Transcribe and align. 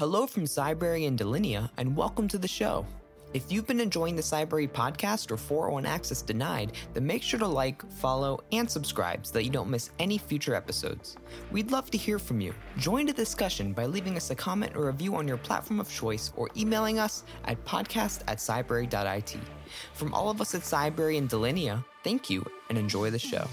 Hello 0.00 0.26
from 0.26 0.44
Cybrary 0.44 1.06
and 1.06 1.18
Delinea, 1.18 1.68
and 1.76 1.94
welcome 1.94 2.26
to 2.28 2.38
the 2.38 2.48
show. 2.48 2.86
If 3.34 3.52
you've 3.52 3.66
been 3.66 3.80
enjoying 3.80 4.16
the 4.16 4.22
Cybrary 4.22 4.66
podcast 4.66 5.30
or 5.30 5.36
401 5.36 5.84
Access 5.84 6.22
Denied, 6.22 6.72
then 6.94 7.06
make 7.06 7.22
sure 7.22 7.38
to 7.38 7.46
like, 7.46 7.86
follow, 7.92 8.40
and 8.50 8.68
subscribe 8.70 9.26
so 9.26 9.34
that 9.34 9.44
you 9.44 9.50
don't 9.50 9.68
miss 9.68 9.90
any 9.98 10.16
future 10.16 10.54
episodes. 10.54 11.18
We'd 11.50 11.70
love 11.70 11.90
to 11.90 11.98
hear 11.98 12.18
from 12.18 12.40
you. 12.40 12.54
Join 12.78 13.04
the 13.04 13.12
discussion 13.12 13.74
by 13.74 13.84
leaving 13.84 14.16
us 14.16 14.30
a 14.30 14.34
comment 14.34 14.74
or 14.74 14.86
review 14.86 15.16
on 15.16 15.28
your 15.28 15.36
platform 15.36 15.80
of 15.80 15.92
choice 15.92 16.32
or 16.34 16.48
emailing 16.56 16.98
us 16.98 17.24
at 17.44 17.62
podcast 17.66 18.22
at 18.26 18.38
cybrary.it. 18.38 19.36
From 19.92 20.14
all 20.14 20.30
of 20.30 20.40
us 20.40 20.54
at 20.54 20.62
Cybrary 20.62 21.18
and 21.18 21.28
Delinea, 21.28 21.84
thank 22.04 22.30
you 22.30 22.42
and 22.70 22.78
enjoy 22.78 23.10
the 23.10 23.18
show. 23.18 23.46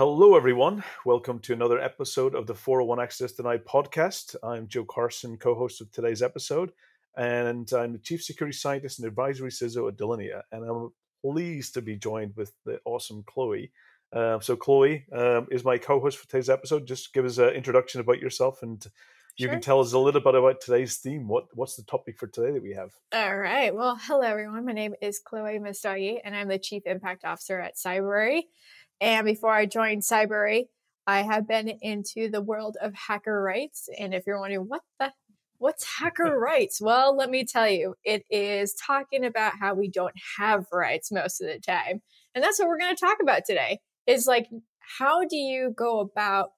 Hello, 0.00 0.34
everyone. 0.34 0.82
Welcome 1.04 1.40
to 1.40 1.52
another 1.52 1.78
episode 1.78 2.34
of 2.34 2.46
the 2.46 2.54
401 2.54 3.00
Access 3.00 3.32
Denied 3.32 3.66
podcast. 3.66 4.34
I'm 4.42 4.66
Joe 4.66 4.86
Carson, 4.86 5.36
co 5.36 5.54
host 5.54 5.82
of 5.82 5.92
today's 5.92 6.22
episode, 6.22 6.72
and 7.18 7.70
I'm 7.74 7.92
the 7.92 7.98
Chief 7.98 8.24
Security 8.24 8.56
Scientist 8.56 8.98
and 8.98 9.06
Advisory 9.06 9.50
CISO 9.50 9.88
at 9.88 9.98
Delinea. 9.98 10.40
And 10.52 10.64
I'm 10.64 10.90
pleased 11.20 11.74
to 11.74 11.82
be 11.82 11.96
joined 11.96 12.34
with 12.34 12.50
the 12.64 12.80
awesome 12.86 13.24
Chloe. 13.24 13.72
Uh, 14.10 14.40
so, 14.40 14.56
Chloe 14.56 15.04
um, 15.12 15.46
is 15.50 15.64
my 15.64 15.76
co 15.76 16.00
host 16.00 16.16
for 16.16 16.26
today's 16.26 16.48
episode. 16.48 16.86
Just 16.86 17.12
give 17.12 17.26
us 17.26 17.36
an 17.36 17.50
introduction 17.50 18.00
about 18.00 18.20
yourself 18.20 18.62
and 18.62 18.82
you 19.36 19.46
sure. 19.46 19.52
can 19.52 19.60
tell 19.60 19.80
us 19.80 19.92
a 19.92 19.98
little 19.98 20.20
bit 20.20 20.34
about 20.34 20.60
today's 20.60 20.96
theme. 20.96 21.28
What 21.28 21.48
What's 21.54 21.76
the 21.76 21.82
topic 21.82 22.18
for 22.18 22.26
today 22.26 22.52
that 22.52 22.62
we 22.62 22.72
have? 22.72 22.92
All 23.12 23.36
right. 23.36 23.74
Well, 23.74 23.98
hello, 24.00 24.22
everyone. 24.22 24.64
My 24.64 24.72
name 24.72 24.94
is 25.00 25.18
Chloe 25.18 25.58
Messdaghi, 25.58 26.20
and 26.24 26.34
I'm 26.34 26.48
the 26.48 26.58
Chief 26.58 26.84
Impact 26.86 27.24
Officer 27.24 27.60
at 27.60 27.76
Cybrary. 27.76 28.44
And 29.00 29.24
before 29.24 29.52
I 29.52 29.66
joined 29.66 30.02
Cybrary, 30.02 30.66
I 31.06 31.22
have 31.22 31.48
been 31.48 31.68
into 31.68 32.30
the 32.30 32.42
world 32.42 32.76
of 32.80 32.94
hacker 32.94 33.42
rights. 33.42 33.88
And 33.98 34.14
if 34.14 34.24
you're 34.26 34.38
wondering 34.38 34.68
what 34.68 34.82
the 34.98 35.12
what's 35.58 35.98
hacker 35.98 36.38
rights? 36.38 36.80
Well, 36.80 37.16
let 37.16 37.30
me 37.30 37.44
tell 37.44 37.68
you, 37.68 37.94
it 38.04 38.24
is 38.30 38.74
talking 38.74 39.24
about 39.24 39.54
how 39.60 39.74
we 39.74 39.88
don't 39.88 40.14
have 40.38 40.66
rights 40.72 41.12
most 41.12 41.40
of 41.40 41.46
the 41.46 41.58
time. 41.58 42.02
And 42.34 42.42
that's 42.44 42.58
what 42.58 42.68
we're 42.68 42.78
going 42.78 42.94
to 42.94 43.00
talk 43.00 43.18
about 43.22 43.44
today. 43.46 43.80
Is 44.06 44.26
like 44.26 44.48
how 44.98 45.24
do 45.24 45.36
you 45.36 45.72
go 45.76 46.00
about, 46.00 46.50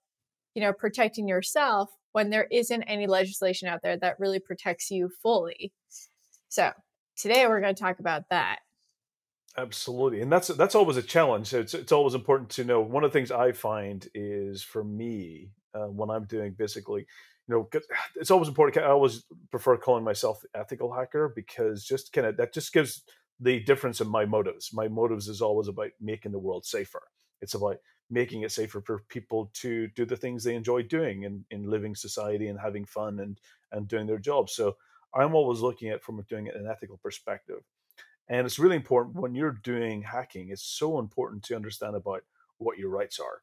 you 0.54 0.62
know, 0.62 0.72
protecting 0.72 1.28
yourself 1.28 1.90
when 2.12 2.30
there 2.30 2.46
isn't 2.50 2.82
any 2.82 3.06
legislation 3.06 3.68
out 3.68 3.80
there 3.82 3.96
that 3.96 4.20
really 4.20 4.38
protects 4.38 4.90
you 4.90 5.10
fully. 5.22 5.72
So, 6.48 6.72
today 7.16 7.46
we're 7.46 7.60
going 7.60 7.74
to 7.74 7.80
talk 7.80 7.98
about 7.98 8.24
that. 8.30 8.60
Absolutely, 9.56 10.22
and 10.22 10.32
that's 10.32 10.48
that's 10.48 10.74
always 10.74 10.96
a 10.96 11.02
challenge. 11.02 11.52
It's 11.52 11.74
it's 11.74 11.92
always 11.92 12.14
important 12.14 12.48
to 12.50 12.64
know. 12.64 12.80
One 12.80 13.04
of 13.04 13.12
the 13.12 13.18
things 13.18 13.30
I 13.30 13.52
find 13.52 14.06
is 14.14 14.62
for 14.62 14.82
me 14.82 15.50
uh, 15.74 15.88
when 15.88 16.08
I'm 16.08 16.24
doing 16.24 16.52
basically, 16.52 17.02
you 17.48 17.54
know, 17.54 17.68
it's 18.16 18.30
always 18.30 18.48
important. 18.48 18.82
I 18.82 18.88
always 18.88 19.24
prefer 19.50 19.76
calling 19.76 20.04
myself 20.04 20.40
the 20.40 20.58
ethical 20.58 20.90
hacker 20.92 21.32
because 21.36 21.84
just 21.84 22.14
kind 22.14 22.26
of 22.26 22.38
that 22.38 22.54
just 22.54 22.72
gives 22.72 23.02
the 23.40 23.60
difference 23.60 24.00
in 24.00 24.08
my 24.08 24.24
motives. 24.24 24.70
My 24.72 24.88
motives 24.88 25.28
is 25.28 25.42
always 25.42 25.68
about 25.68 25.90
making 26.00 26.32
the 26.32 26.38
world 26.38 26.64
safer. 26.64 27.02
It's 27.42 27.54
about 27.54 27.76
making 28.08 28.42
it 28.42 28.52
safer 28.52 28.80
for 28.80 29.00
people 29.10 29.50
to 29.54 29.88
do 29.88 30.06
the 30.06 30.16
things 30.16 30.44
they 30.44 30.54
enjoy 30.54 30.82
doing 30.82 31.24
in, 31.24 31.44
in 31.50 31.68
living 31.68 31.94
society 31.94 32.48
and 32.48 32.58
having 32.58 32.86
fun 32.86 33.20
and 33.20 33.38
and 33.70 33.86
doing 33.86 34.06
their 34.06 34.18
jobs. 34.18 34.54
So 34.54 34.76
I'm 35.14 35.34
always 35.34 35.60
looking 35.60 35.90
at 35.90 36.02
from 36.02 36.24
doing 36.26 36.46
it 36.46 36.56
an 36.56 36.66
ethical 36.66 36.96
perspective. 37.02 37.62
And 38.28 38.46
it's 38.46 38.58
really 38.58 38.76
important 38.76 39.16
when 39.16 39.34
you're 39.34 39.58
doing 39.62 40.02
hacking, 40.02 40.50
it's 40.50 40.62
so 40.62 40.98
important 40.98 41.42
to 41.44 41.56
understand 41.56 41.96
about 41.96 42.22
what 42.58 42.78
your 42.78 42.90
rights 42.90 43.20
are, 43.20 43.42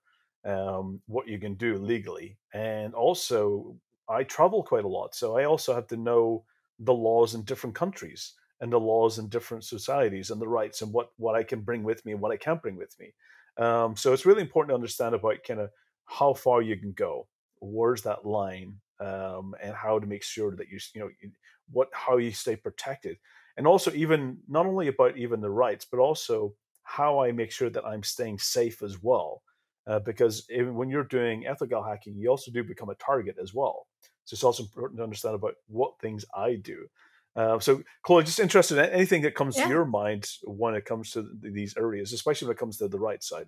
um, 0.51 1.01
what 1.07 1.27
you 1.27 1.37
can 1.37 1.55
do 1.55 1.77
legally. 1.77 2.37
And 2.53 2.93
also, 2.93 3.75
I 4.07 4.23
travel 4.23 4.63
quite 4.63 4.85
a 4.85 4.87
lot. 4.87 5.13
So 5.13 5.37
I 5.37 5.43
also 5.43 5.75
have 5.75 5.87
to 5.87 5.97
know 5.97 6.43
the 6.79 6.93
laws 6.93 7.35
in 7.35 7.43
different 7.43 7.75
countries 7.75 8.33
and 8.61 8.71
the 8.71 8.79
laws 8.79 9.19
in 9.19 9.27
different 9.27 9.63
societies 9.63 10.31
and 10.31 10.41
the 10.41 10.47
rights 10.47 10.81
and 10.81 10.91
what, 10.91 11.11
what 11.17 11.35
I 11.35 11.43
can 11.43 11.61
bring 11.61 11.83
with 11.83 12.05
me 12.05 12.13
and 12.13 12.21
what 12.21 12.31
I 12.31 12.37
can't 12.37 12.61
bring 12.61 12.75
with 12.75 12.97
me. 12.99 13.13
Um, 13.57 13.95
so 13.95 14.13
it's 14.13 14.25
really 14.25 14.41
important 14.41 14.69
to 14.69 14.75
understand 14.75 15.13
about 15.13 15.43
kind 15.45 15.59
of 15.59 15.69
how 16.05 16.33
far 16.33 16.61
you 16.61 16.77
can 16.77 16.93
go, 16.93 17.27
where's 17.59 18.01
that 18.03 18.25
line, 18.25 18.79
um, 18.99 19.55
and 19.61 19.73
how 19.73 19.99
to 19.99 20.07
make 20.07 20.23
sure 20.23 20.55
that 20.55 20.69
you, 20.69 20.79
you 20.93 21.01
know, 21.01 21.09
what 21.71 21.89
how 21.93 22.17
you 22.17 22.31
stay 22.31 22.55
protected 22.55 23.17
and 23.57 23.67
also 23.67 23.91
even 23.93 24.37
not 24.47 24.65
only 24.65 24.87
about 24.87 25.17
even 25.17 25.41
the 25.41 25.49
rights 25.49 25.85
but 25.89 25.99
also 25.99 26.53
how 26.83 27.19
i 27.19 27.31
make 27.31 27.51
sure 27.51 27.69
that 27.69 27.85
i'm 27.85 28.03
staying 28.03 28.37
safe 28.37 28.81
as 28.81 29.01
well 29.01 29.41
uh, 29.87 29.99
because 29.99 30.45
even 30.49 30.75
when 30.75 30.89
you're 30.89 31.03
doing 31.03 31.45
ethical 31.45 31.83
hacking 31.83 32.15
you 32.17 32.29
also 32.29 32.51
do 32.51 32.63
become 32.63 32.89
a 32.89 32.95
target 32.95 33.35
as 33.41 33.53
well 33.53 33.87
so 34.25 34.33
it's 34.33 34.43
also 34.43 34.63
important 34.63 34.97
to 34.97 35.03
understand 35.03 35.35
about 35.35 35.55
what 35.67 35.99
things 35.99 36.25
i 36.35 36.55
do 36.55 36.85
uh, 37.35 37.59
so 37.59 37.81
chloe 38.03 38.23
just 38.23 38.39
interested 38.39 38.77
in 38.77 38.85
anything 38.85 39.21
that 39.21 39.35
comes 39.35 39.55
yeah. 39.57 39.63
to 39.63 39.69
your 39.69 39.85
mind 39.85 40.27
when 40.43 40.73
it 40.75 40.85
comes 40.85 41.11
to 41.11 41.27
these 41.41 41.75
areas 41.77 42.13
especially 42.13 42.47
when 42.47 42.55
it 42.55 42.59
comes 42.59 42.77
to 42.77 42.87
the 42.87 42.99
right 42.99 43.23
side 43.23 43.45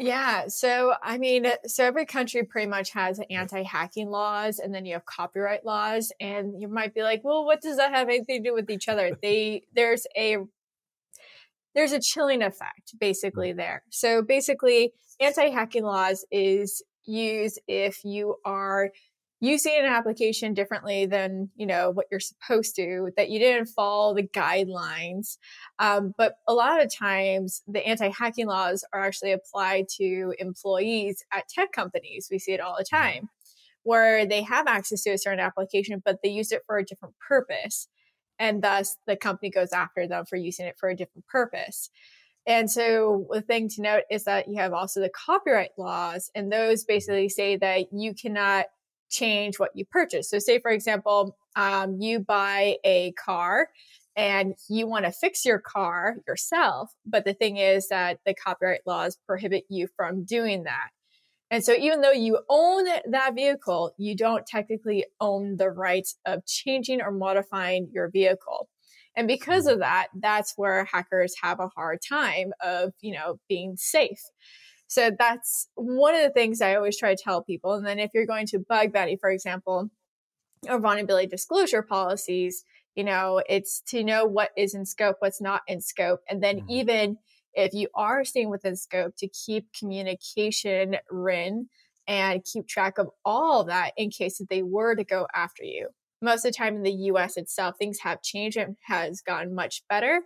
yeah. 0.00 0.48
So, 0.48 0.94
I 1.02 1.18
mean, 1.18 1.44
uh, 1.44 1.56
so 1.66 1.84
every 1.84 2.06
country 2.06 2.42
pretty 2.42 2.68
much 2.68 2.90
has 2.92 3.20
anti 3.30 3.62
hacking 3.62 4.08
laws 4.08 4.58
and 4.58 4.74
then 4.74 4.86
you 4.86 4.94
have 4.94 5.04
copyright 5.04 5.64
laws. 5.64 6.10
And 6.20 6.60
you 6.60 6.68
might 6.68 6.94
be 6.94 7.02
like, 7.02 7.20
well, 7.22 7.44
what 7.44 7.60
does 7.60 7.76
that 7.76 7.92
have 7.92 8.08
anything 8.08 8.42
to 8.42 8.50
do 8.50 8.54
with 8.54 8.70
each 8.70 8.88
other? 8.88 9.10
They, 9.22 9.64
there's 9.74 10.06
a, 10.16 10.38
there's 11.74 11.92
a 11.92 12.00
chilling 12.00 12.42
effect 12.42 12.94
basically 12.98 13.52
there. 13.52 13.82
So 13.90 14.22
basically, 14.22 14.92
anti 15.20 15.50
hacking 15.50 15.84
laws 15.84 16.24
is 16.30 16.82
used 17.04 17.60
if 17.68 18.02
you 18.04 18.36
are 18.44 18.90
using 19.40 19.74
an 19.78 19.86
application 19.86 20.52
differently 20.52 21.06
than 21.06 21.50
you 21.56 21.66
know 21.66 21.90
what 21.90 22.06
you're 22.10 22.20
supposed 22.20 22.76
to 22.76 23.10
that 23.16 23.30
you 23.30 23.38
didn't 23.38 23.66
follow 23.66 24.14
the 24.14 24.22
guidelines. 24.22 25.38
Um, 25.78 26.14
but 26.16 26.34
a 26.46 26.54
lot 26.54 26.82
of 26.82 26.94
times 26.94 27.62
the 27.66 27.86
anti-hacking 27.86 28.46
laws 28.46 28.84
are 28.92 29.00
actually 29.00 29.32
applied 29.32 29.86
to 29.96 30.34
employees 30.38 31.24
at 31.32 31.48
tech 31.48 31.72
companies. 31.72 32.28
We 32.30 32.38
see 32.38 32.52
it 32.52 32.60
all 32.60 32.76
the 32.76 32.84
mm-hmm. 32.84 32.96
time 32.96 33.30
where 33.82 34.26
they 34.26 34.42
have 34.42 34.66
access 34.66 35.02
to 35.02 35.10
a 35.10 35.18
certain 35.18 35.40
application 35.40 36.02
but 36.04 36.18
they 36.22 36.28
use 36.28 36.52
it 36.52 36.62
for 36.66 36.76
a 36.76 36.84
different 36.84 37.14
purpose 37.26 37.88
and 38.38 38.62
thus 38.62 38.96
the 39.06 39.16
company 39.16 39.50
goes 39.50 39.72
after 39.72 40.08
them 40.08 40.24
for 40.24 40.36
using 40.36 40.66
it 40.66 40.76
for 40.78 40.88
a 40.88 40.96
different 40.96 41.26
purpose. 41.26 41.90
And 42.46 42.70
so 42.70 43.26
the 43.30 43.42
thing 43.42 43.68
to 43.70 43.82
note 43.82 44.04
is 44.10 44.24
that 44.24 44.48
you 44.48 44.56
have 44.56 44.72
also 44.72 45.00
the 45.00 45.10
copyright 45.10 45.70
laws 45.78 46.30
and 46.34 46.50
those 46.50 46.84
basically 46.84 47.28
say 47.28 47.56
that 47.58 47.92
you 47.92 48.14
cannot 48.14 48.66
change 49.10 49.58
what 49.58 49.70
you 49.74 49.84
purchase. 49.84 50.30
So, 50.30 50.38
say 50.38 50.60
for 50.60 50.70
example, 50.70 51.36
um, 51.56 51.96
you 52.00 52.20
buy 52.20 52.76
a 52.84 53.12
car 53.12 53.68
and 54.16 54.54
you 54.68 54.86
want 54.86 55.04
to 55.04 55.12
fix 55.12 55.44
your 55.44 55.58
car 55.58 56.16
yourself, 56.26 56.92
but 57.06 57.24
the 57.24 57.34
thing 57.34 57.56
is 57.56 57.88
that 57.88 58.18
the 58.26 58.34
copyright 58.34 58.80
laws 58.86 59.18
prohibit 59.26 59.64
you 59.68 59.88
from 59.96 60.24
doing 60.24 60.64
that. 60.64 60.88
And 61.50 61.64
so, 61.64 61.74
even 61.74 62.00
though 62.00 62.12
you 62.12 62.38
own 62.48 62.86
that 63.10 63.34
vehicle, 63.34 63.92
you 63.98 64.16
don't 64.16 64.46
technically 64.46 65.04
own 65.20 65.56
the 65.56 65.70
rights 65.70 66.16
of 66.24 66.46
changing 66.46 67.02
or 67.02 67.10
modifying 67.10 67.88
your 67.92 68.08
vehicle. 68.08 68.68
And 69.16 69.26
because 69.26 69.64
mm-hmm. 69.64 69.74
of 69.74 69.78
that, 69.80 70.08
that's 70.14 70.54
where 70.56 70.84
hackers 70.84 71.34
have 71.42 71.58
a 71.58 71.68
hard 71.68 71.98
time 72.08 72.52
of, 72.62 72.92
you 73.00 73.14
know, 73.14 73.38
being 73.48 73.76
safe. 73.76 74.20
So 74.90 75.12
that's 75.16 75.68
one 75.76 76.16
of 76.16 76.22
the 76.22 76.30
things 76.30 76.60
I 76.60 76.74
always 76.74 76.98
try 76.98 77.14
to 77.14 77.22
tell 77.22 77.44
people. 77.44 77.74
And 77.74 77.86
then 77.86 78.00
if 78.00 78.10
you're 78.12 78.26
going 78.26 78.48
to 78.48 78.58
bug 78.58 78.92
bounty, 78.92 79.16
for 79.16 79.30
example, 79.30 79.88
or 80.68 80.80
vulnerability 80.80 81.28
disclosure 81.28 81.80
policies, 81.80 82.64
you 82.96 83.04
know, 83.04 83.40
it's 83.48 83.82
to 83.90 84.02
know 84.02 84.24
what 84.24 84.50
is 84.56 84.74
in 84.74 84.84
scope, 84.84 85.16
what's 85.20 85.40
not 85.40 85.62
in 85.68 85.80
scope. 85.80 86.22
And 86.28 86.42
then 86.42 86.56
mm-hmm. 86.56 86.70
even 86.70 87.18
if 87.54 87.72
you 87.72 87.86
are 87.94 88.24
staying 88.24 88.50
within 88.50 88.74
scope 88.74 89.14
to 89.18 89.28
keep 89.28 89.68
communication 89.78 90.96
RIN 91.08 91.68
and 92.08 92.44
keep 92.44 92.66
track 92.66 92.98
of 92.98 93.10
all 93.24 93.60
of 93.60 93.68
that 93.68 93.92
in 93.96 94.10
case 94.10 94.38
that 94.38 94.48
they 94.48 94.64
were 94.64 94.96
to 94.96 95.04
go 95.04 95.28
after 95.32 95.62
you. 95.62 95.90
Most 96.20 96.44
of 96.44 96.52
the 96.52 96.58
time 96.58 96.74
in 96.74 96.82
the 96.82 96.90
US 97.12 97.36
itself, 97.36 97.76
things 97.78 98.00
have 98.00 98.22
changed 98.22 98.56
and 98.56 98.76
has 98.88 99.20
gotten 99.20 99.54
much 99.54 99.84
better 99.88 100.22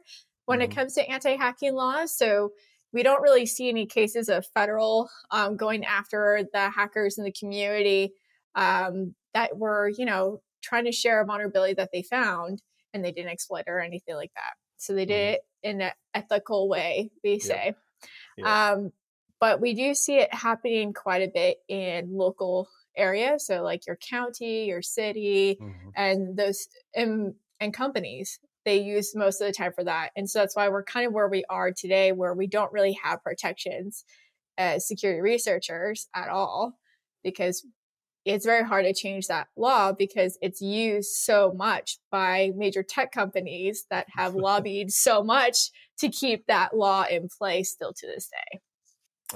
when 0.47 0.61
mm-hmm. 0.61 0.73
it 0.73 0.75
comes 0.75 0.95
to 0.95 1.07
anti-hacking 1.07 1.75
laws. 1.75 2.17
So 2.17 2.53
we 2.95 3.03
don't 3.03 3.21
really 3.21 3.45
see 3.45 3.69
any 3.69 3.87
cases 3.87 4.29
of 4.29 4.47
federal 4.55 5.11
um, 5.33 5.57
going 5.57 5.85
after 5.85 6.49
the 6.53 6.71
hackers 6.71 7.19
in 7.19 7.25
the 7.25 7.33
community 7.33 8.13
um, 8.55 9.15
that 9.35 9.59
were, 9.59 9.89
you 9.89 10.05
know, 10.05 10.41
trying 10.63 10.85
to 10.85 10.93
share 10.93 11.21
a 11.21 11.27
vulnerability 11.27 11.75
that 11.75 11.91
they 11.93 12.03
found 12.03 12.63
and 12.95 13.05
they 13.05 13.11
didn't 13.11 13.33
exploit 13.33 13.65
it 13.67 13.71
or 13.71 13.81
anything 13.81 14.15
like 14.15 14.33
that. 14.37 14.55
So 14.77 14.95
they 14.95 15.07
did 15.07 15.15
mm-hmm. 15.15 15.35
it 15.35 15.69
in 15.69 15.81
an 15.81 15.93
ethical 16.15 16.69
way, 16.69 17.11
we 17.25 17.41
say. 17.41 17.75
Yeah. 18.39 18.45
Yeah. 18.45 18.73
Um, 18.73 18.93
but 19.41 19.61
we 19.61 19.75
do 19.75 19.95
see 19.95 20.19
it 20.19 20.33
happening 20.33 20.93
quite 20.93 21.23
a 21.23 21.33
bit 21.35 21.59
in 21.69 22.17
local 22.17 22.69
areas. 22.97 23.47
So 23.47 23.63
like 23.63 23.87
your 23.87 23.97
county, 23.97 24.67
your 24.67 24.83
city, 24.83 25.59
mm-hmm. 25.61 25.89
and 25.97 26.37
those 26.37 26.69
and, 26.95 27.35
and 27.59 27.75
companies 27.75 28.39
they 28.65 28.81
use 28.81 29.15
most 29.15 29.41
of 29.41 29.47
the 29.47 29.53
time 29.53 29.73
for 29.73 29.85
that. 29.85 30.11
And 30.17 30.29
so 30.29 30.41
that's 30.41 30.57
why 30.57 30.69
we're 30.69 30.85
kind 30.85 31.07
of 31.07 31.13
where 31.13 31.29
we 31.29 31.45
are 31.51 31.73
today, 31.73 32.13
where 32.13 32.35
we 32.35 32.47
don't 32.47 32.73
really 32.73 32.99
have 33.03 33.23
protections 33.23 34.05
as 34.57 34.87
security 34.87 35.21
researchers 35.21 36.09
at 36.15 36.29
all, 36.29 36.79
because 37.23 37.67
it's 38.25 38.47
very 38.47 38.65
hard 38.65 38.87
to 38.87 38.95
change 38.95 39.27
that 39.27 39.49
law 39.57 39.93
because 39.93 40.39
it's 40.41 40.63
used 40.63 41.13
so 41.13 41.53
much 41.55 41.99
by 42.11 42.53
major 42.57 42.83
tech 42.83 43.13
companies 43.13 43.85
that 43.91 44.07
have 44.11 44.35
lobbied 44.35 44.91
so 44.91 45.23
much 45.23 45.71
to 45.99 46.09
keep 46.09 46.47
that 46.47 46.75
law 46.77 47.05
in 47.09 47.29
place 47.29 47.71
still 47.71 47.93
to 47.93 48.07
this 48.07 48.29
day. 48.29 48.61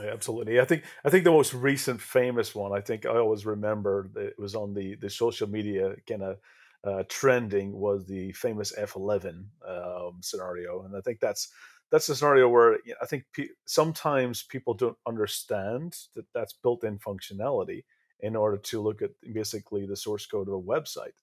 Yeah, 0.03 0.13
absolutely. 0.13 0.61
I 0.61 0.65
think 0.65 0.85
I 1.05 1.11
think 1.11 1.25
the 1.25 1.31
most 1.31 1.55
recent 1.55 2.01
famous 2.01 2.55
one. 2.55 2.73
I 2.73 2.81
think 2.81 3.05
I 3.05 3.17
always 3.17 3.45
remember 3.47 4.11
that 4.15 4.27
it 4.27 4.39
was 4.39 4.55
on 4.55 4.75
the 4.75 4.95
the 4.97 5.11
social 5.11 5.49
media 5.49 5.95
kind 6.09 6.23
of 6.23 6.37
uh, 6.85 7.03
trending 7.09 7.73
was 7.73 8.07
the 8.07 8.33
famous 8.33 8.73
F11 8.79 9.45
um, 9.67 10.19
scenario, 10.21 10.85
and 10.85 10.97
I 10.97 11.01
think 11.01 11.21
that's 11.21 11.49
that's 11.91 12.09
a 12.09 12.15
scenario 12.15 12.49
where 12.49 12.79
I 13.03 13.07
think 13.07 13.25
pe- 13.33 13.49
sometimes 13.65 14.43
people 14.43 14.75
don't 14.75 14.97
understand 15.07 15.97
that 16.15 16.27
that's 16.35 16.53
built-in 16.53 16.99
functionality 16.99 17.85
in 18.21 18.37
order 18.37 18.59
to 18.59 18.81
look 18.81 19.01
at 19.01 19.11
basically 19.33 19.87
the 19.87 19.97
source 19.97 20.27
code 20.27 20.49
of 20.49 20.55
a 20.55 20.61
website, 20.61 21.15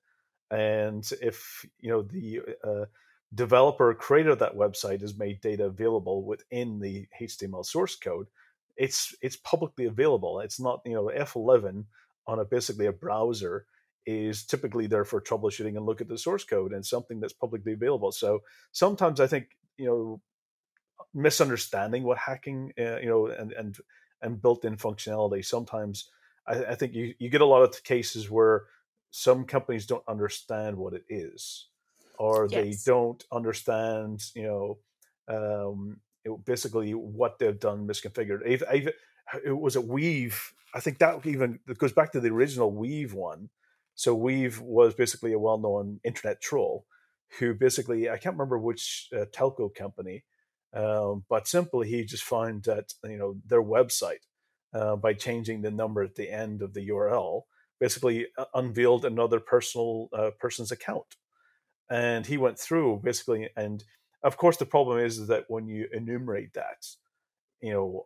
and 0.51 1.09
if 1.21 1.65
you 1.79 1.89
know 1.89 2.01
the 2.01 2.41
uh, 2.63 2.85
developer 3.33 3.93
creator 3.93 4.31
of 4.31 4.39
that 4.39 4.55
website 4.55 5.01
has 5.01 5.17
made 5.17 5.41
data 5.41 5.65
available 5.65 6.23
within 6.23 6.79
the 6.79 7.07
HTML 7.21 7.65
source 7.65 7.95
code, 7.95 8.27
it's 8.75 9.15
it's 9.21 9.37
publicly 9.37 9.85
available. 9.85 10.41
It's 10.41 10.59
not 10.59 10.81
you 10.85 10.93
know 10.93 11.11
F11 11.15 11.85
on 12.27 12.39
a 12.39 12.45
basically 12.45 12.87
a 12.87 12.91
browser 12.91 13.65
is 14.05 14.45
typically 14.45 14.87
there 14.87 15.05
for 15.05 15.19
troubleshooting 15.21 15.77
and 15.77 15.85
look 15.85 16.01
at 16.01 16.07
the 16.07 16.17
source 16.17 16.43
code 16.43 16.73
and 16.73 16.85
something 16.85 17.19
that's 17.19 17.33
publicly 17.33 17.73
available. 17.73 18.11
So 18.11 18.41
sometimes 18.71 19.19
I 19.19 19.27
think 19.27 19.49
you 19.77 19.87
know 19.87 20.21
misunderstanding 21.13 22.03
what 22.03 22.17
hacking 22.17 22.71
uh, 22.79 22.99
you 22.99 23.07
know 23.07 23.27
and 23.27 23.51
and 23.53 23.77
and 24.21 24.41
built-in 24.41 24.77
functionality. 24.77 25.43
Sometimes 25.43 26.09
I, 26.47 26.65
I 26.65 26.75
think 26.75 26.93
you 26.93 27.13
you 27.19 27.29
get 27.29 27.41
a 27.41 27.45
lot 27.45 27.63
of 27.63 27.83
cases 27.83 28.29
where 28.29 28.63
some 29.11 29.45
companies 29.45 29.85
don't 29.85 30.03
understand 30.07 30.77
what 30.77 30.93
it 30.93 31.03
is, 31.09 31.67
or 32.19 32.47
yes. 32.49 32.61
they 32.61 32.91
don't 32.91 33.23
understand 33.31 34.21
you 34.35 34.43
know 34.43 34.77
um, 35.27 35.97
it, 36.23 36.45
basically 36.45 36.91
what 36.93 37.39
they've 37.39 37.59
done 37.59 37.87
misconfigured. 37.87 38.47
I've, 38.47 38.63
I've, 38.69 38.89
it 39.45 39.57
was 39.57 39.75
a 39.75 39.81
weev. 39.81 40.35
I 40.73 40.79
think 40.81 40.99
that 40.99 41.25
even 41.25 41.59
it 41.67 41.77
goes 41.77 41.93
back 41.93 42.11
to 42.11 42.19
the 42.19 42.29
original 42.29 42.71
weev 42.71 43.13
one 43.13 43.49
so 43.95 44.17
weev 44.17 44.59
was 44.59 44.93
basically 44.93 45.33
a 45.33 45.39
well-known 45.39 45.99
internet 46.03 46.41
troll 46.41 46.85
who 47.39 47.53
basically 47.53 48.09
I 48.09 48.17
can't 48.17 48.35
remember 48.35 48.59
which 48.59 49.09
uh, 49.15 49.25
telco 49.33 49.73
company, 49.73 50.23
um, 50.73 51.23
but 51.29 51.47
simply 51.47 51.89
he 51.89 52.03
just 52.03 52.23
found 52.23 52.63
that 52.63 52.93
you 53.03 53.17
know 53.17 53.37
their 53.45 53.63
website 53.63 54.23
uh, 54.73 54.95
by 54.95 55.13
changing 55.13 55.61
the 55.61 55.71
number 55.71 56.03
at 56.03 56.15
the 56.15 56.29
end 56.29 56.61
of 56.61 56.73
the 56.73 56.89
URL 56.89 57.43
basically 57.79 58.27
uh, 58.37 58.45
unveiled 58.53 59.03
another 59.03 59.39
personal 59.39 60.09
uh, 60.13 60.31
person's 60.39 60.71
account, 60.71 61.15
and 61.89 62.25
he 62.25 62.37
went 62.37 62.59
through 62.59 63.01
basically 63.03 63.49
and 63.55 63.83
of 64.23 64.37
course 64.37 64.57
the 64.57 64.65
problem 64.65 64.99
is, 64.99 65.19
is 65.19 65.27
that 65.27 65.45
when 65.47 65.67
you 65.67 65.87
enumerate 65.91 66.53
that, 66.53 66.85
you 67.61 67.73
know. 67.73 68.05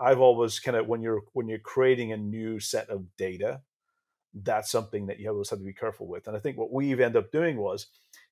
I've 0.00 0.18
always 0.18 0.58
kind 0.58 0.76
of 0.76 0.88
when 0.88 1.02
you're 1.02 1.22
when 1.34 1.46
you're 1.46 1.60
creating 1.60 2.10
a 2.10 2.16
new 2.16 2.58
set 2.58 2.90
of 2.90 3.16
data 3.16 3.60
that's 4.34 4.70
something 4.70 5.06
that 5.06 5.20
you 5.20 5.28
always 5.28 5.50
have 5.50 5.58
to 5.58 5.64
be 5.64 5.72
careful 5.72 6.06
with. 6.06 6.26
And 6.26 6.36
I 6.36 6.40
think 6.40 6.56
what 6.56 6.72
we've 6.72 7.00
ended 7.00 7.24
up 7.24 7.32
doing 7.32 7.58
was 7.58 7.86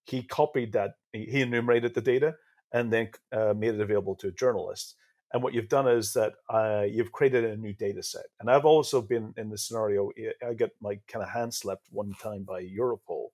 he 0.04 0.22
copied 0.22 0.72
that, 0.72 0.94
he 1.12 1.42
enumerated 1.42 1.94
the 1.94 2.00
data 2.00 2.36
and 2.72 2.92
then 2.92 3.10
uh, 3.32 3.54
made 3.56 3.74
it 3.74 3.80
available 3.80 4.14
to 4.16 4.28
a 4.28 4.32
journalist. 4.32 4.96
And 5.32 5.42
what 5.42 5.54
you've 5.54 5.68
done 5.68 5.86
is 5.86 6.12
that 6.14 6.34
uh, 6.48 6.84
you've 6.88 7.12
created 7.12 7.44
a 7.44 7.56
new 7.56 7.72
data 7.72 8.02
set. 8.02 8.26
And 8.40 8.50
I've 8.50 8.64
also 8.64 9.00
been 9.00 9.32
in 9.36 9.50
the 9.50 9.58
scenario, 9.58 10.10
I 10.46 10.54
get 10.54 10.70
my 10.80 10.98
kind 11.06 11.22
of 11.22 11.30
hand 11.30 11.54
slapped 11.54 11.86
one 11.90 12.14
time 12.20 12.42
by 12.42 12.64
Europol 12.64 13.26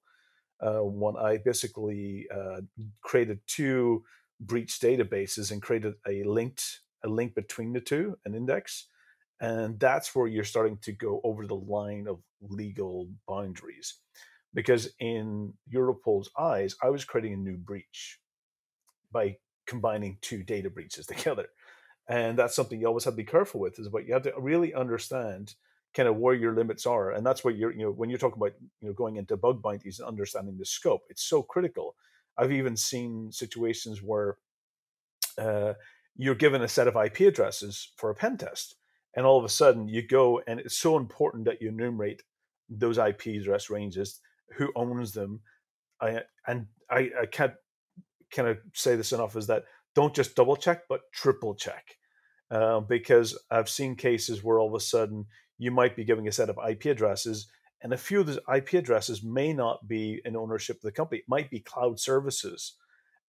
uh, 0.60 0.82
when 0.82 1.16
I 1.16 1.38
basically 1.38 2.26
uh, 2.34 2.60
created 3.00 3.40
two 3.46 4.04
breach 4.40 4.78
databases 4.78 5.50
and 5.50 5.62
created 5.62 5.94
a 6.06 6.22
linked 6.24 6.80
a 7.04 7.08
link 7.08 7.34
between 7.34 7.72
the 7.72 7.80
two, 7.80 8.18
an 8.24 8.34
index 8.34 8.86
and 9.40 9.78
that's 9.78 10.14
where 10.14 10.26
you're 10.26 10.44
starting 10.44 10.78
to 10.78 10.92
go 10.92 11.20
over 11.22 11.46
the 11.46 11.56
line 11.56 12.06
of 12.08 12.20
legal 12.40 13.08
boundaries. 13.28 13.94
Because 14.54 14.88
in 14.98 15.52
Europol's 15.72 16.30
eyes, 16.38 16.74
I 16.82 16.88
was 16.88 17.04
creating 17.04 17.34
a 17.34 17.36
new 17.36 17.56
breach 17.56 18.18
by 19.12 19.36
combining 19.66 20.18
two 20.22 20.42
data 20.42 20.70
breaches 20.70 21.06
together. 21.06 21.46
And 22.08 22.38
that's 22.38 22.54
something 22.54 22.80
you 22.80 22.86
always 22.86 23.04
have 23.04 23.14
to 23.14 23.18
be 23.18 23.24
careful 23.24 23.60
with 23.60 23.78
is 23.78 23.90
what 23.90 24.06
you 24.06 24.14
have 24.14 24.22
to 24.22 24.32
really 24.38 24.72
understand 24.72 25.54
kind 25.92 26.08
of 26.08 26.16
where 26.16 26.34
your 26.34 26.54
limits 26.54 26.86
are. 26.86 27.10
And 27.10 27.26
that's 27.26 27.44
what 27.44 27.56
you're, 27.56 27.72
you 27.72 27.84
know, 27.84 27.90
when 27.90 28.10
you're 28.10 28.18
talking 28.18 28.40
about, 28.40 28.52
you 28.80 28.88
know, 28.88 28.94
going 28.94 29.16
into 29.16 29.36
bug 29.36 29.60
bounties 29.60 29.98
and 29.98 30.08
understanding 30.08 30.56
the 30.56 30.64
scope, 30.64 31.02
it's 31.10 31.22
so 31.22 31.42
critical. 31.42 31.96
I've 32.38 32.52
even 32.52 32.76
seen 32.76 33.32
situations 33.32 34.02
where 34.02 34.36
uh, 35.36 35.72
you're 36.16 36.34
given 36.34 36.62
a 36.62 36.68
set 36.68 36.86
of 36.86 36.96
IP 36.96 37.20
addresses 37.20 37.90
for 37.96 38.10
a 38.10 38.14
pen 38.14 38.36
test 38.36 38.76
and 39.16 39.26
all 39.26 39.38
of 39.38 39.44
a 39.44 39.48
sudden 39.48 39.88
you 39.88 40.02
go 40.02 40.40
and 40.46 40.60
it's 40.60 40.76
so 40.76 40.96
important 40.96 41.46
that 41.46 41.60
you 41.60 41.70
enumerate 41.70 42.22
those 42.68 42.98
IP 42.98 43.26
address 43.26 43.70
ranges, 43.70 44.20
who 44.56 44.70
owns 44.76 45.12
them, 45.12 45.40
I, 46.00 46.22
and 46.46 46.66
I, 46.90 47.10
I 47.22 47.26
can't 47.26 47.54
kind 48.30 48.48
of 48.48 48.58
say 48.74 48.96
this 48.96 49.12
enough 49.12 49.36
is 49.36 49.46
that 49.46 49.64
don't 49.94 50.14
just 50.14 50.36
double 50.36 50.56
check 50.56 50.82
but 50.88 51.00
triple 51.12 51.54
check 51.54 51.96
uh, 52.50 52.80
because 52.80 53.38
I've 53.50 53.68
seen 53.68 53.96
cases 53.96 54.44
where 54.44 54.58
all 54.58 54.68
of 54.68 54.74
a 54.74 54.80
sudden 54.80 55.26
you 55.58 55.70
might 55.70 55.96
be 55.96 56.04
giving 56.04 56.28
a 56.28 56.32
set 56.32 56.50
of 56.50 56.58
IP 56.68 56.86
addresses 56.86 57.48
and 57.82 57.92
a 57.92 57.98
few 57.98 58.20
of 58.20 58.26
those 58.26 58.38
IP 58.54 58.74
addresses 58.74 59.22
may 59.22 59.52
not 59.52 59.86
be 59.86 60.20
in 60.24 60.36
ownership 60.36 60.76
of 60.76 60.82
the 60.82 60.92
company. 60.92 61.20
It 61.20 61.28
might 61.28 61.50
be 61.50 61.60
cloud 61.60 62.00
services. 62.00 62.74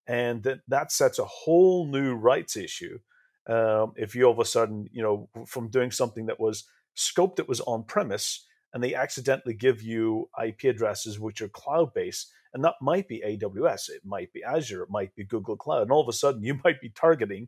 And 0.07 0.43
that, 0.43 0.59
that 0.67 0.91
sets 0.91 1.19
a 1.19 1.25
whole 1.25 1.85
new 1.85 2.15
rights 2.15 2.55
issue 2.55 2.99
um, 3.47 3.93
if 3.95 4.15
you 4.15 4.25
all 4.25 4.33
of 4.33 4.39
a 4.39 4.45
sudden, 4.45 4.89
you 4.91 5.01
know, 5.01 5.29
from 5.45 5.69
doing 5.69 5.91
something 5.91 6.25
that 6.25 6.39
was 6.39 6.65
scoped 6.95 7.37
that 7.37 7.47
was 7.47 7.61
on 7.61 7.83
premise, 7.83 8.45
and 8.73 8.83
they 8.83 8.93
accidentally 8.93 9.53
give 9.53 9.81
you 9.81 10.29
IP 10.43 10.65
addresses 10.65 11.19
which 11.19 11.41
are 11.41 11.47
cloud 11.47 11.93
based, 11.93 12.31
and 12.53 12.63
that 12.63 12.75
might 12.81 13.07
be 13.07 13.23
AWS, 13.25 13.89
it 13.89 14.01
might 14.05 14.31
be 14.33 14.43
Azure, 14.43 14.83
it 14.83 14.89
might 14.89 15.15
be 15.15 15.23
Google 15.23 15.55
Cloud, 15.55 15.83
and 15.83 15.91
all 15.91 16.01
of 16.01 16.09
a 16.09 16.13
sudden 16.13 16.43
you 16.43 16.59
might 16.63 16.81
be 16.81 16.89
targeting 16.89 17.47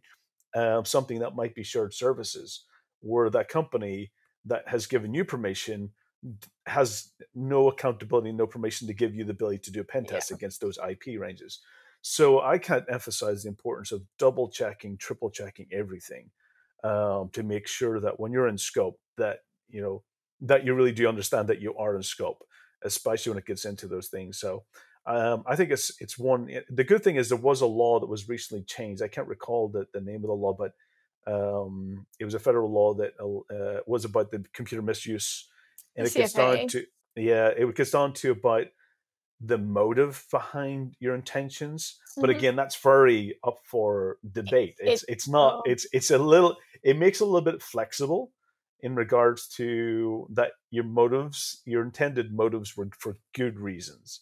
uh, 0.56 0.84
something 0.84 1.20
that 1.20 1.36
might 1.36 1.56
be 1.56 1.64
shared 1.64 1.94
services, 1.94 2.64
where 3.02 3.30
that 3.30 3.50
company 3.50 4.12
that 4.46 4.68
has 4.68 4.88
given 4.88 5.14
you 5.14 5.26
permission 5.26 5.92
has 6.66 7.12
no 7.34 7.70
accountability, 7.70 8.32
no 8.32 8.48
permission 8.48 8.88
to 8.88 8.94
give 8.94 9.16
you 9.16 9.24
the 9.24 9.32
ability 9.32 9.60
to 9.60 9.72
do 9.72 9.82
a 9.82 9.86
pen 9.86 10.06
test 10.06 10.32
yeah. 10.32 10.36
against 10.36 10.62
those 10.62 10.78
IP 10.78 11.20
ranges. 11.20 11.60
So 12.02 12.42
I 12.42 12.58
can't 12.58 12.86
emphasize 12.90 13.44
the 13.44 13.50
importance 13.50 13.92
of 13.92 14.04
double 14.18 14.50
checking, 14.50 14.98
triple 14.98 15.30
checking 15.30 15.68
everything 15.72 16.30
um, 16.84 17.30
to 17.34 17.44
make 17.44 17.68
sure 17.68 18.00
that 18.00 18.20
when 18.20 18.32
you're 18.32 18.48
in 18.48 18.58
scope, 18.58 19.00
that 19.18 19.40
you 19.70 19.82
know 19.82 20.04
that 20.42 20.66
you 20.66 20.74
really 20.74 20.94
do 20.94 21.08
understand 21.08 21.48
that 21.50 21.62
you 21.62 21.76
are 21.76 21.96
in 21.96 22.04
scope, 22.04 22.44
especially 22.84 23.32
when 23.32 23.40
it 23.40 23.46
gets 23.46 23.66
into 23.66 23.88
those 23.88 24.08
things. 24.08 24.40
So 24.40 24.64
um, 25.06 25.44
I 25.46 25.56
think 25.56 25.72
it's 25.72 25.92
it's 26.00 26.18
one. 26.18 26.50
Eh, 26.50 26.62
the 26.70 26.84
good 26.84 27.04
thing 27.04 27.18
is 27.18 27.30
there 27.30 27.38
was 27.38 27.62
a 27.62 27.68
law 27.68 28.00
that 28.00 28.10
was 28.10 28.30
recently 28.30 28.64
changed. 28.64 29.02
I 29.02 29.08
can't 29.08 29.28
recall 29.28 29.68
the, 29.68 29.86
the 29.94 30.02
name 30.02 30.24
of 30.24 30.28
the 30.28 30.34
law, 30.34 30.54
but 30.54 30.74
um, 31.28 32.06
it 32.20 32.26
was 32.26 32.34
a 32.34 32.40
federal 32.40 32.72
law 32.72 32.94
that 32.96 33.14
uh, 33.20 33.82
was 33.86 34.06
about 34.06 34.32
the 34.32 34.46
computer 34.54 34.82
misuse, 34.82 35.50
and 35.96 36.08
it 36.08 36.14
gets 36.14 36.34
down 36.34 36.68
to 36.70 36.86
yeah, 37.16 37.48
it 37.48 37.76
gets 37.76 37.92
down 37.92 38.14
to 38.14 38.32
about 38.32 38.68
the 39.42 39.58
motive 39.58 40.26
behind 40.32 40.96
your 41.00 41.16
intentions 41.16 41.98
mm-hmm. 42.12 42.22
but 42.22 42.30
again 42.30 42.56
that's 42.56 42.76
very 42.76 43.36
up 43.44 43.58
for 43.64 44.18
debate. 44.32 44.76
It's 44.80 45.04
it, 45.04 45.14
it's 45.14 45.28
not 45.28 45.62
it's 45.66 45.88
it's 45.94 46.12
a 46.12 46.18
little 46.18 46.58
it 46.84 46.98
makes 46.98 47.22
it 47.22 47.24
a 47.24 47.28
little 47.28 47.42
bit 47.42 47.62
flexible 47.62 48.32
in 48.82 48.96
regards 48.96 49.48
to 49.48 50.28
that 50.32 50.52
your 50.72 50.84
motives 50.84 51.62
your 51.66 51.84
intended 51.84 52.34
motives 52.34 52.76
were 52.76 52.90
for 52.98 53.18
good 53.34 53.60
reasons. 53.60 54.22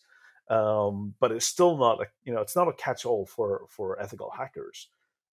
Um, 0.50 1.14
but 1.20 1.32
it's 1.32 1.46
still 1.46 1.78
not 1.78 2.02
a 2.02 2.06
you 2.24 2.34
know 2.34 2.42
it's 2.42 2.56
not 2.56 2.68
a 2.68 2.74
catch-all 2.74 3.26
for 3.26 3.66
for 3.70 4.00
ethical 4.02 4.32
hackers. 4.32 4.90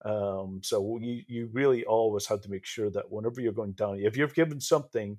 Um, 0.05 0.61
so 0.63 0.99
you 1.01 1.23
you 1.29 1.51
really 1.53 1.85
always 1.85 2.27
have 2.27 2.41
to 2.43 2.51
make 2.51 2.65
sure 2.65 2.91
that 2.91 3.11
whenever 3.11 3.41
you're 3.41 3.53
going 3.53 3.73
down 3.73 4.01
if 4.01 4.17
you've 4.17 4.35
given 4.35 4.61
something 4.61 5.19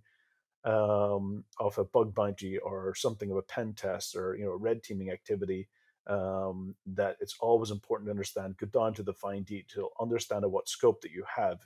um, 0.65 1.43
of 1.60 1.77
a 1.77 1.84
bug 1.84 2.13
bounty 2.15 2.58
or 2.58 2.96
something 2.96 3.32
of 3.32 3.38
a 3.38 3.41
pen 3.41 3.74
test 3.74 4.15
or 4.15 4.36
you 4.36 4.46
know 4.46 4.55
red 4.55 4.84
teaming 4.84 5.12
activity 5.12 5.67
um, 6.08 6.75
that 6.86 7.17
it's 7.20 7.36
always 7.39 7.72
important 7.72 8.08
to 8.08 8.12
understand 8.12 8.55
go 8.58 8.67
down 8.67 8.93
to 8.93 9.03
the 9.03 9.13
fine 9.13 9.43
detail 9.43 9.89
understand 10.00 10.43
at 10.43 10.51
what 10.51 10.70
scope 10.70 11.01
that 11.01 11.12
you 11.12 11.24
have 11.36 11.60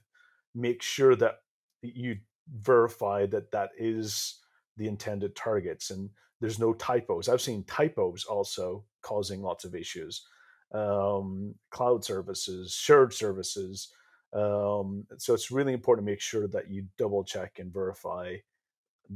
make 0.56 0.82
sure 0.82 1.16
that 1.16 1.36
you 1.82 2.18
verify 2.62 3.26
that 3.26 3.52
that 3.52 3.70
is 3.78 4.40
the 4.78 4.88
intended 4.88 5.36
targets 5.36 5.92
and 5.92 6.10
there's 6.40 6.60
no 6.60 6.74
typos. 6.74 7.30
I've 7.30 7.42
seen 7.42 7.64
typos 7.64 8.26
also 8.26 8.84
causing 9.02 9.42
lots 9.42 9.66
of 9.66 9.76
issues. 9.76 10.26
Um, 10.72 11.56
cloud 11.72 12.04
services, 12.04 12.74
shared 12.74 13.14
services. 13.14 13.90
Um, 14.34 15.06
so 15.18 15.34
it's 15.34 15.52
really 15.52 15.74
important 15.74 16.06
to 16.06 16.12
make 16.12 16.22
sure 16.22 16.48
that 16.50 16.70
you 16.70 16.86
double 16.98 17.24
check 17.24 17.60
and 17.60 17.74
verify 17.74 18.36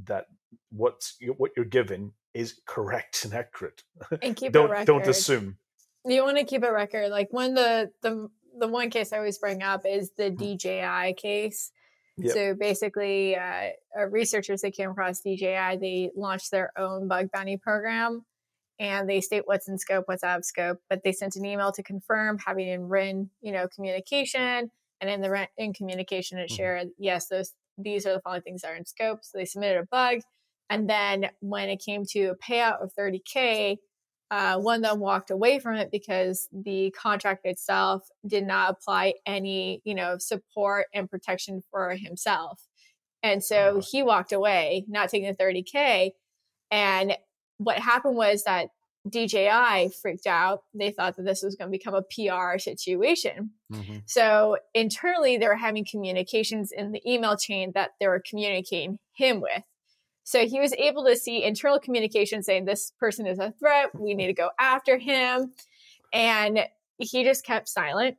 that 0.06 0.28
what's 0.72 1.18
what 1.38 1.52
you're 1.56 1.66
given 1.66 2.14
is 2.34 2.60
correct 2.66 3.26
and 3.26 3.34
accurate. 3.34 3.84
And 4.22 4.36
keep 4.36 4.54
don't 4.54 4.70
a 4.70 4.72
record. 4.72 4.88
don't 4.88 5.08
assume. 5.08 5.58
You 6.06 6.24
want 6.24 6.38
to 6.38 6.46
keep 6.46 6.64
a 6.64 6.72
record. 6.72 7.10
Like 7.10 7.28
when 7.32 7.54
the 7.54 7.92
the 8.02 8.30
the 8.58 8.68
one 8.68 8.90
case 8.90 9.14
I 9.14 9.18
always 9.18 9.38
bring 9.38 9.64
up 9.64 9.82
is 9.86 10.12
the 10.18 10.30
DJI 10.30 11.14
case. 11.14 11.72
Yep. 12.18 12.34
So 12.34 12.54
basically, 12.54 13.36
uh, 13.36 13.70
uh, 13.98 14.06
researchers 14.10 14.62
that 14.62 14.74
came 14.74 14.92
across 14.92 15.22
DJI, 15.22 15.78
they 15.80 16.12
launched 16.16 16.52
their 16.52 16.72
own 16.78 17.08
bug 17.08 17.30
bounty 17.32 17.58
program, 17.58 18.26
and 18.80 19.10
they 19.10 19.22
state 19.22 19.44
what's 19.46 19.68
in 19.70 19.78
scope, 19.78 20.04
what's 20.08 20.24
out 20.24 20.40
of 20.40 20.46
scope. 20.46 20.80
But 20.90 21.04
they 21.04 21.14
sent 21.14 21.38
an 21.38 21.46
email 21.46 21.72
to 21.72 21.82
confirm, 21.82 22.38
having 22.46 22.68
in 22.68 22.90
written, 22.90 23.30
you 23.42 23.52
know, 23.54 23.68
communication, 23.74 24.70
and 25.00 25.10
in 25.10 25.22
the 25.22 25.48
in 25.58 25.74
communication, 25.74 26.38
it 26.38 26.50
Mhm. 26.50 26.56
shared 26.56 26.90
yes, 26.98 27.28
those 27.28 27.54
these 27.84 28.06
are 28.06 28.14
the 28.14 28.22
following 28.22 28.42
things 28.42 28.62
that 28.62 28.72
are 28.72 28.76
in 28.76 28.86
scope. 28.86 29.20
So 29.24 29.38
they 29.38 29.46
submitted 29.46 29.80
a 29.80 29.88
bug, 29.92 30.20
and 30.70 30.90
then 30.90 31.30
when 31.42 31.70
it 31.70 31.82
came 31.84 32.06
to 32.12 32.28
a 32.28 32.36
payout 32.36 32.82
of 32.84 32.94
30k, 32.98 33.78
uh, 34.32 34.58
one 34.58 34.78
of 34.78 34.90
them 34.90 35.00
walked 35.02 35.30
away 35.30 35.60
from 35.60 35.76
it 35.76 35.92
because 35.92 36.48
the 36.54 36.92
contract 36.92 37.46
itself 37.46 38.08
did 38.26 38.46
not 38.48 38.72
apply 38.72 39.16
any, 39.26 39.82
you 39.84 39.94
know, 39.94 40.18
support 40.18 40.86
and 40.94 41.10
protection 41.10 41.62
for 41.70 41.96
himself. 41.96 42.62
And 43.24 43.44
so 43.44 43.78
Uh-huh. 43.78 43.82
he 43.92 44.04
walked 44.04 44.32
away, 44.32 44.86
not 44.88 45.10
taking 45.10 45.28
the 45.30 45.36
30K. 45.36 46.14
And 46.72 47.18
what 47.58 47.78
happened 47.80 48.16
was 48.16 48.46
that 48.46 48.70
DJI 49.10 49.90
freaked 50.02 50.28
out. 50.28 50.64
They 50.74 50.92
thought 50.92 51.16
that 51.18 51.24
this 51.24 51.42
was 51.42 51.56
going 51.56 51.72
to 51.72 51.78
become 51.78 51.96
a 51.96 52.04
PR 52.04 52.60
situation. 52.60 53.52
Mhm. 53.72 54.04
So 54.06 54.58
internally, 54.74 55.38
they 55.38 55.48
were 55.48 55.56
having 55.56 55.86
communications 55.86 56.72
in 56.72 56.92
the 56.92 57.02
email 57.12 57.36
chain 57.36 57.72
that 57.74 57.92
they 58.00 58.08
were 58.08 58.22
communicating 58.28 59.00
him 59.14 59.42
with. 59.42 59.64
So 60.24 60.46
he 60.46 60.60
was 60.60 60.74
able 60.74 61.04
to 61.06 61.16
see 61.16 61.44
internal 61.44 61.80
communication 61.80 62.44
saying, 62.44 62.66
This 62.66 62.92
person 63.00 63.26
is 63.26 63.40
a 63.40 63.52
threat. 63.60 63.94
We 64.00 64.14
need 64.14 64.28
to 64.28 64.34
go 64.34 64.50
after 64.60 64.98
him. 64.98 65.54
And 66.14 66.68
he 67.00 67.24
just 67.24 67.44
kept 67.44 67.68
silent. 67.70 68.18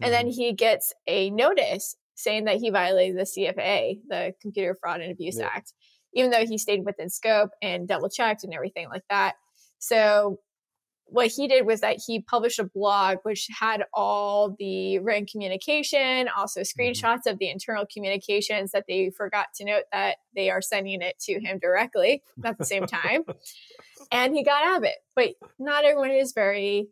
And 0.00 0.12
then 0.12 0.26
he 0.26 0.52
gets 0.52 0.92
a 1.06 1.30
notice 1.30 1.96
saying 2.16 2.44
that 2.46 2.56
he 2.56 2.70
violated 2.70 3.16
the 3.16 3.22
CFA, 3.22 4.00
the 4.08 4.34
Computer 4.40 4.74
Fraud 4.74 5.00
and 5.00 5.12
Abuse 5.12 5.38
Yeah. 5.38 5.46
Act, 5.46 5.74
even 6.12 6.30
though 6.30 6.44
he 6.44 6.58
stayed 6.58 6.84
within 6.84 7.08
scope 7.08 7.50
and 7.62 7.86
double 7.86 8.08
checked 8.08 8.42
and 8.42 8.52
everything 8.52 8.88
like 8.88 9.04
that. 9.10 9.36
So 9.78 10.40
what 11.08 11.28
he 11.28 11.46
did 11.46 11.64
was 11.64 11.80
that 11.80 12.00
he 12.04 12.20
published 12.20 12.58
a 12.58 12.64
blog 12.64 13.18
which 13.22 13.48
had 13.60 13.84
all 13.94 14.56
the 14.58 14.98
written 14.98 15.24
communication, 15.24 16.28
also 16.36 16.60
mm-hmm. 16.60 16.80
screenshots 16.80 17.26
of 17.26 17.38
the 17.38 17.48
internal 17.48 17.86
communications 17.92 18.72
that 18.72 18.84
they 18.88 19.10
forgot 19.10 19.46
to 19.54 19.64
note 19.64 19.84
that 19.92 20.16
they 20.34 20.50
are 20.50 20.60
sending 20.60 21.00
it 21.02 21.18
to 21.20 21.40
him 21.40 21.58
directly 21.60 22.22
at 22.44 22.58
the 22.58 22.64
same 22.64 22.86
time. 22.86 23.22
and 24.12 24.34
he 24.34 24.42
got 24.42 24.66
out 24.66 24.78
of 24.78 24.84
it. 24.84 24.96
But 25.14 25.34
not 25.58 25.84
everyone 25.84 26.10
is 26.10 26.32
very 26.32 26.88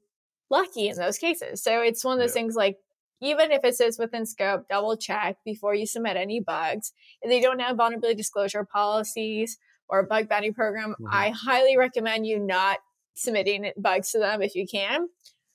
lucky 0.49 0.89
in 0.89 0.97
those 0.97 1.19
cases. 1.19 1.63
So 1.63 1.81
it's 1.81 2.05
one 2.05 2.15
of 2.15 2.21
those 2.21 2.31
Yeah. 2.31 2.43
things 2.43 2.55
like 2.55 2.79
even 3.21 3.53
if 3.53 3.65
it 3.65 3.75
says 3.75 3.99
within 3.99 4.27
scope, 4.27 4.69
double 4.69 4.97
check 4.97 5.39
before 5.45 5.75
you 5.75 5.87
submit 5.87 6.17
any 6.17 6.41
bugs. 6.41 6.93
If 7.23 7.31
they 7.31 7.41
don't 7.41 7.61
have 7.61 7.77
vulnerability 7.77 8.17
disclosure 8.17 8.65
policies 8.65 9.59
or 9.89 10.01
a 10.01 10.05
bug 10.07 10.29
bounty 10.29 10.51
program, 10.53 10.95
Mhm. 11.01 11.07
I 11.11 11.31
highly 11.31 11.77
recommend 11.77 12.27
you 12.27 12.39
not 12.39 12.79
submitting 13.15 13.73
bugs 13.77 14.11
to 14.13 14.19
them 14.19 14.43
if 14.43 14.55
you 14.55 14.67
can. 14.67 15.09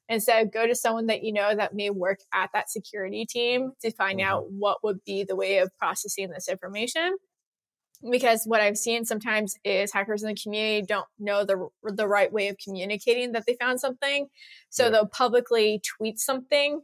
Instead, 0.07 0.51
go 0.51 0.65
to 0.65 0.74
someone 0.75 1.05
that 1.07 1.24
you 1.24 1.31
know 1.31 1.55
that 1.55 1.74
may 1.75 1.89
work 1.89 2.19
at 2.33 2.50
that 2.53 2.69
security 2.69 3.25
team 3.25 3.74
to 3.81 3.91
find 3.91 4.19
Mhm. 4.19 4.24
out 4.24 4.51
what 4.51 4.83
would 4.83 5.03
be 5.03 5.24
the 5.24 5.36
way 5.36 5.59
of 5.59 5.75
processing 5.77 6.29
this 6.29 6.48
information. 6.50 7.17
Because 8.09 8.45
what 8.45 8.62
I've 8.62 8.77
seen 8.77 9.03
sometimes 9.03 9.57
is 9.65 9.91
hackers 9.91 10.24
in 10.24 10.29
the 10.29 10.41
community 10.41 10.86
don't 10.88 11.07
know 11.19 11.43
the 11.43 11.67
the 11.83 12.07
right 12.07 12.31
way 12.31 12.48
of 12.48 12.57
communicating 12.57 13.33
that 13.33 13.45
they 13.45 13.55
found 13.55 13.81
something, 13.81 14.29
so 14.69 14.86
Yeah. 14.86 14.89
they'll 14.91 15.07
publicly 15.07 15.81
tweet 15.98 16.17
something, 16.17 16.81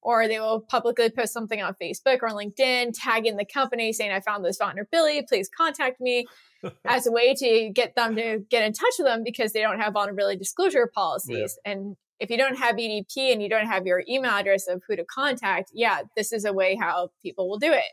or 0.00 0.28
they 0.28 0.38
will 0.38 0.60
publicly 0.60 1.10
post 1.10 1.32
something 1.32 1.60
on 1.60 1.74
Facebook 1.74 2.22
or 2.22 2.28
LinkedIn, 2.28 2.92
tagging 2.94 3.36
the 3.38 3.44
company 3.44 3.92
saying, 3.92 4.12
"I 4.12 4.20
found 4.20 4.44
this 4.44 4.58
vulnerability. 4.58 5.22
Please 5.22 5.48
contact 5.48 6.00
me." 6.00 6.26
as 6.84 7.06
a 7.06 7.12
way 7.12 7.34
to 7.34 7.70
get 7.74 7.94
them 7.96 8.16
to 8.16 8.40
get 8.50 8.62
in 8.64 8.72
touch 8.72 8.94
with 8.98 9.06
them 9.06 9.22
because 9.24 9.52
they 9.52 9.60
don't 9.60 9.80
have 9.80 9.92
vulnerability 9.92 10.38
disclosure 10.38 10.90
policies. 10.92 11.58
And 11.64 11.96
if 12.18 12.30
you 12.30 12.36
don't 12.36 12.58
have 12.58 12.76
VDP 12.76 13.32
and 13.32 13.42
you 13.42 13.48
don't 13.48 13.66
have 13.66 13.86
your 13.86 14.02
email 14.08 14.32
address 14.32 14.68
of 14.68 14.82
who 14.86 14.96
to 14.96 15.04
contact, 15.04 15.70
yeah, 15.72 16.02
this 16.16 16.32
is 16.32 16.44
a 16.44 16.52
way 16.52 16.76
how 16.78 17.10
people 17.22 17.48
will 17.48 17.58
do 17.58 17.72
it. 17.72 17.92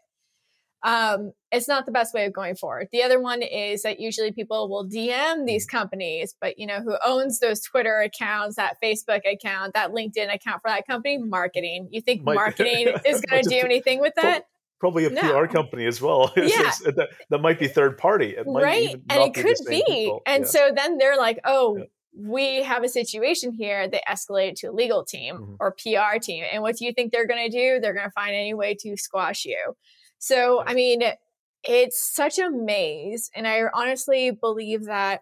Um, 0.84 1.32
it's 1.52 1.68
not 1.68 1.86
the 1.86 1.92
best 1.92 2.14
way 2.14 2.26
of 2.26 2.34
going 2.34 2.56
forward. 2.56 2.90
The 2.92 3.02
other 3.02 3.20
one 3.20 3.42
is 3.42 3.82
that 3.82 4.00
usually 4.00 4.32
people 4.32 4.70
will 4.70 4.88
DM 4.88 5.46
these 5.46 5.66
companies, 5.66 6.36
but 6.40 6.60
you 6.60 6.68
know, 6.68 6.82
who 6.82 6.96
owns 7.06 7.40
those 7.40 7.62
Twitter 7.62 8.00
accounts, 8.00 8.58
that 8.58 8.78
Facebook 8.84 9.22
account, 9.30 9.74
that 9.74 9.92
LinkedIn 9.92 10.34
account 10.34 10.62
for 10.62 10.70
that 10.70 10.86
company? 10.86 11.18
Marketing. 11.18 11.88
You 11.92 12.02
think 12.02 12.24
Might- 12.24 12.36
marketing 12.36 12.90
is 13.06 13.22
going 13.22 13.44
to 13.44 13.50
do 13.50 13.60
anything 13.60 14.00
with 14.00 14.14
that? 14.16 14.46
Probably 14.80 15.06
a 15.06 15.10
No. 15.10 15.22
PR 15.22 15.48
company 15.52 15.86
as 15.88 16.02
well. 16.02 16.32
Yeah. 16.38 16.72
that, 16.86 17.10
that 17.30 17.42
might 17.42 17.60
be 17.60 17.68
third 17.68 17.98
party. 17.98 18.36
It 18.38 18.46
might 18.46 18.64
right 18.64 18.96
and 19.10 19.22
it 19.24 19.34
could 19.34 19.58
be 19.68 19.84
people. 19.88 20.22
and 20.26 20.44
Yeah. 20.44 20.50
so 20.50 20.72
then 20.76 20.98
they're 20.98 21.18
like 21.18 21.40
oh 21.46 21.78
Yeah. 21.78 21.84
we 22.20 22.64
have 22.64 22.84
a 22.84 22.90
situation 22.90 23.52
here 23.54 23.88
they 23.88 24.02
escalate 24.10 24.56
to 24.62 24.68
a 24.68 24.72
legal 24.72 25.04
team 25.04 25.36
Mhm. 25.38 25.58
or 25.60 25.72
pr 25.72 26.18
team 26.20 26.44
and 26.52 26.62
what 26.64 26.76
do 26.78 26.86
you 26.86 26.94
think 26.94 27.12
they're 27.12 27.28
going 27.28 27.50
to 27.50 27.56
do 27.58 27.80
they're 27.80 27.94
going 27.94 28.08
to 28.08 28.12
find 28.12 28.36
any 28.36 28.54
way 28.54 28.76
to 28.80 28.96
squash 28.98 29.46
you 29.46 29.76
so 30.20 30.64
i 30.66 30.74
mean 30.74 31.02
it's 31.64 32.00
such 32.16 32.40
a 32.40 32.50
maze 32.50 33.30
and 33.36 33.48
i 33.48 33.62
honestly 33.74 34.32
believe 34.32 34.86
that 34.86 35.22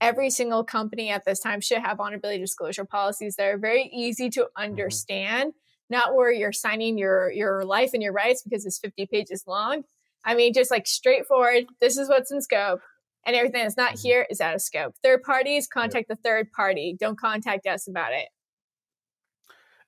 every 0.00 0.28
single 0.28 0.64
company 0.64 1.08
at 1.10 1.24
this 1.24 1.40
time 1.40 1.60
should 1.60 1.78
have 1.78 1.96
vulnerability 1.98 2.38
disclosure 2.38 2.84
policies 2.84 3.36
that 3.36 3.46
are 3.46 3.58
very 3.58 3.84
easy 3.92 4.28
to 4.30 4.46
Mm-hmm. 4.58 5.50
Not 5.90 6.14
where 6.14 6.32
you're 6.32 6.52
signing 6.52 6.98
your 6.98 7.30
your 7.30 7.64
life 7.64 7.90
and 7.94 8.02
your 8.02 8.12
rights 8.12 8.42
because 8.42 8.64
it's 8.66 8.78
50 8.78 9.06
pages 9.06 9.44
long 9.46 9.84
I 10.24 10.34
mean, 10.34 10.54
just 10.54 10.70
like 10.70 10.86
straightforward, 10.86 11.66
this 11.80 11.98
is 11.98 12.08
what's 12.08 12.32
in 12.32 12.40
scope, 12.40 12.80
and 13.26 13.36
everything 13.36 13.62
that's 13.62 13.76
not 13.76 13.94
Mhm. 13.94 14.02
here 14.02 14.26
is 14.30 14.40
out 14.40 14.54
of 14.54 14.62
scope. 14.62 14.94
Third 15.02 15.22
parties, 15.22 15.66
contact 15.68 16.08
the 16.08 16.16
third 16.16 16.50
party. 16.52 16.96
Don't 16.98 17.18
contact 17.18 17.66
us 17.66 17.86
about 17.86 18.14
it. 18.14 18.28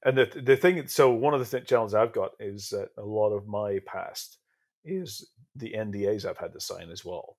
And 0.04 0.16
the 0.16 0.26
the 0.26 0.56
thing, 0.56 0.86
so 0.88 1.10
one 1.10 1.34
of 1.34 1.40
the 1.40 1.46
th- 1.46 1.68
challenges 1.68 1.94
I've 1.94 2.12
got 2.12 2.32
is 2.38 2.68
that 2.70 2.90
a 2.98 3.02
lot 3.02 3.30
of 3.30 3.46
my 3.48 3.80
past 3.86 4.38
is 4.84 5.30
the 5.54 5.72
NDAs 5.74 6.26
I've 6.26 6.38
had 6.38 6.52
to 6.52 6.60
sign 6.60 6.90
as 6.90 7.04
well, 7.04 7.38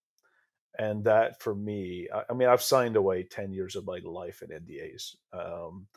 and 0.78 1.04
that 1.06 1.40
for 1.42 1.54
me, 1.56 2.10
I, 2.14 2.24
I 2.30 2.34
mean, 2.34 2.50
I've 2.50 2.64
signed 2.64 2.96
away 2.96 3.24
ten 3.24 3.54
years 3.54 3.76
of 3.76 3.86
my 3.86 4.00
life 4.04 4.42
in 4.42 4.50
NDAs. 4.52 5.16
Um, 5.32 5.88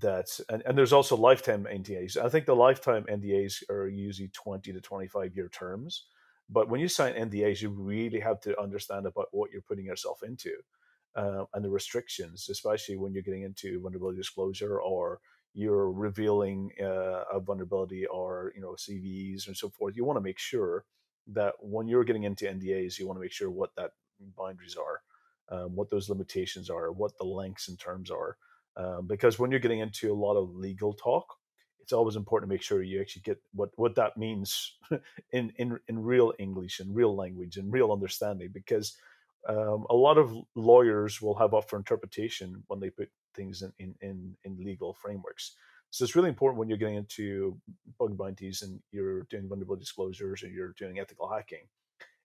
that 0.00 0.38
and, 0.48 0.62
and 0.64 0.76
there's 0.76 0.92
also 0.92 1.16
lifetime 1.16 1.66
NDAs. 1.70 2.16
I 2.16 2.28
think 2.28 2.46
the 2.46 2.56
lifetime 2.56 3.04
NDAs 3.10 3.68
are 3.70 3.88
usually 3.88 4.28
twenty 4.28 4.72
to 4.72 4.80
twenty 4.80 5.06
five 5.06 5.36
year 5.36 5.48
terms, 5.48 6.06
but 6.48 6.68
when 6.68 6.80
you 6.80 6.88
sign 6.88 7.14
NDAs, 7.14 7.60
you 7.60 7.70
really 7.70 8.20
have 8.20 8.40
to 8.42 8.58
understand 8.60 9.06
about 9.06 9.28
what 9.32 9.50
you're 9.50 9.62
putting 9.62 9.86
yourself 9.86 10.22
into. 10.22 10.52
Uh, 11.14 11.44
and 11.52 11.62
the 11.62 11.68
restrictions, 11.68 12.48
especially 12.50 12.96
when 12.96 13.12
you're 13.12 13.22
getting 13.22 13.42
into 13.42 13.78
vulnerability 13.80 14.16
disclosure 14.16 14.80
or 14.80 15.20
you're 15.52 15.92
revealing 15.92 16.70
uh, 16.80 17.24
a 17.30 17.38
vulnerability 17.38 18.06
or 18.06 18.50
you 18.54 18.62
know 18.62 18.74
CVs 18.78 19.46
and 19.46 19.56
so 19.56 19.68
forth, 19.68 19.96
you 19.96 20.04
want 20.04 20.16
to 20.16 20.22
make 20.22 20.38
sure 20.38 20.84
that 21.26 21.54
when 21.60 21.86
you're 21.86 22.04
getting 22.04 22.24
into 22.24 22.46
NDAs, 22.46 22.98
you 22.98 23.06
want 23.06 23.18
to 23.18 23.20
make 23.20 23.32
sure 23.32 23.50
what 23.50 23.74
that 23.76 23.92
boundaries 24.36 24.76
are, 24.76 25.02
um, 25.56 25.76
what 25.76 25.90
those 25.90 26.08
limitations 26.08 26.70
are, 26.70 26.90
what 26.90 27.16
the 27.18 27.24
lengths 27.24 27.68
and 27.68 27.78
terms 27.78 28.10
are, 28.10 28.36
um, 28.76 29.06
because 29.06 29.38
when 29.38 29.50
you're 29.50 29.60
getting 29.60 29.80
into 29.80 30.12
a 30.12 30.14
lot 30.14 30.36
of 30.36 30.54
legal 30.54 30.92
talk, 30.94 31.26
it's 31.80 31.92
always 31.92 32.16
important 32.16 32.48
to 32.48 32.54
make 32.54 32.62
sure 32.62 32.82
you 32.82 33.00
actually 33.00 33.22
get 33.22 33.38
what 33.52 33.70
what 33.76 33.94
that 33.96 34.16
means 34.16 34.76
in 35.32 35.52
in 35.56 35.78
in 35.88 36.02
real 36.02 36.32
English 36.38 36.80
and 36.80 36.94
real 36.94 37.14
language 37.16 37.56
and 37.56 37.72
real 37.72 37.92
understanding, 37.92 38.50
because 38.52 38.96
um, 39.48 39.86
a 39.90 39.94
lot 39.94 40.18
of 40.18 40.36
lawyers 40.54 41.20
will 41.20 41.34
have 41.34 41.54
up 41.54 41.68
for 41.68 41.76
interpretation 41.76 42.62
when 42.68 42.80
they 42.80 42.90
put 42.90 43.10
things 43.34 43.62
in, 43.62 43.72
in, 43.78 43.94
in, 44.00 44.36
in 44.44 44.64
legal 44.64 44.94
frameworks. 44.94 45.56
So 45.90 46.04
it's 46.04 46.16
really 46.16 46.28
important 46.28 46.58
when 46.58 46.68
you're 46.68 46.78
getting 46.78 46.94
into 46.96 47.58
bug 47.98 48.16
bounties 48.16 48.62
and 48.62 48.80
you're 48.92 49.22
doing 49.24 49.48
vulnerability 49.48 49.80
disclosures 49.80 50.42
and 50.42 50.54
you're 50.54 50.74
doing 50.78 50.98
ethical 50.98 51.28
hacking, 51.28 51.66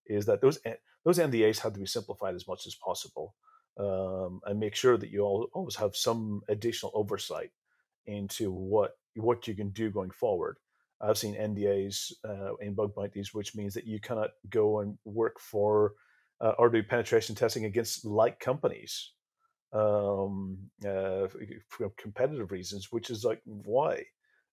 is 0.05 0.25
that 0.27 0.41
those 0.41 0.59
those 1.03 1.19
NDAs 1.19 1.59
have 1.59 1.73
to 1.73 1.79
be 1.79 1.85
simplified 1.85 2.35
as 2.35 2.47
much 2.47 2.65
as 2.67 2.75
possible, 2.75 3.35
um, 3.77 4.41
and 4.45 4.59
make 4.59 4.75
sure 4.75 4.97
that 4.97 5.09
you 5.09 5.21
all, 5.21 5.47
always 5.53 5.75
have 5.75 5.95
some 5.95 6.41
additional 6.49 6.91
oversight 6.95 7.51
into 8.05 8.51
what 8.51 8.97
what 9.15 9.47
you 9.47 9.55
can 9.55 9.69
do 9.69 9.89
going 9.89 10.11
forward. 10.11 10.57
I've 11.01 11.17
seen 11.17 11.35
NDAs 11.35 12.11
uh, 12.27 12.55
in 12.55 12.73
bug 12.73 12.95
bounties, 12.95 13.33
which 13.33 13.55
means 13.55 13.73
that 13.73 13.85
you 13.85 13.99
cannot 13.99 14.31
go 14.49 14.79
and 14.79 14.97
work 15.05 15.39
for 15.39 15.93
uh, 16.41 16.53
or 16.57 16.69
do 16.69 16.81
penetration 16.83 17.35
testing 17.35 17.65
against 17.65 18.05
like 18.05 18.39
companies 18.39 19.11
um, 19.73 20.57
uh, 20.85 21.27
for 21.67 21.89
competitive 21.97 22.51
reasons, 22.51 22.91
which 22.91 23.09
is 23.09 23.23
like 23.23 23.41
why 23.45 24.03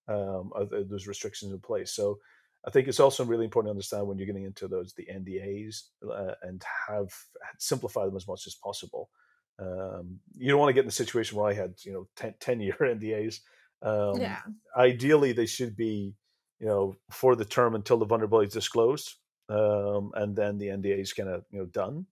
um, 0.08 0.50
are 0.54 0.66
those 0.84 1.06
restrictions 1.06 1.52
in 1.52 1.60
place. 1.60 1.92
So 1.92 2.18
I 2.66 2.70
think 2.70 2.88
it's 2.88 3.00
also 3.00 3.24
really 3.24 3.44
important 3.44 3.68
to 3.68 3.72
understand 3.72 4.06
when 4.06 4.18
you're 4.18 4.26
getting 4.26 4.44
into 4.44 4.68
those 4.68 4.94
the 4.94 5.06
NDAs 5.12 5.82
uh, 6.10 6.34
and 6.42 6.62
have 6.88 7.12
simplify 7.58 8.04
them 8.06 8.16
as 8.16 8.26
much 8.26 8.46
as 8.46 8.54
possible. 8.54 9.10
Um, 9.58 10.18
you 10.36 10.48
don't 10.48 10.58
want 10.58 10.70
to 10.70 10.74
get 10.74 10.80
in 10.80 10.86
the 10.86 10.92
situation 10.92 11.38
where 11.38 11.50
I 11.50 11.54
had 11.54 11.74
you 11.84 11.92
know 11.92 12.08
10, 12.16 12.34
10 12.40 12.60
year 12.60 12.76
NDAs. 12.80 13.40
Um, 13.82 14.20
yeah. 14.20 14.40
Ideally, 14.76 15.32
they 15.32 15.46
should 15.46 15.76
be 15.76 16.14
you 16.58 16.66
know 16.66 16.96
for 17.10 17.36
the 17.36 17.44
term 17.44 17.74
until 17.74 17.98
the 17.98 18.06
vulnerability 18.06 18.48
is 18.48 18.54
disclosed, 18.54 19.14
um, 19.48 20.12
and 20.14 20.34
then 20.34 20.58
the 20.58 20.68
NDA 20.68 21.00
is 21.00 21.12
kind 21.12 21.28
of 21.28 21.44
you 21.50 21.58
know 21.58 21.66
done. 21.66 22.06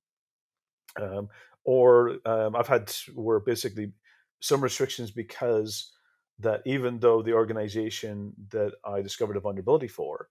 Um, 1.01 1.29
or 1.65 2.19
um, 2.27 2.55
I've 2.55 2.69
had 2.69 2.93
where 3.15 3.41
basically 3.41 3.93
some 4.41 4.61
restrictions 4.61 5.11
because 5.11 5.93
that 6.41 6.61
even 6.67 6.99
though 6.99 7.23
the 7.23 7.33
organization 7.33 8.33
that 8.51 8.73
I 8.85 9.01
discovered 9.01 9.37
a 9.37 9.41
vulnerability 9.41 9.89
for, 9.89 10.29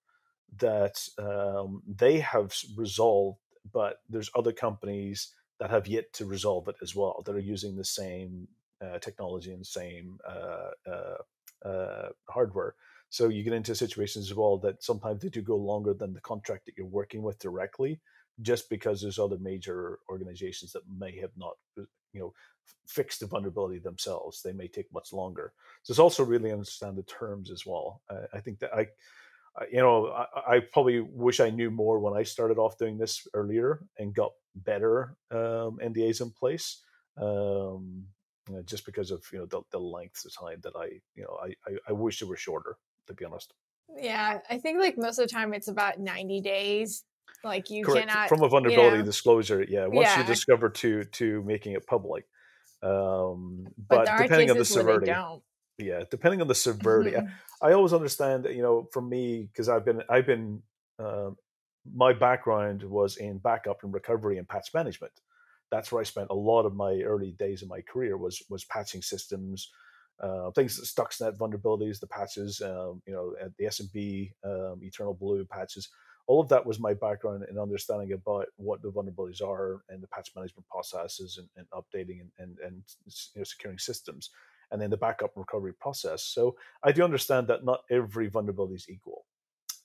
that 0.58 1.08
um, 1.18 1.82
they 1.88 2.20
have 2.20 2.54
resolved, 2.76 3.40
but 3.72 4.02
there's 4.10 4.30
other 4.36 4.52
companies 4.52 5.34
that 5.60 5.70
have 5.70 5.88
yet 5.88 6.12
to 6.14 6.26
resolve 6.26 6.68
it 6.68 6.76
as 6.82 6.96
well 6.96 7.22
that 7.26 7.36
are 7.36 7.40
using 7.40 7.76
the 7.76 7.86
same 7.86 8.48
uh, 8.82 8.98
technology 9.00 9.52
and 9.54 9.66
same 9.66 10.18
uh, 10.28 10.72
uh, 10.92 11.68
uh 11.68 12.10
hardware. 12.30 12.76
So 13.10 13.28
you 13.28 13.44
get 13.44 13.54
into 13.54 13.76
situations 13.76 14.32
as 14.32 14.36
well 14.36 14.58
that 14.60 14.84
sometimes 14.84 15.22
they 15.22 15.30
do 15.30 15.42
go 15.42 15.58
longer 15.58 15.94
than 15.94 16.14
the 16.14 16.22
contract 16.22 16.66
that 16.66 16.74
you're 16.78 16.88
working 16.88 17.22
with 17.22 17.38
directly, 17.40 18.00
just 18.42 18.70
because 18.70 19.02
there's 19.02 19.20
other 19.20 19.38
major 19.38 20.00
organizations 20.10 20.72
that 20.72 20.84
may 20.98 21.16
have 21.20 21.32
not, 21.38 21.54
uh, 21.78 21.84
you 22.14 22.22
know, 22.22 22.34
fixed 22.88 23.20
the 23.20 23.28
vulnerability 23.28 23.80
themselves. 23.80 24.42
They 24.42 24.54
may 24.54 24.68
take 24.68 24.92
much 24.94 25.14
longer. 25.14 25.54
So 25.84 25.92
it's 25.92 26.00
also 26.00 26.24
really 26.24 26.52
understand 26.52 26.98
the 26.98 27.04
terms 27.04 27.52
as 27.52 27.66
well. 27.66 28.02
I 28.34 28.40
think 28.40 28.60
that 28.60 28.74
I, 28.74 28.88
you 29.72 29.80
know, 29.80 30.08
I, 30.08 30.56
I, 30.56 30.60
probably 30.60 31.02
wish 31.02 31.40
I 31.40 31.50
knew 31.50 31.70
more 31.70 32.00
when 32.00 32.14
I 32.14 32.24
started 32.24 32.58
off 32.58 32.78
doing 32.78 32.98
this 32.98 33.28
earlier 33.34 33.82
and 34.00 34.14
got 34.14 34.32
better 34.56 35.16
um, 35.30 35.80
NDAs 35.84 36.22
in 36.22 36.32
place. 36.32 36.82
Um, 37.18 38.06
just 38.66 38.86
because 38.86 39.12
of 39.12 39.24
you 39.32 39.40
know 39.40 39.46
the, 39.46 39.62
the 39.72 39.80
length 39.80 40.26
of 40.26 40.34
time 40.34 40.60
that 40.64 40.74
I 40.76 41.00
you 41.16 41.24
know 41.24 41.38
I, 41.42 41.54
I, 41.70 41.78
I 41.90 41.92
wish 41.92 42.20
they 42.20 42.26
were 42.26 42.38
shorter 42.38 42.78
to 43.08 43.14
be 43.14 43.26
honest. 43.26 43.54
Yeah, 43.98 44.40
I 44.50 44.58
think 44.58 44.80
like 44.80 44.98
most 44.98 45.20
of 45.20 45.28
the 45.28 45.34
time 45.34 45.54
it's 45.54 45.68
about 45.68 46.00
90 46.00 46.42
days. 46.42 47.04
Like 47.44 47.70
you 47.70 47.84
Correct. 47.84 48.08
cannot 48.08 48.30
from 48.30 48.44
a 48.44 48.48
vulnerability 48.48 48.98
you 48.98 48.98
know, 49.00 49.06
disclosure. 49.06 49.66
Yeah, 49.68 49.88
once 49.88 50.08
yeah. 50.08 50.20
you 50.20 50.26
discover 50.26 50.70
to 50.70 51.04
to 51.06 51.44
making 51.44 51.74
it 51.74 51.86
public. 51.88 52.26
Um, 52.84 53.68
but, 53.90 54.06
but 54.06 54.18
depending 54.18 54.52
on 54.52 54.58
the 54.58 54.66
severity, 54.66 55.12
yeah, 55.82 56.04
depending 56.10 56.42
on 56.42 56.48
the 56.48 56.56
severity, 56.56 57.12
mm-hmm. 57.12 57.28
I, 57.62 57.70
I, 57.70 57.74
always 57.74 57.94
understand. 57.94 58.46
That, 58.46 58.56
you 58.56 58.62
know, 58.62 58.88
for 58.92 59.02
me, 59.02 59.50
because 59.52 59.70
I've 59.70 59.86
been 59.86 60.02
I've 60.10 60.26
been 60.26 60.62
um, 61.00 61.38
my 61.94 62.14
background 62.14 62.84
was 62.84 63.18
in 63.18 63.40
backup 63.40 63.84
and 63.84 63.94
recovery 63.94 64.38
and 64.38 64.48
patch 64.48 64.70
management. 64.74 65.14
That's 65.72 65.92
where 65.92 66.02
I 66.02 66.06
spent 66.06 66.28
a 66.30 66.36
lot 66.36 66.66
of 66.66 66.76
my 66.76 67.02
early 67.02 67.32
days 67.32 67.62
of 67.62 67.70
my 67.70 67.82
career 67.82 68.18
was 68.18 68.42
was 68.50 68.66
patching 68.66 69.02
systems, 69.02 69.72
uh, 70.22 70.52
things 70.52 70.80
Stuxnet 70.80 71.38
vulnerabilities, 71.38 72.00
the 72.00 72.08
patches, 72.08 72.62
um, 72.62 73.02
you 73.06 73.14
know, 73.14 73.34
the 73.58 73.66
SMB, 73.66 74.32
um, 74.44 74.80
Eternal 74.84 75.14
Blue 75.14 75.46
patches. 75.46 75.90
All 76.28 76.40
of 76.40 76.50
that 76.50 76.66
was 76.66 76.80
my 76.80 76.94
background 76.94 77.44
in 77.50 77.58
understanding 77.58 78.14
about 78.14 78.48
what 78.58 78.82
the 78.82 78.92
vulnerabilities 78.92 79.42
are 79.42 79.82
and 79.90 80.02
the 80.02 80.08
patch 80.08 80.30
management 80.36 80.68
processes 80.70 81.40
and, 81.40 81.50
and 81.58 81.68
updating 81.72 82.22
and, 82.22 82.30
and, 82.38 82.58
and 82.60 82.84
you 83.06 83.40
know, 83.40 83.44
securing 83.44 83.80
systems, 83.80 84.30
and 84.72 84.82
then 84.82 84.90
the 84.90 84.98
backup 84.98 85.32
recovery 85.36 85.74
process. 85.74 86.24
So 86.24 86.56
I 86.84 86.92
do 86.92 87.04
understand 87.04 87.48
that 87.48 87.66
not 87.66 87.82
every 87.90 88.28
vulnerability 88.28 88.76
is 88.76 88.90
equal 88.90 89.26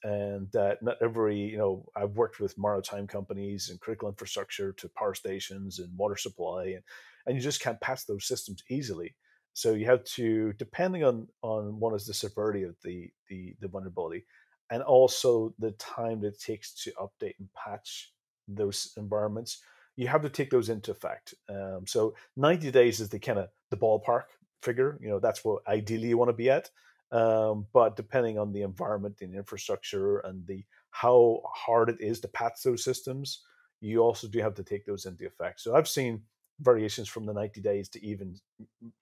and 0.04 0.48
that 0.52 0.82
not 0.82 0.96
every 1.00 1.38
you 1.38 1.56
know 1.56 1.86
i've 1.96 2.16
worked 2.16 2.38
with 2.38 2.58
maritime 2.58 3.06
companies 3.06 3.70
and 3.70 3.80
critical 3.80 4.10
infrastructure 4.10 4.72
to 4.72 4.90
power 4.90 5.14
stations 5.14 5.78
and 5.78 5.96
water 5.96 6.16
supply 6.16 6.64
and, 6.64 6.82
and 7.24 7.34
you 7.34 7.40
just 7.40 7.62
can't 7.62 7.80
patch 7.80 8.04
those 8.04 8.26
systems 8.26 8.62
easily 8.68 9.16
so 9.56 9.72
you 9.72 9.86
have 9.86 10.04
to, 10.04 10.52
depending 10.58 11.02
on 11.02 11.28
on 11.40 11.80
one 11.80 11.94
is 11.94 12.04
the 12.04 12.12
severity 12.12 12.64
of 12.64 12.76
the 12.84 13.08
the, 13.30 13.56
the 13.58 13.68
vulnerability, 13.68 14.26
and 14.70 14.82
also 14.82 15.54
the 15.58 15.70
time 15.72 16.20
that 16.20 16.34
it 16.34 16.40
takes 16.40 16.74
to 16.84 16.92
update 17.00 17.38
and 17.38 17.48
patch 17.54 18.12
those 18.46 18.92
environments. 18.98 19.62
You 19.96 20.08
have 20.08 20.20
to 20.20 20.28
take 20.28 20.50
those 20.50 20.68
into 20.68 20.90
effect. 20.90 21.32
Um, 21.48 21.86
so 21.86 22.14
90 22.36 22.70
days 22.70 23.00
is 23.00 23.08
the 23.08 23.18
kind 23.18 23.38
of 23.38 23.48
the 23.70 23.78
ballpark 23.78 24.24
figure. 24.62 24.98
You 25.00 25.08
know, 25.08 25.18
that's 25.18 25.44
what 25.44 25.62
ideally 25.66 26.08
you 26.08 26.18
want 26.18 26.30
to 26.30 26.34
be 26.36 26.50
at. 26.50 26.70
Um, 27.12 27.66
but 27.72 27.96
depending 27.96 28.38
on 28.38 28.52
the 28.52 28.62
environment 28.62 29.18
and 29.20 29.34
infrastructure 29.34 30.18
and 30.18 30.46
the 30.46 30.64
how 30.90 31.42
hard 31.54 31.88
it 31.88 31.98
is 32.00 32.20
to 32.20 32.28
patch 32.28 32.62
those 32.64 32.82
systems, 32.82 33.42
you 33.80 34.00
also 34.00 34.26
do 34.26 34.40
have 34.40 34.54
to 34.54 34.64
take 34.64 34.86
those 34.86 35.06
into 35.06 35.26
effect. 35.26 35.60
So 35.60 35.76
I've 35.76 35.88
seen 35.88 36.22
variations 36.60 37.08
from 37.08 37.26
the 37.26 37.34
90 37.34 37.60
days 37.60 37.88
to 37.90 38.04
even 38.04 38.36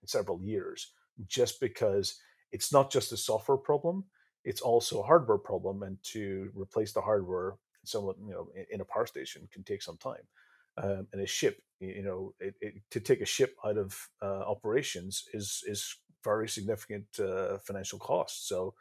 several 0.05 0.41
years 0.43 0.93
just 1.27 1.61
because 1.61 2.19
it's 2.53 2.73
not 2.73 2.91
just 2.91 3.13
a 3.13 3.17
software 3.17 3.57
problem 3.57 4.05
it's 4.45 4.61
also 4.61 5.01
a 5.01 5.07
hardware 5.07 5.39
problem 5.39 5.83
and 5.83 5.97
to 6.03 6.51
replace 6.55 6.93
the 6.93 7.01
hardware 7.01 7.55
somewhat 7.85 8.17
you 8.25 8.33
know 8.33 8.49
in 8.71 8.81
a 8.81 8.85
power 8.85 9.07
station 9.07 9.49
can 9.53 9.63
take 9.63 9.83
some 9.83 9.97
time 9.97 10.23
um, 10.77 11.07
and 11.13 11.23
a 11.23 11.27
ship 11.27 11.61
you 11.81 12.03
know 12.03 12.33
it, 12.41 12.55
it, 12.61 12.75
to 12.91 13.01
take 13.01 13.21
a 13.21 13.27
ship 13.27 13.57
out 13.65 13.77
of 13.77 14.09
uh, 14.23 14.43
operations 14.47 15.25
is 15.33 15.63
is 15.67 15.97
very 16.23 16.49
significant 16.49 17.07
uh, 17.19 17.59
financial 17.59 17.99
cost 17.99 18.49
so 18.49 18.75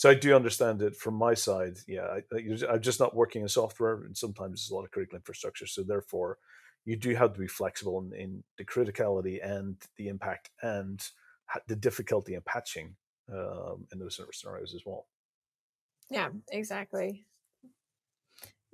so 0.00 0.08
I 0.08 0.14
do 0.14 0.34
understand 0.34 0.80
it 0.80 0.96
from 0.96 1.12
my 1.12 1.34
side. 1.34 1.76
Yeah, 1.86 2.20
I, 2.32 2.72
am 2.72 2.80
just 2.80 3.00
not 3.00 3.14
working 3.14 3.42
in 3.42 3.48
software, 3.48 3.96
and 4.04 4.16
sometimes 4.16 4.62
there's 4.62 4.70
a 4.70 4.74
lot 4.74 4.84
of 4.84 4.90
critical 4.90 5.16
infrastructure. 5.16 5.66
So 5.66 5.82
therefore, 5.82 6.38
you 6.86 6.96
do 6.96 7.14
have 7.14 7.34
to 7.34 7.38
be 7.38 7.46
flexible 7.46 7.98
in, 8.00 8.18
in 8.18 8.44
the 8.56 8.64
criticality 8.64 9.44
and 9.44 9.76
the 9.98 10.08
impact 10.08 10.48
and 10.62 11.06
the 11.68 11.76
difficulty 11.76 12.32
in 12.32 12.40
patching 12.40 12.96
um, 13.30 13.86
in 13.92 13.98
those 13.98 14.18
scenarios 14.32 14.74
as 14.74 14.82
well. 14.86 15.06
Yeah, 16.08 16.30
exactly. 16.50 17.26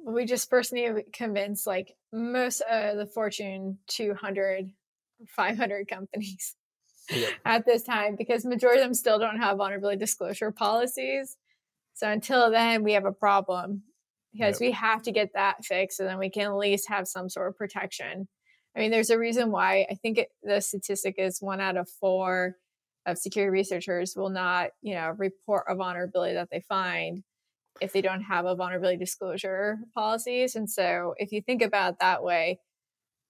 We 0.07 0.25
just 0.25 0.49
first 0.49 0.73
need 0.73 0.87
to 0.87 1.03
convince 1.13 1.67
like 1.67 1.97
most 2.13 2.63
of 2.71 2.97
the 2.97 3.07
Fortune 3.07 3.79
200, 3.89 4.71
500 5.27 5.89
companies 5.89 6.55
yep. 7.11 7.33
at 7.45 7.67
this 7.67 7.83
time 7.83 8.17
because 8.17 8.45
majority 8.45 8.81
of 8.81 8.87
them 8.87 8.95
still 8.95 9.19
don't 9.19 9.41
have 9.41 9.59
vulnerability 9.59 9.99
disclosure 9.99 10.53
policies. 10.53 11.37
So 11.95 12.09
until 12.09 12.51
then, 12.51 12.85
we 12.85 12.93
have 12.93 13.05
a 13.05 13.13
problem 13.13 13.83
because 14.33 14.61
yep. 14.61 14.69
we 14.69 14.73
have 14.73 15.03
to 15.03 15.13
get 15.13 15.31
that 15.35 15.65
fixed 15.65 15.99
and 15.99 16.09
then 16.09 16.19
we 16.19 16.31
can 16.31 16.47
at 16.47 16.57
least 16.57 16.89
have 16.89 17.09
some 17.09 17.29
sort 17.29 17.49
of 17.49 17.57
protection. 17.57 18.29
I 18.77 18.81
mean, 18.81 18.91
there's 18.91 19.11
a 19.11 19.19
reason 19.19 19.51
why 19.51 19.87
I 19.91 19.95
think 19.95 20.19
it, 20.19 20.29
the 20.43 20.61
statistic 20.61 21.17
is 21.19 21.41
one 21.41 21.61
out 21.61 21.77
of 21.77 21.89
four 22.01 22.57
of 23.07 23.19
security 23.19 23.51
researchers 23.51 24.15
will 24.17 24.29
not, 24.29 24.71
you 24.83 24.95
know, 24.95 25.15
report 25.17 25.65
a 25.69 25.75
vulnerability 25.75 26.35
that 26.35 26.49
they 26.51 26.61
find 26.69 27.23
if 27.81 27.93
they 27.93 28.03
don't 28.03 28.23
have 28.23 28.47
a 28.47 28.55
vulnerability 28.55 28.97
disclosure 28.97 29.79
policies. 29.95 30.57
And 30.57 30.69
so 30.69 31.15
if 31.19 31.33
you 31.33 31.41
think 31.41 31.63
about 31.63 31.95
it 31.95 31.99
that 32.01 32.23
way, 32.23 32.61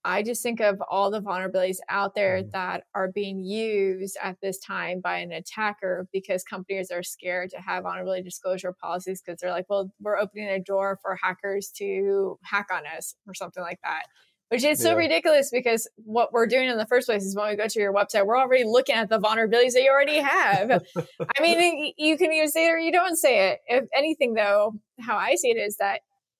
I 0.07 0.23
just 0.23 0.41
think 0.41 0.61
of 0.61 0.81
all 0.89 1.11
the 1.11 1.21
vulnerabilities 1.21 1.79
out 1.89 2.15
there 2.15 2.39
mm-hmm. 2.39 2.51
that 2.51 2.83
are 2.95 3.11
being 3.11 3.43
used 3.43 4.17
at 4.23 4.37
this 4.41 4.57
time 4.57 5.01
by 5.01 5.17
an 5.17 5.33
attacker 5.33 6.07
because 6.13 6.43
companies 6.43 6.91
are 6.91 7.03
scared 7.03 7.49
to 7.49 7.57
have 7.57 7.83
vulnerability 7.83 8.23
disclosure 8.23 8.73
policies 8.79 9.21
because 9.21 9.41
they're 9.41 9.51
like, 9.51 9.65
well, 9.69 9.91
we're 9.99 10.17
opening 10.17 10.47
a 10.47 10.61
door 10.61 10.97
for 11.01 11.17
hackers 11.21 11.71
to 11.77 12.39
hack 12.41 12.67
on 12.71 12.83
us 12.95 13.15
or 13.27 13.33
something 13.33 13.61
like 13.61 13.79
that. 13.83 14.03
Which 14.49 14.63
is 14.63 14.81
so 14.81 14.91
yeah. 14.91 14.95
ridiculous 14.95 15.49
because 15.51 15.89
what 15.97 16.31
we're 16.31 16.47
doing 16.47 16.69
in 16.69 16.77
the 16.77 16.85
first 16.85 17.07
place 17.07 17.23
is 17.23 17.35
when 17.35 17.49
we 17.49 17.57
go 17.57 17.67
to 17.67 17.79
your 17.79 17.93
website, 17.93 18.25
we're 18.25 18.37
already 18.37 18.63
looking 18.63 18.95
at 18.95 19.09
the 19.09 19.19
vulnerabilities 19.19 19.73
that 19.73 19.83
you 19.83 19.91
already 19.91 20.19
have. 20.19 20.83
I 21.37 21.41
mean, 21.41 21.91
you 21.97 22.17
can 22.17 22.31
either 22.31 22.47
say 22.47 22.67
it 22.67 22.71
or 22.71 22.77
you 22.77 22.93
don't 22.93 23.17
say 23.17 23.49
it. 23.49 23.59
If 23.67 23.85
anything, 23.93 24.35
though, 24.35 24.75
how 25.01 25.17
I 25.17 25.35
see 25.35 25.49
it 25.49 25.57
is 25.57 25.75
that 25.77 25.99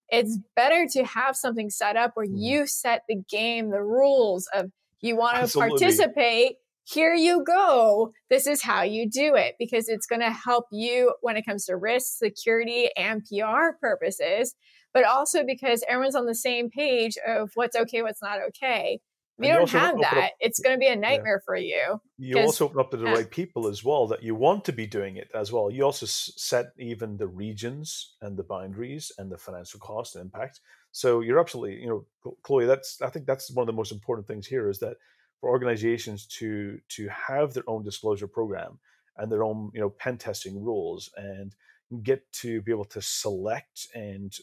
it's 0.10 0.40
better 0.56 0.88
to 0.94 1.04
have 1.04 1.36
something 1.36 1.70
set 1.70 1.98
up 1.98 2.12
where 2.14 2.26
mm-hmm. 2.26 2.38
you 2.38 2.68
set 2.68 3.04
the 3.10 3.22
game, 3.30 3.72
the 3.72 3.84
rules 3.84 4.48
of 4.54 4.72
you 5.02 5.18
want 5.18 5.46
to 5.46 5.58
participate. 5.58 6.56
Here 6.86 7.14
you 7.14 7.44
go. 7.44 8.14
This 8.30 8.48
is 8.48 8.64
how 8.64 8.84
you 8.84 9.10
do 9.10 9.36
it 9.36 9.56
because 9.60 9.90
it's 9.90 10.08
going 10.08 10.22
to 10.22 10.32
help 10.32 10.68
you 10.72 11.14
when 11.22 11.36
it 11.36 11.46
comes 11.46 11.66
to 11.66 11.76
risk, 11.76 12.18
security, 12.18 12.90
and 12.96 13.22
PR 13.26 13.76
purposes, 13.82 14.56
but 14.98 15.06
also 15.06 15.44
because 15.44 15.84
everyone's 15.88 16.16
on 16.16 16.26
the 16.26 16.34
same 16.34 16.72
page 16.72 17.20
of 17.28 17.52
what's 17.54 17.76
okay, 17.76 18.02
what's 18.02 18.20
not 18.20 18.40
okay. 18.48 19.00
If 19.38 19.46
you 19.46 19.54
don't 19.54 19.70
have 19.70 20.00
that, 20.00 20.18
up, 20.18 20.32
it's 20.40 20.60
going 20.60 20.76
to 20.76 20.80
be 20.80 20.88
a 20.88 20.96
nightmare 20.96 21.40
yeah. 21.40 21.46
for 21.46 21.56
you. 21.56 22.02
You 22.18 22.40
also 22.40 22.66
open 22.66 22.80
up 22.80 22.90
to 22.90 22.98
the 22.98 23.06
right 23.06 23.30
people 23.30 23.68
as 23.68 23.84
well 23.84 24.08
that 24.08 24.24
you 24.24 24.34
want 24.34 24.66
to 24.66 24.74
be 24.74 24.88
doing 24.88 25.18
it 25.18 25.30
as 25.36 25.52
well. 25.52 25.70
You 25.70 25.84
also 25.84 26.08
set 26.08 26.72
even 26.80 27.16
the 27.16 27.28
regions 27.28 28.16
and 28.24 28.36
the 28.36 28.42
boundaries 28.42 29.12
and 29.20 29.32
the 29.32 29.38
financial 29.38 29.80
cost 29.80 30.16
and 30.16 30.24
impact. 30.24 30.62
So 30.92 31.22
you're 31.22 31.40
absolutely, 31.40 31.80
you 31.80 31.88
know, 32.24 32.34
Chloe. 32.42 32.66
That's 32.66 33.00
I 33.00 33.12
think 33.12 33.28
that's 33.28 33.52
one 33.52 33.62
of 33.62 33.68
the 33.68 33.74
most 33.74 33.92
important 33.92 34.26
things 34.26 34.48
here 34.48 34.68
is 34.68 34.80
that 34.80 34.98
for 35.40 35.52
organizations 35.52 36.26
to 36.40 36.80
to 36.96 37.08
have 37.10 37.54
their 37.54 37.70
own 37.70 37.84
disclosure 37.84 38.28
program 38.28 38.80
and 39.18 39.32
their 39.32 39.44
own, 39.44 39.70
you 39.76 39.80
know, 39.80 39.92
pen 39.92 40.18
testing 40.18 40.60
rules 40.60 41.12
and 41.16 41.54
get 42.02 42.24
to 42.32 42.64
be 42.64 42.72
able 42.72 42.86
to 42.86 43.02
select 43.04 43.88
and 43.94 44.34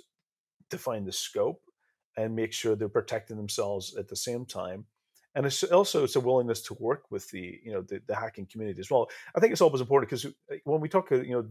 define 0.74 1.04
the 1.04 1.12
scope 1.12 1.60
and 2.16 2.34
make 2.34 2.52
sure 2.52 2.76
they're 2.76 2.88
protecting 2.88 3.37
themselves 3.37 3.96
at 3.96 4.08
the 4.08 4.16
same 4.16 4.44
time. 4.46 4.87
And 5.34 5.46
it's 5.46 5.64
also 5.64 6.04
it's 6.04 6.16
a 6.16 6.20
willingness 6.20 6.62
to 6.62 6.74
work 6.74 7.10
with 7.10 7.28
the 7.30 7.60
you 7.64 7.72
know 7.72 7.82
the, 7.82 8.00
the 8.06 8.14
hacking 8.14 8.46
community 8.46 8.80
as 8.80 8.90
well. 8.90 9.08
I 9.34 9.40
think 9.40 9.52
it's 9.52 9.60
always 9.60 9.80
important 9.80 10.08
because 10.08 10.26
uh, 10.26 10.56
when 10.64 10.80
we 10.80 10.88
talk 10.88 11.10
uh, 11.10 11.16
you 11.16 11.34
know 11.34 11.44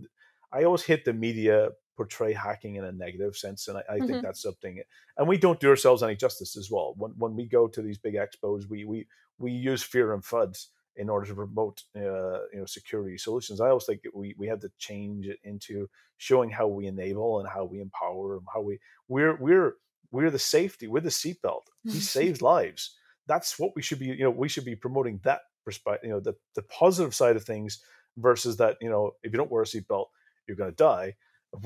i 0.54 0.64
always 0.64 0.84
hit 0.84 1.04
the 1.04 1.14
media 1.14 1.70
portray 1.98 2.32
hacking 2.32 2.76
in 2.76 2.86
a 2.86 2.92
negative 2.92 3.36
sense 3.36 3.68
and 3.68 3.78
i, 3.78 3.82
I 3.82 3.98
mm-hmm. 3.98 4.08
think 4.08 4.24
that's 4.24 4.42
something 4.42 4.82
and 5.18 5.28
we 5.28 5.38
don't 5.38 5.60
do 5.60 5.70
ourselves 5.70 6.02
any 6.04 6.16
justice 6.16 6.56
as 6.56 6.70
well. 6.72 6.94
When, 6.98 7.12
when 7.18 7.36
we 7.36 7.46
go 7.46 7.68
to 7.68 7.82
these 7.82 7.98
big 7.98 8.16
expos 8.16 8.70
we 8.70 8.86
we 8.86 9.08
we 9.38 9.52
use 9.52 9.84
fear 9.84 10.14
and 10.14 10.24
fuds 10.24 10.68
in 10.96 11.10
order 11.10 11.26
to 11.26 11.36
promote 11.36 11.82
uh, 11.96 12.46
you 12.52 12.60
know 12.60 12.66
security 12.66 13.18
solutions. 13.18 13.60
I 13.60 13.70
always 13.70 13.86
think 13.86 14.02
we 14.14 14.36
we 14.38 14.48
have 14.48 14.60
to 14.62 14.72
change 14.78 15.28
it 15.28 15.40
into 15.44 15.90
showing 16.18 16.50
how 16.50 16.68
we 16.68 16.88
enable 16.88 17.40
and 17.40 17.50
how 17.50 17.66
we 17.66 17.82
empower 17.82 18.38
and 18.38 18.46
how 18.54 18.62
we 18.62 18.80
we're 19.08 19.36
we're 19.36 19.74
we're 20.12 20.30
the 20.30 20.40
safety 20.40 20.88
we're 20.88 21.02
the 21.02 21.10
seatbelt. 21.10 21.64
He 21.84 22.00
saves 22.00 22.42
lives. 22.42 22.96
That's 23.28 23.58
what 23.58 23.72
we 23.76 23.82
should 23.82 24.00
be 24.00 24.06
you 24.06 24.24
know 24.24 24.32
we 24.32 24.50
should 24.50 24.66
be 24.66 24.76
promoting 24.76 25.20
that 25.24 25.42
perspective 25.66 26.08
you 26.08 26.14
know 26.14 26.20
the, 26.20 26.36
the 26.56 26.62
positive 26.64 27.16
side 27.16 27.36
of 27.36 27.44
things 27.44 27.82
versus 28.18 28.58
that 28.58 28.78
you 28.82 28.90
know 28.90 29.12
if 29.24 29.32
you 29.32 29.38
don't 29.38 29.52
wear 29.52 29.64
a 29.64 29.66
seatbelt 29.66 30.08
you're 30.48 30.58
going 30.58 30.70
to 30.70 30.76
die 30.76 31.16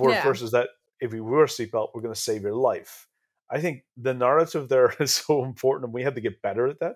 yeah. 0.09 0.23
versus 0.23 0.51
that 0.51 0.69
if 0.99 1.13
you 1.13 1.23
wear 1.23 1.43
a 1.43 1.47
seatbelt 1.47 1.89
we're 1.93 2.01
going 2.01 2.13
to 2.13 2.19
save 2.19 2.43
your 2.43 2.55
life. 2.55 3.07
I 3.49 3.61
think 3.61 3.83
the 3.95 4.13
narrative 4.13 4.69
there 4.69 4.93
is 4.99 5.11
so 5.11 5.43
important 5.43 5.85
and 5.85 5.93
we 5.93 6.03
have 6.03 6.15
to 6.15 6.21
get 6.21 6.41
better 6.41 6.67
at 6.67 6.79
that. 6.79 6.95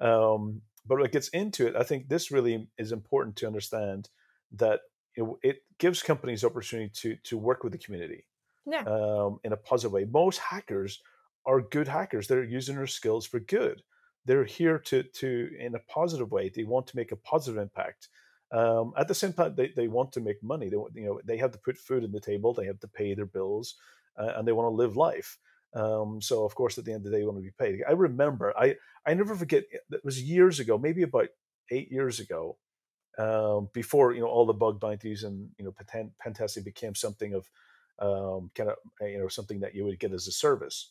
Um, 0.00 0.62
but 0.88 0.96
when 0.96 1.06
it 1.06 1.12
gets 1.12 1.28
into 1.28 1.66
it 1.66 1.76
i 1.76 1.82
think 1.82 2.08
this 2.08 2.30
really 2.30 2.68
is 2.78 2.92
important 2.92 3.36
to 3.36 3.46
understand 3.46 4.08
that 4.52 4.80
you 5.16 5.24
know, 5.24 5.38
it 5.42 5.58
gives 5.78 6.02
companies 6.02 6.44
opportunity 6.44 6.90
to 6.94 7.16
to 7.22 7.36
work 7.38 7.62
with 7.62 7.72
the 7.72 7.78
community 7.78 8.24
yeah. 8.66 8.82
um, 8.82 9.38
in 9.44 9.52
a 9.52 9.56
positive 9.56 9.92
way 9.92 10.04
most 10.04 10.38
hackers 10.38 11.02
are 11.46 11.60
good 11.60 11.88
hackers 11.88 12.26
they're 12.26 12.42
using 12.42 12.76
their 12.76 12.86
skills 12.86 13.26
for 13.26 13.40
good 13.40 13.82
they're 14.28 14.44
here 14.44 14.78
to 14.78 15.02
to 15.02 15.50
in 15.58 15.74
a 15.74 15.78
positive 15.80 16.30
way. 16.30 16.50
They 16.50 16.64
want 16.64 16.86
to 16.88 16.96
make 16.96 17.12
a 17.12 17.16
positive 17.16 17.60
impact. 17.60 18.08
Um, 18.52 18.92
at 18.96 19.08
the 19.08 19.14
same 19.14 19.32
time, 19.32 19.54
they, 19.56 19.72
they 19.74 19.88
want 19.88 20.12
to 20.12 20.20
make 20.20 20.42
money. 20.42 20.68
They 20.68 20.76
you 21.00 21.06
know 21.06 21.20
they 21.24 21.38
have 21.38 21.52
to 21.52 21.58
put 21.58 21.78
food 21.78 22.04
on 22.04 22.12
the 22.12 22.20
table. 22.20 22.52
They 22.52 22.66
have 22.66 22.78
to 22.80 22.88
pay 22.88 23.14
their 23.14 23.26
bills, 23.26 23.76
uh, 24.18 24.32
and 24.36 24.46
they 24.46 24.52
want 24.52 24.66
to 24.66 24.76
live 24.76 24.96
life. 24.96 25.38
Um, 25.74 26.20
so 26.20 26.44
of 26.44 26.54
course, 26.54 26.78
at 26.78 26.84
the 26.84 26.92
end 26.92 27.04
of 27.04 27.10
the 27.10 27.16
day, 27.16 27.20
you 27.20 27.26
want 27.26 27.38
to 27.38 27.42
be 27.42 27.50
paid. 27.58 27.80
I 27.88 27.92
remember, 27.92 28.56
I 28.56 28.76
I 29.06 29.14
never 29.14 29.34
forget. 29.34 29.64
It 29.70 30.04
was 30.04 30.22
years 30.22 30.60
ago, 30.60 30.78
maybe 30.78 31.02
about 31.02 31.28
eight 31.70 31.90
years 31.92 32.20
ago, 32.20 32.56
um, 33.18 33.68
before 33.72 34.12
you 34.12 34.20
know 34.20 34.28
all 34.28 34.46
the 34.46 34.52
bug 34.52 34.80
bounties 34.80 35.24
and 35.24 35.50
you 35.58 35.64
know 35.64 35.74
pen, 35.86 36.12
pen 36.20 36.34
testing 36.34 36.64
became 36.64 36.94
something 36.94 37.34
of 37.34 37.50
um, 37.98 38.50
kind 38.54 38.70
of 38.70 38.76
you 39.00 39.18
know 39.18 39.28
something 39.28 39.60
that 39.60 39.74
you 39.74 39.84
would 39.84 39.98
get 39.98 40.12
as 40.12 40.26
a 40.26 40.32
service. 40.32 40.90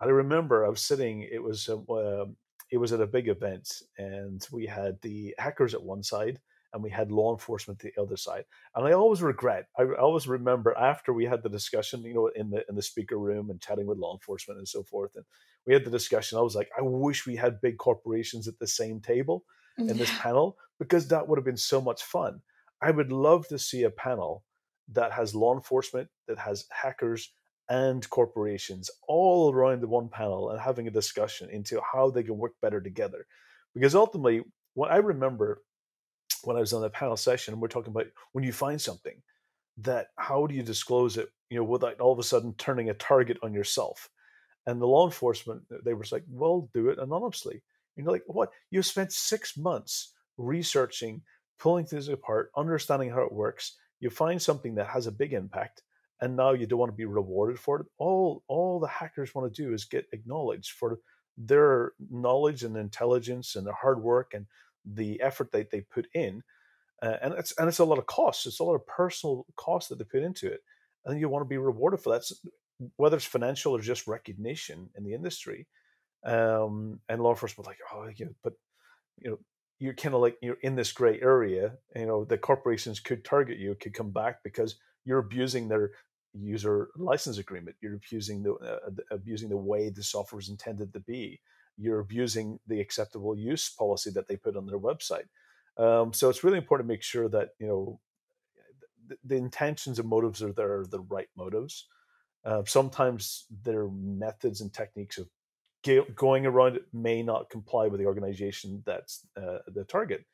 I 0.00 0.06
remember 0.06 0.64
I 0.64 0.68
was 0.68 0.82
sitting. 0.82 1.22
It 1.22 1.42
was 1.42 1.68
uh, 1.68 2.26
it 2.72 2.78
was 2.78 2.92
at 2.92 3.00
a 3.00 3.06
big 3.06 3.28
event 3.28 3.82
and 3.98 4.46
we 4.50 4.66
had 4.66 5.00
the 5.02 5.34
hackers 5.38 5.74
at 5.74 5.82
one 5.82 6.02
side 6.02 6.40
and 6.72 6.82
we 6.82 6.90
had 6.90 7.12
law 7.12 7.32
enforcement 7.32 7.84
at 7.84 7.92
the 7.94 8.00
other 8.00 8.16
side. 8.16 8.44
And 8.74 8.86
I 8.86 8.92
always 8.92 9.22
regret, 9.22 9.66
I 9.78 9.84
always 10.00 10.26
remember 10.26 10.76
after 10.76 11.12
we 11.12 11.24
had 11.24 11.42
the 11.42 11.48
discussion, 11.48 12.02
you 12.02 12.14
know, 12.14 12.28
in 12.28 12.50
the 12.50 12.64
in 12.68 12.74
the 12.74 12.82
speaker 12.82 13.18
room 13.18 13.50
and 13.50 13.60
chatting 13.60 13.86
with 13.86 13.98
law 13.98 14.14
enforcement 14.14 14.58
and 14.58 14.68
so 14.68 14.82
forth, 14.82 15.16
and 15.16 15.24
we 15.66 15.74
had 15.74 15.84
the 15.84 15.90
discussion. 15.90 16.38
I 16.38 16.42
was 16.42 16.56
like, 16.56 16.70
I 16.76 16.82
wish 16.82 17.26
we 17.26 17.36
had 17.36 17.60
big 17.60 17.78
corporations 17.78 18.48
at 18.48 18.58
the 18.58 18.66
same 18.66 19.00
table 19.00 19.44
in 19.78 19.86
yeah. 19.86 19.92
this 19.94 20.10
panel 20.18 20.56
because 20.78 21.08
that 21.08 21.28
would 21.28 21.38
have 21.38 21.44
been 21.44 21.56
so 21.56 21.80
much 21.80 22.02
fun. 22.02 22.40
I 22.80 22.90
would 22.90 23.12
love 23.12 23.46
to 23.48 23.58
see 23.58 23.84
a 23.84 23.90
panel 23.90 24.44
that 24.92 25.12
has 25.12 25.34
law 25.34 25.54
enforcement, 25.54 26.08
that 26.26 26.38
has 26.38 26.64
hackers, 26.70 27.32
and 27.68 28.08
corporations 28.10 28.90
all 29.08 29.52
around 29.52 29.80
the 29.80 29.88
one 29.88 30.08
panel 30.08 30.50
and 30.50 30.60
having 30.60 30.88
a 30.88 30.90
discussion 30.90 31.48
into 31.50 31.80
how 31.80 32.10
they 32.10 32.22
can 32.22 32.36
work 32.36 32.52
better 32.60 32.80
together. 32.80 33.26
Because 33.74 33.94
ultimately, 33.94 34.42
what 34.74 34.90
I 34.90 34.96
remember 34.96 35.62
when 36.44 36.56
I 36.56 36.60
was 36.60 36.72
on 36.72 36.82
the 36.82 36.90
panel 36.90 37.16
session, 37.16 37.60
we're 37.60 37.68
talking 37.68 37.90
about 37.90 38.06
when 38.32 38.44
you 38.44 38.52
find 38.52 38.80
something, 38.80 39.22
that 39.78 40.08
how 40.16 40.46
do 40.46 40.54
you 40.54 40.62
disclose 40.62 41.16
it, 41.16 41.30
you 41.50 41.56
know, 41.56 41.64
without 41.64 42.00
all 42.00 42.12
of 42.12 42.18
a 42.18 42.22
sudden 42.22 42.54
turning 42.58 42.90
a 42.90 42.94
target 42.94 43.38
on 43.42 43.54
yourself? 43.54 44.08
And 44.66 44.80
the 44.80 44.86
law 44.86 45.06
enforcement, 45.06 45.62
uh, 45.72 45.78
they 45.84 45.94
were 45.94 46.04
like, 46.12 46.24
well, 46.28 46.68
do 46.74 46.90
it 46.90 46.98
anonymously. 46.98 47.62
You're 47.96 48.10
like, 48.10 48.24
what? 48.26 48.50
You 48.70 48.82
spent 48.82 49.12
six 49.12 49.56
months 49.56 50.14
researching, 50.38 51.22
pulling 51.58 51.84
things 51.84 52.08
apart, 52.08 52.50
understanding 52.56 53.10
how 53.10 53.22
it 53.22 53.32
works. 53.32 53.76
You 54.00 54.10
find 54.10 54.40
something 54.40 54.74
that 54.76 54.88
has 54.88 55.06
a 55.06 55.12
big 55.12 55.32
impact, 55.32 55.82
and 56.22 56.36
now 56.36 56.52
you 56.52 56.66
don't 56.66 56.78
want 56.78 56.90
to 56.90 56.96
be 56.96 57.04
rewarded 57.04 57.58
for 57.58 57.80
it 57.80 57.86
all 57.98 58.42
all 58.48 58.80
the 58.80 58.86
hackers 58.86 59.34
want 59.34 59.52
to 59.52 59.62
do 59.62 59.74
is 59.74 59.84
get 59.84 60.06
acknowledged 60.12 60.70
for 60.70 60.98
their 61.36 61.92
knowledge 62.10 62.62
and 62.62 62.76
intelligence 62.76 63.56
and 63.56 63.66
their 63.66 63.74
hard 63.74 64.00
work 64.02 64.32
and 64.34 64.46
the 64.84 65.20
effort 65.20 65.52
that 65.52 65.70
they 65.70 65.80
put 65.80 66.06
in 66.14 66.42
uh, 67.02 67.16
and 67.22 67.34
it's 67.34 67.52
and 67.58 67.68
it's 67.68 67.78
a 67.78 67.84
lot 67.84 67.98
of 67.98 68.06
costs. 68.06 68.46
it's 68.46 68.60
a 68.60 68.64
lot 68.64 68.74
of 68.74 68.86
personal 68.86 69.46
cost 69.56 69.88
that 69.88 69.98
they 69.98 70.04
put 70.04 70.22
into 70.22 70.46
it 70.46 70.60
and 71.04 71.18
you 71.20 71.28
want 71.28 71.44
to 71.44 71.48
be 71.48 71.58
rewarded 71.58 72.00
for 72.00 72.12
that 72.12 72.22
whether 72.96 73.16
it's 73.16 73.26
financial 73.26 73.72
or 73.72 73.80
just 73.80 74.06
recognition 74.06 74.88
in 74.96 75.04
the 75.04 75.14
industry 75.14 75.66
um, 76.24 77.00
and 77.08 77.22
law 77.22 77.30
enforcement 77.30 77.66
like 77.66 77.78
oh 77.94 78.08
yeah 78.16 78.26
but 78.42 78.54
you 79.18 79.30
know 79.30 79.38
you're 79.78 79.94
kind 79.94 80.14
of 80.14 80.20
like 80.20 80.36
you're 80.40 80.58
in 80.62 80.76
this 80.76 80.92
gray 80.92 81.20
area 81.20 81.72
you 81.96 82.06
know 82.06 82.24
the 82.24 82.38
corporations 82.38 83.00
could 83.00 83.24
target 83.24 83.58
you 83.58 83.74
could 83.80 83.94
come 83.94 84.10
back 84.10 84.38
because 84.44 84.76
you're 85.04 85.18
abusing 85.18 85.68
their 85.68 85.90
user 86.34 86.88
license 86.96 87.38
agreement. 87.38 87.76
You're 87.80 87.94
abusing 87.94 88.42
the 88.42 88.54
uh, 88.54 88.90
abusing 89.10 89.48
the 89.48 89.56
way 89.56 89.90
the 89.90 90.02
software 90.02 90.40
is 90.40 90.48
intended 90.48 90.92
to 90.92 91.00
be. 91.00 91.40
You're 91.76 92.00
abusing 92.00 92.58
the 92.66 92.80
acceptable 92.80 93.36
use 93.36 93.68
policy 93.70 94.10
that 94.10 94.28
they 94.28 94.36
put 94.36 94.56
on 94.56 94.66
their 94.66 94.78
website. 94.78 95.26
Um, 95.76 96.12
so 96.12 96.28
it's 96.28 96.44
really 96.44 96.58
important 96.58 96.88
to 96.88 96.92
make 96.92 97.02
sure 97.02 97.28
that 97.28 97.50
you 97.58 97.66
know 97.66 98.00
the, 99.06 99.16
the 99.24 99.36
intentions 99.36 99.98
and 99.98 100.08
motives 100.08 100.42
are 100.42 100.52
there 100.52 100.80
are 100.80 100.86
the 100.86 101.00
right 101.00 101.28
motives. 101.36 101.86
Uh, 102.44 102.62
sometimes 102.66 103.46
their 103.62 103.88
methods 103.88 104.60
and 104.60 104.72
techniques 104.72 105.18
of 105.18 105.28
going 106.14 106.46
around 106.46 106.76
it 106.76 106.86
may 106.92 107.22
not 107.22 107.50
comply 107.50 107.86
with 107.86 108.00
the 108.00 108.06
organization 108.06 108.82
that's 108.86 109.26
uh, 109.36 109.58
the 109.68 109.84
target. 109.84 110.24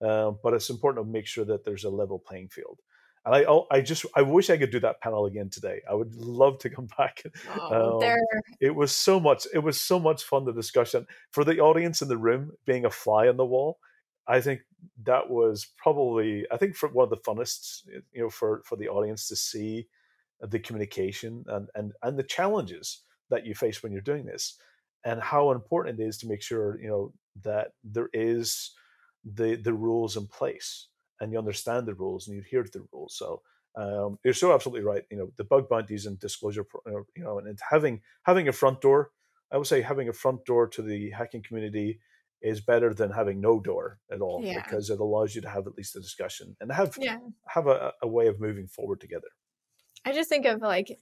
Uh, 0.00 0.32
but 0.42 0.54
it's 0.54 0.70
important 0.70 1.04
to 1.04 1.12
make 1.12 1.26
sure 1.26 1.44
that 1.44 1.64
there's 1.64 1.84
a 1.84 1.90
level 1.90 2.18
playing 2.18 2.48
field 2.48 2.78
and 3.28 3.36
I, 3.36 3.44
oh, 3.44 3.66
I 3.70 3.82
just, 3.82 4.06
I 4.16 4.22
wish 4.22 4.48
I 4.48 4.56
could 4.56 4.70
do 4.70 4.80
that 4.80 5.02
panel 5.02 5.26
again 5.26 5.50
today. 5.50 5.82
I 5.88 5.92
would 5.92 6.14
love 6.14 6.58
to 6.60 6.70
come 6.70 6.88
back. 6.98 7.22
Oh, 7.60 8.00
um, 8.02 8.16
it 8.58 8.74
was 8.74 8.90
so 8.90 9.20
much, 9.20 9.46
it 9.52 9.58
was 9.58 9.78
so 9.78 10.00
much 10.00 10.24
fun. 10.24 10.46
The 10.46 10.52
discussion 10.54 11.06
for 11.30 11.44
the 11.44 11.60
audience 11.60 12.00
in 12.00 12.08
the 12.08 12.16
room, 12.16 12.52
being 12.64 12.86
a 12.86 12.90
fly 12.90 13.28
on 13.28 13.36
the 13.36 13.44
wall. 13.44 13.80
I 14.26 14.40
think 14.40 14.60
that 15.04 15.28
was 15.28 15.66
probably, 15.76 16.46
I 16.50 16.56
think 16.56 16.74
for 16.74 16.88
one 16.88 17.04
of 17.04 17.10
the 17.10 17.18
funnest, 17.18 17.86
you 18.14 18.22
know, 18.22 18.30
for 18.30 18.62
for 18.64 18.76
the 18.76 18.88
audience 18.88 19.28
to 19.28 19.36
see 19.36 19.88
the 20.40 20.58
communication 20.58 21.44
and 21.48 21.68
and 21.74 21.92
and 22.02 22.18
the 22.18 22.22
challenges 22.22 23.02
that 23.28 23.44
you 23.44 23.54
face 23.54 23.82
when 23.82 23.92
you're 23.92 24.00
doing 24.00 24.24
this, 24.24 24.56
and 25.04 25.20
how 25.20 25.50
important 25.50 26.00
it 26.00 26.04
is 26.04 26.16
to 26.18 26.28
make 26.28 26.40
sure 26.40 26.80
you 26.80 26.88
know 26.88 27.12
that 27.42 27.72
there 27.84 28.08
is 28.14 28.72
the 29.24 29.56
the 29.56 29.74
rules 29.74 30.16
in 30.16 30.26
place 30.26 30.88
and 31.20 31.32
you 31.32 31.38
understand 31.38 31.86
the 31.86 31.94
rules 31.94 32.26
and 32.26 32.36
you 32.36 32.42
adhere 32.42 32.62
to 32.62 32.70
the 32.70 32.86
rules. 32.92 33.16
So 33.16 33.42
um, 33.76 34.18
you're 34.24 34.34
so 34.34 34.54
absolutely 34.54 34.84
right. 34.84 35.04
You 35.10 35.18
know, 35.18 35.32
the 35.36 35.44
bug 35.44 35.68
bounties 35.68 36.06
and 36.06 36.18
disclosure, 36.18 36.66
you 36.86 37.24
know, 37.24 37.38
and 37.38 37.58
having 37.70 38.00
having 38.24 38.48
a 38.48 38.52
front 38.52 38.80
door. 38.80 39.10
I 39.50 39.56
would 39.56 39.66
say 39.66 39.80
having 39.80 40.08
a 40.08 40.12
front 40.12 40.44
door 40.44 40.68
to 40.68 40.82
the 40.82 41.10
hacking 41.10 41.42
community 41.42 42.00
is 42.42 42.60
better 42.60 42.94
than 42.94 43.10
having 43.10 43.40
no 43.40 43.60
door 43.60 43.98
at 44.12 44.20
all 44.20 44.42
yeah. 44.44 44.62
because 44.62 44.90
it 44.90 45.00
allows 45.00 45.34
you 45.34 45.40
to 45.40 45.48
have 45.48 45.66
at 45.66 45.74
least 45.76 45.96
a 45.96 46.00
discussion 46.00 46.56
and 46.60 46.70
have 46.70 46.96
yeah. 47.00 47.18
have 47.46 47.66
a, 47.66 47.92
a 48.02 48.08
way 48.08 48.26
of 48.26 48.40
moving 48.40 48.66
forward 48.66 49.00
together. 49.00 49.28
I 50.04 50.12
just 50.12 50.28
think 50.28 50.46
of 50.46 50.60
like 50.60 50.98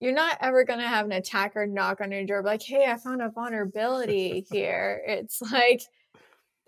you're 0.00 0.12
not 0.12 0.38
ever 0.40 0.64
going 0.64 0.78
to 0.78 0.86
have 0.86 1.06
an 1.06 1.12
attacker 1.12 1.66
knock 1.66 2.00
on 2.00 2.12
your 2.12 2.24
door 2.24 2.42
like, 2.42 2.62
"Hey, 2.62 2.86
I 2.86 2.96
found 2.96 3.20
a 3.20 3.30
vulnerability 3.30 4.46
here." 4.50 5.02
It's 5.06 5.40
like 5.40 5.82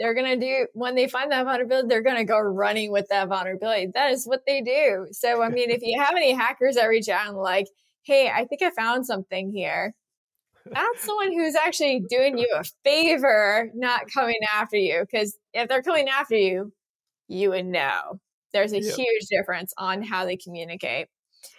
they're 0.00 0.14
going 0.14 0.40
to 0.40 0.46
do 0.46 0.66
when 0.72 0.94
they 0.96 1.06
find 1.06 1.30
that 1.30 1.44
vulnerability 1.44 1.86
they're 1.88 2.02
going 2.02 2.16
to 2.16 2.24
go 2.24 2.38
running 2.38 2.90
with 2.90 3.06
that 3.10 3.28
vulnerability 3.28 3.88
that 3.94 4.10
is 4.10 4.24
what 4.24 4.40
they 4.46 4.60
do 4.60 5.06
so 5.12 5.42
i 5.42 5.48
mean 5.50 5.70
if 5.70 5.82
you 5.82 6.00
have 6.00 6.16
any 6.16 6.32
hackers 6.32 6.74
that 6.74 6.86
reach 6.86 7.08
out 7.08 7.28
and 7.28 7.36
like 7.36 7.68
hey 8.02 8.28
i 8.34 8.44
think 8.44 8.62
i 8.62 8.70
found 8.70 9.06
something 9.06 9.52
here 9.52 9.94
that's 10.66 11.06
the 11.06 11.14
one 11.14 11.32
who's 11.32 11.54
actually 11.54 12.04
doing 12.08 12.38
you 12.38 12.48
a 12.54 12.64
favor, 12.84 13.70
not 13.74 14.02
coming 14.12 14.38
after 14.54 14.76
you. 14.76 15.00
Because 15.00 15.36
if 15.52 15.68
they're 15.68 15.82
coming 15.82 16.08
after 16.08 16.36
you, 16.36 16.72
you 17.28 17.50
would 17.50 17.66
know. 17.66 18.20
There's 18.52 18.72
a 18.72 18.80
huge 18.80 19.26
difference 19.30 19.72
on 19.78 20.02
how 20.02 20.24
they 20.24 20.36
communicate. 20.36 21.06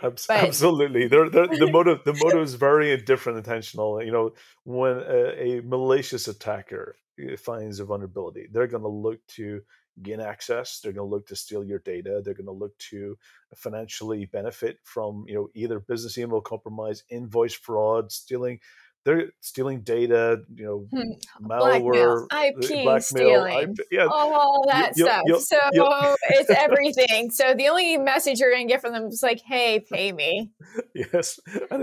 But, 0.01 0.27
Absolutely, 0.29 1.07
they're, 1.07 1.29
they're, 1.29 1.47
the 1.47 1.67
motive 1.71 1.99
the 2.05 2.13
motive 2.13 2.43
is 2.43 2.53
very 2.53 2.95
different, 2.97 3.39
intentional. 3.39 4.03
You 4.03 4.11
know, 4.11 4.33
when 4.63 4.97
a, 4.97 5.57
a 5.57 5.61
malicious 5.61 6.27
attacker 6.27 6.97
Uh, 7.29 7.37
finds 7.37 7.79
a 7.79 7.85
vulnerability, 7.85 8.47
they're 8.51 8.67
going 8.67 8.83
to 8.83 8.89
look 8.89 9.25
to 9.27 9.61
gain 10.01 10.19
access. 10.21 10.79
They're 10.79 10.93
going 10.93 11.07
to 11.09 11.15
look 11.15 11.27
to 11.27 11.35
steal 11.35 11.63
your 11.63 11.79
data. 11.79 12.21
They're 12.23 12.33
going 12.33 12.45
to 12.45 12.51
look 12.51 12.77
to 12.89 13.17
financially 13.55 14.25
benefit 14.25 14.79
from 14.83 15.25
you 15.27 15.35
know 15.35 15.49
either 15.53 15.79
business 15.79 16.17
email 16.17 16.41
compromise, 16.41 17.03
invoice 17.09 17.53
fraud, 17.53 18.11
stealing 18.11 18.59
they're 19.03 19.31
stealing 19.39 19.81
data, 19.81 20.41
you 20.53 20.63
know, 20.63 20.87
hmm. 20.91 21.45
malware, 21.45 22.25
IP 22.25 22.83
blackmail, 22.83 23.01
stealing, 23.01 23.71
IP, 23.71 23.87
yeah, 23.89 24.05
all 24.05 24.63
that 24.67 24.93
you, 24.95 25.05
stuff. 25.05 25.21
You, 25.25 25.35
you, 25.35 25.41
so 25.41 26.15
it's 26.29 26.49
everything. 26.55 27.31
So 27.31 27.55
the 27.55 27.67
only 27.67 27.97
message 27.97 28.39
you're 28.39 28.51
going 28.51 28.67
to 28.67 28.71
get 28.71 28.81
from 28.81 28.93
them 28.93 29.05
is 29.05 29.23
like, 29.23 29.41
"Hey, 29.43 29.79
pay 29.79 30.11
me." 30.11 30.51
yes, 30.93 31.39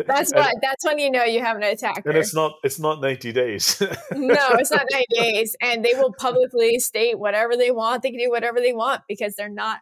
that's 0.07 0.33
and, 0.33 0.41
what. 0.41 0.55
That's 0.63 0.85
when 0.85 0.99
you 0.99 1.11
know 1.11 1.25
you 1.25 1.41
have 1.41 1.57
an 1.57 1.65
attacker. 1.65 2.09
And 2.09 2.19
it's 2.19 2.35
not. 2.35 2.53
It's 2.63 2.79
not 2.79 3.01
ninety 3.01 3.33
days. 3.33 3.81
no, 3.81 3.89
it's 4.53 4.71
not 4.71 4.87
ninety 4.91 5.07
days, 5.15 5.57
and 5.61 5.85
they 5.85 5.95
will 5.95 6.15
publicly 6.19 6.79
state 6.79 7.19
whatever 7.19 7.57
they 7.57 7.73
want. 7.73 8.03
They 8.03 8.11
can 8.11 8.21
do 8.21 8.31
whatever 8.31 8.61
they 8.61 8.73
want 8.73 9.03
because 9.09 9.35
they're 9.35 9.49
not 9.49 9.81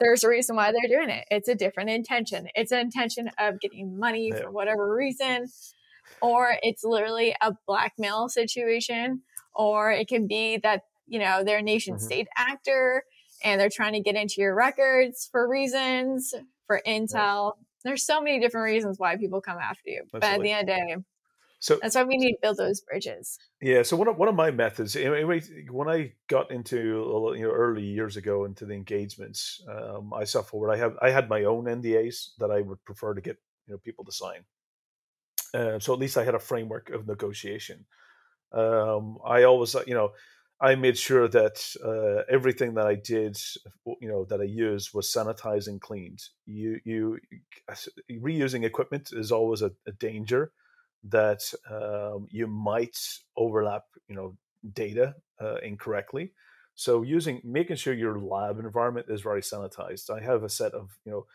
there's 0.00 0.24
a 0.24 0.28
reason 0.28 0.56
why 0.56 0.72
they're 0.72 0.98
doing 0.98 1.10
it. 1.10 1.24
It's 1.30 1.48
a 1.48 1.54
different 1.54 1.90
intention. 1.90 2.48
It's 2.56 2.72
an 2.72 2.80
intention 2.80 3.30
of 3.38 3.60
getting 3.60 3.96
money 3.96 4.30
yeah. 4.32 4.40
for 4.40 4.50
whatever 4.50 4.92
reason 4.92 5.46
or 6.22 6.56
it's 6.62 6.84
literally 6.84 7.34
a 7.42 7.52
blackmail 7.66 8.28
situation, 8.28 9.22
or 9.54 9.90
it 9.90 10.08
can 10.08 10.26
be 10.26 10.56
that, 10.58 10.84
you 11.06 11.18
know, 11.18 11.42
they're 11.44 11.58
a 11.58 11.62
nation 11.62 11.96
mm-hmm. 11.96 12.04
state 12.04 12.28
actor 12.36 13.04
and 13.44 13.60
they're 13.60 13.68
trying 13.68 13.92
to 13.92 14.00
get 14.00 14.14
into 14.14 14.40
your 14.40 14.54
records 14.54 15.28
for 15.30 15.48
reasons, 15.48 16.32
for 16.66 16.80
intel. 16.86 17.54
There's 17.84 18.06
so 18.06 18.22
many 18.22 18.38
different 18.38 18.64
reasons 18.64 18.98
why 18.98 19.16
people 19.16 19.40
come 19.40 19.58
after 19.58 19.90
you. 19.90 20.02
Absolutely. 20.14 20.20
But 20.20 20.24
at 20.24 20.40
the 20.40 20.50
end 20.52 20.68
of 20.68 20.74
the 20.74 20.94
day, 20.94 21.02
so 21.62 21.78
that's 21.80 21.94
why 21.94 22.02
we 22.02 22.16
need 22.16 22.32
to 22.32 22.38
build 22.42 22.56
those 22.56 22.80
bridges. 22.80 23.38
Yeah. 23.60 23.82
So 23.82 23.96
one 23.96 24.08
of 24.08 24.16
one 24.16 24.28
of 24.28 24.34
my 24.34 24.50
methods, 24.50 24.96
anyway, 24.96 25.40
when 25.70 25.88
I 25.88 26.12
got 26.28 26.50
into 26.50 26.76
you 27.36 27.42
know 27.42 27.52
early 27.52 27.84
years 27.84 28.16
ago 28.16 28.44
into 28.44 28.66
the 28.66 28.74
engagements, 28.74 29.62
um, 29.68 30.12
I 30.12 30.24
saw 30.24 30.42
forward. 30.42 30.72
I 30.72 30.76
have 30.78 30.96
I 31.00 31.10
had 31.10 31.28
my 31.28 31.44
own 31.44 31.66
NDAs 31.66 32.30
that 32.38 32.50
I 32.50 32.62
would 32.62 32.84
prefer 32.84 33.14
to 33.14 33.20
get 33.20 33.36
you 33.68 33.74
know 33.74 33.78
people 33.78 34.04
to 34.06 34.12
sign. 34.12 34.44
So 35.54 35.92
at 35.92 35.98
least 35.98 36.16
I 36.16 36.24
had 36.24 36.34
a 36.34 36.38
framework 36.38 36.90
of 36.90 37.06
negotiation. 37.06 37.84
Um, 38.52 39.18
I 39.24 39.44
always, 39.44 39.74
uh, 39.74 39.82
you 39.86 39.94
know, 39.94 40.12
I 40.60 40.76
made 40.76 40.96
sure 40.96 41.26
that 41.26 41.58
uh, 41.84 42.22
everything 42.32 42.74
that 42.74 42.86
I 42.86 42.94
did, 42.94 43.36
you 44.00 44.08
know, 44.08 44.24
that 44.26 44.40
I 44.40 44.44
used 44.44 44.94
was 44.94 45.12
sanitized 45.12 45.66
and 45.66 45.80
cleaned. 45.80 46.22
You, 46.46 46.78
you, 46.84 47.18
reusing 48.10 48.64
equipment 48.64 49.10
is 49.12 49.32
always 49.32 49.62
a, 49.62 49.72
a 49.88 49.92
danger 49.92 50.52
that 51.04 51.42
um, 51.68 52.28
you 52.30 52.46
might 52.46 52.96
overlap, 53.36 53.84
you 54.08 54.14
know, 54.14 54.36
data 54.72 55.16
uh, 55.40 55.56
incorrectly. 55.56 56.32
So 56.76 57.02
using, 57.02 57.40
making 57.44 57.76
sure 57.76 57.92
your 57.92 58.20
lab 58.20 58.60
environment 58.60 59.06
is 59.08 59.20
very 59.20 59.42
sanitized. 59.42 60.10
I 60.10 60.22
have 60.22 60.44
a 60.44 60.48
set 60.48 60.72
of, 60.74 60.96
you 61.04 61.10
know, 61.10 61.26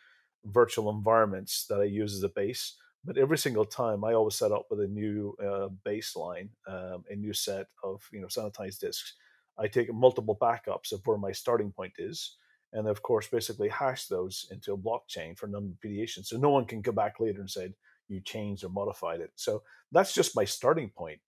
virtual 0.46 0.90
environments 0.90 1.66
that 1.66 1.82
I 1.82 1.86
use 1.86 2.16
as 2.16 2.24
a 2.24 2.30
base 2.30 2.76
but 3.08 3.18
every 3.18 3.38
single 3.38 3.66
time 3.66 4.04
I 4.04 4.14
always 4.14 4.36
set 4.36 4.52
up 4.52 4.66
with 4.70 4.82
a 4.82 4.88
new 4.88 5.34
uh, 5.42 5.70
baseline, 5.86 6.50
um, 6.68 7.06
a 7.10 7.16
new 7.16 7.34
set 7.34 7.68
of 7.82 8.08
you 8.12 8.20
know 8.20 8.28
sanitized 8.28 8.80
disks. 8.80 9.14
I 9.58 9.68
take 9.68 9.92
multiple 9.92 10.38
backups 10.40 10.92
of 10.92 11.02
where 11.06 11.18
my 11.18 11.32
starting 11.32 11.72
point 11.72 11.94
is, 11.98 12.36
and 12.74 12.88
of 12.88 13.02
course 13.02 13.28
basically 13.28 13.70
hash 13.70 14.08
those 14.08 14.48
into 14.52 14.74
a 14.74 14.78
blockchain 14.78 15.38
for 15.38 15.48
non-repudiation, 15.48 16.26
so 16.26 16.38
no 16.38 16.50
one 16.50 16.66
can 16.66 16.82
go 16.82 16.92
back 16.92 17.20
later 17.22 17.40
and 17.40 17.50
say 17.50 17.74
you 18.10 18.20
changed 18.20 18.66
or 18.66 18.70
modified 18.70 19.22
it. 19.22 19.32
So 19.36 19.64
that's 19.92 20.14
just 20.14 20.36
my 20.36 20.46
starting 20.46 20.90
point. 20.90 21.20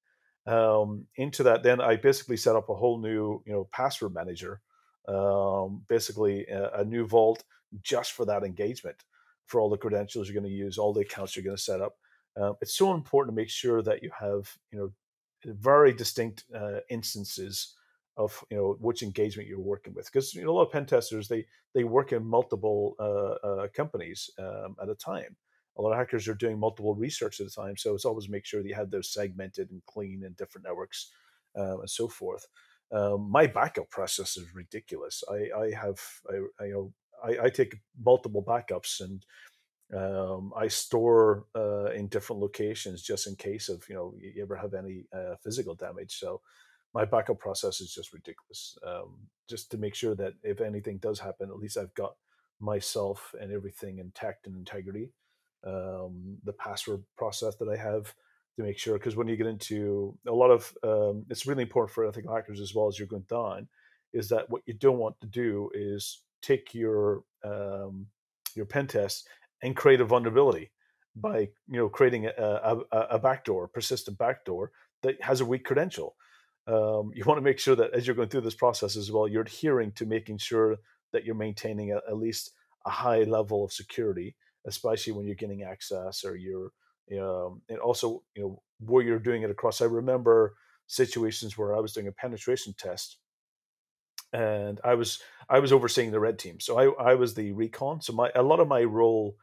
Um, 0.46 1.06
into 1.16 1.44
that, 1.44 1.64
then 1.64 1.80
I 1.80 1.96
basically 1.96 2.38
set 2.38 2.56
up 2.56 2.70
a 2.70 2.76
whole 2.76 3.00
new 3.00 3.42
you 3.46 3.54
know 3.54 3.70
password 3.72 4.14
manager, 4.14 4.60
um, 5.08 5.84
basically 5.88 6.46
a, 6.48 6.82
a 6.82 6.86
new 6.86 7.08
vault 7.08 7.46
just 7.82 8.12
for 8.12 8.26
that 8.26 8.44
engagement 8.44 8.98
for 9.50 9.60
all 9.60 9.70
the 9.70 9.78
credentials 9.78 10.28
you're 10.28 10.40
going 10.40 10.52
to 10.52 10.58
use, 10.66 10.78
all 10.78 10.94
the 10.94 11.02
accounts 11.02 11.36
you're 11.36 11.44
going 11.44 11.58
to 11.58 11.62
set 11.62 11.82
up. 11.82 11.96
Um, 12.40 12.54
it's 12.62 12.76
so 12.76 12.94
important 12.94 13.36
to 13.36 13.42
make 13.42 13.50
sure 13.50 13.82
that 13.82 14.04
you 14.04 14.12
have, 14.18 14.50
you 14.72 14.78
know, 14.80 14.92
very 15.46 15.92
distinct 15.92 16.44
uh, 16.56 16.80
instances 16.90 17.76
of, 18.16 18.44
you 18.52 18.58
know, 18.58 18.78
which 18.80 19.02
engagement 19.02 19.50
you're 19.50 19.60
working 19.60 19.94
with. 19.94 20.06
Because 20.06 20.34
you 20.36 20.44
know, 20.44 20.52
a 20.52 20.54
lot 20.54 20.68
of 20.68 20.72
pen 20.72 20.86
testers 20.86 21.28
they 21.28 21.46
they 21.74 21.84
work 21.84 22.14
in 22.14 22.24
multiple 22.24 22.96
uh, 23.00 23.48
uh, 23.48 23.68
companies 23.74 24.30
um, 24.38 24.76
at 24.82 24.90
a 24.90 24.96
time. 24.96 25.36
A 25.78 25.82
lot 25.82 25.92
of 25.92 25.98
hackers 25.98 26.28
are 26.28 26.36
doing 26.36 26.60
multiple 26.60 26.94
research 26.94 27.40
at 27.40 27.48
a 27.48 27.52
time, 27.52 27.78
so 27.78 27.96
it's 27.96 28.06
always 28.06 28.30
make 28.30 28.46
sure 28.46 28.62
that 28.62 28.68
you 28.68 28.76
have 28.76 28.92
those 28.92 29.14
segmented 29.14 29.72
and 29.72 29.82
clean 29.86 30.24
and 30.26 30.36
different 30.36 30.68
networks 30.68 31.12
um, 31.56 31.80
and 31.80 31.90
so 31.90 32.08
forth. 32.08 32.46
Um, 32.92 33.30
my 33.32 33.48
backup 33.48 33.90
process 33.90 34.36
is 34.36 34.54
ridiculous. 34.54 35.24
I, 35.30 35.50
I 35.58 35.72
have, 35.72 36.00
I, 36.30 36.64
I, 36.64 36.66
you 36.66 36.74
know, 36.74 36.94
I, 37.24 37.46
I 37.46 37.50
take 37.50 37.80
multiple 38.04 38.44
backups 38.44 39.02
and 39.02 39.26
um, 39.96 40.54
I 40.56 40.68
store 40.68 41.46
uh, 41.56 41.92
in 41.92 42.08
different 42.08 42.42
locations 42.42 43.02
just 43.02 43.28
in 43.28 43.36
case 43.36 43.70
of 43.70 43.84
you 43.90 43.96
know 43.96 44.14
you 44.18 44.42
ever 44.42 44.56
have 44.56 44.74
any 44.74 45.06
uh, 45.16 45.36
physical 45.44 45.76
damage. 45.76 46.20
So 46.20 46.42
my 46.94 47.06
backup 47.06 47.40
process 47.40 47.82
is 47.82 47.94
just 47.94 48.14
ridiculous, 48.14 48.78
um, 48.86 49.16
just 49.50 49.70
to 49.72 49.78
make 49.78 49.96
sure 49.96 50.16
that 50.16 50.34
if 50.44 50.62
anything 50.62 50.98
does 50.98 51.20
happen, 51.20 51.50
at 51.50 51.58
least 51.58 51.78
I've 51.78 51.94
got 51.94 52.16
myself 52.60 53.34
and 53.40 53.52
everything 53.52 54.00
intact 54.00 54.48
and 54.48 54.56
integrity. 54.56 55.12
Um, 55.66 56.38
the 56.46 56.54
password 56.54 57.04
process 57.18 57.56
that 57.56 57.70
I 57.70 57.76
have 57.76 58.14
to 58.56 58.64
make 58.64 58.78
sure, 58.78 58.98
because 58.98 59.16
when 59.16 59.28
you 59.28 59.36
get 59.36 59.48
into 59.48 60.18
a 60.28 60.32
lot 60.32 60.52
of, 60.52 60.74
um, 60.84 61.26
it's 61.30 61.46
really 61.46 61.64
important 61.64 61.94
for 61.94 62.06
ethical 62.06 62.34
hackers 62.34 62.60
as 62.60 62.74
well 62.74 62.88
as 62.88 62.98
you're 62.98 63.08
going 63.08 63.68
is 64.14 64.30
that 64.30 64.50
what 64.50 64.64
you 64.66 64.74
don't 64.74 64.98
want 64.98 65.20
to 65.22 65.28
do 65.28 65.70
is 65.74 66.24
take 66.42 66.74
your 66.74 67.24
um, 67.44 68.08
your 68.56 68.66
pen 68.66 68.88
test 68.88 69.28
and 69.64 69.76
create 69.76 70.02
a 70.02 70.06
vulnerability 70.06 70.72
by 71.16 71.40
you 71.40 71.78
know 71.78 71.90
creating 71.90 72.26
a, 72.26 72.32
a, 72.38 72.98
a 73.12 73.20
backdoor, 73.20 73.68
persistent 73.68 74.18
backdoor 74.18 74.72
that 75.04 75.22
has 75.22 75.42
a 75.42 75.46
weak 75.46 75.66
credential. 75.66 76.16
Um, 76.68 77.12
you 77.16 77.24
want 77.26 77.38
to 77.38 77.44
make 77.44 77.60
sure 77.60 77.76
that 77.76 77.94
as 77.94 78.06
you're 78.06 78.16
going 78.16 78.30
through 78.30 78.42
this 78.42 78.56
process 78.56 78.96
as 78.96 79.12
well, 79.12 79.28
you're 79.28 79.44
adhering 79.44 79.92
to 79.94 80.06
making 80.06 80.38
sure 80.38 80.78
that 81.14 81.26
you're 81.26 81.36
maintaining 81.36 81.92
a, 81.92 81.98
at 82.08 82.18
least 82.18 82.52
a 82.86 82.90
high 82.90 83.24
level 83.24 83.64
of 83.64 83.74
security, 83.74 84.36
especially 84.68 85.14
when 85.14 85.26
you're 85.26 85.36
getting 85.36 85.64
access 85.64 86.24
or 86.24 86.36
you're 86.36 86.72
um, 87.20 87.62
and 87.70 87.80
also 87.80 88.24
you 88.36 88.44
know 88.44 88.62
where 88.80 89.04
you're 89.04 89.20
doing 89.20 89.42
it 89.42 89.50
across. 89.50 89.82
I 89.82 89.86
remember 89.86 90.56
situations 90.88 91.58
where 91.58 91.76
I 91.76 91.80
was 91.80 91.94
doing 91.94 92.08
a 92.08 92.12
penetration 92.12 92.74
test 92.78 93.18
and 94.34 94.80
I 94.84 94.96
was 94.96 95.20
I 95.50 95.60
was 95.60 95.72
overseeing 95.72 96.12
the 96.12 96.20
red 96.20 96.40
team. 96.40 96.60
So 96.60 96.78
I 96.78 97.12
I 97.12 97.16
was 97.16 97.34
the 97.34 97.52
recon. 97.52 98.02
So 98.02 98.14
my 98.14 98.32
a 98.36 98.44
lot 98.44 98.60
of 98.60 98.68
my 98.68 98.84
role 98.84 99.36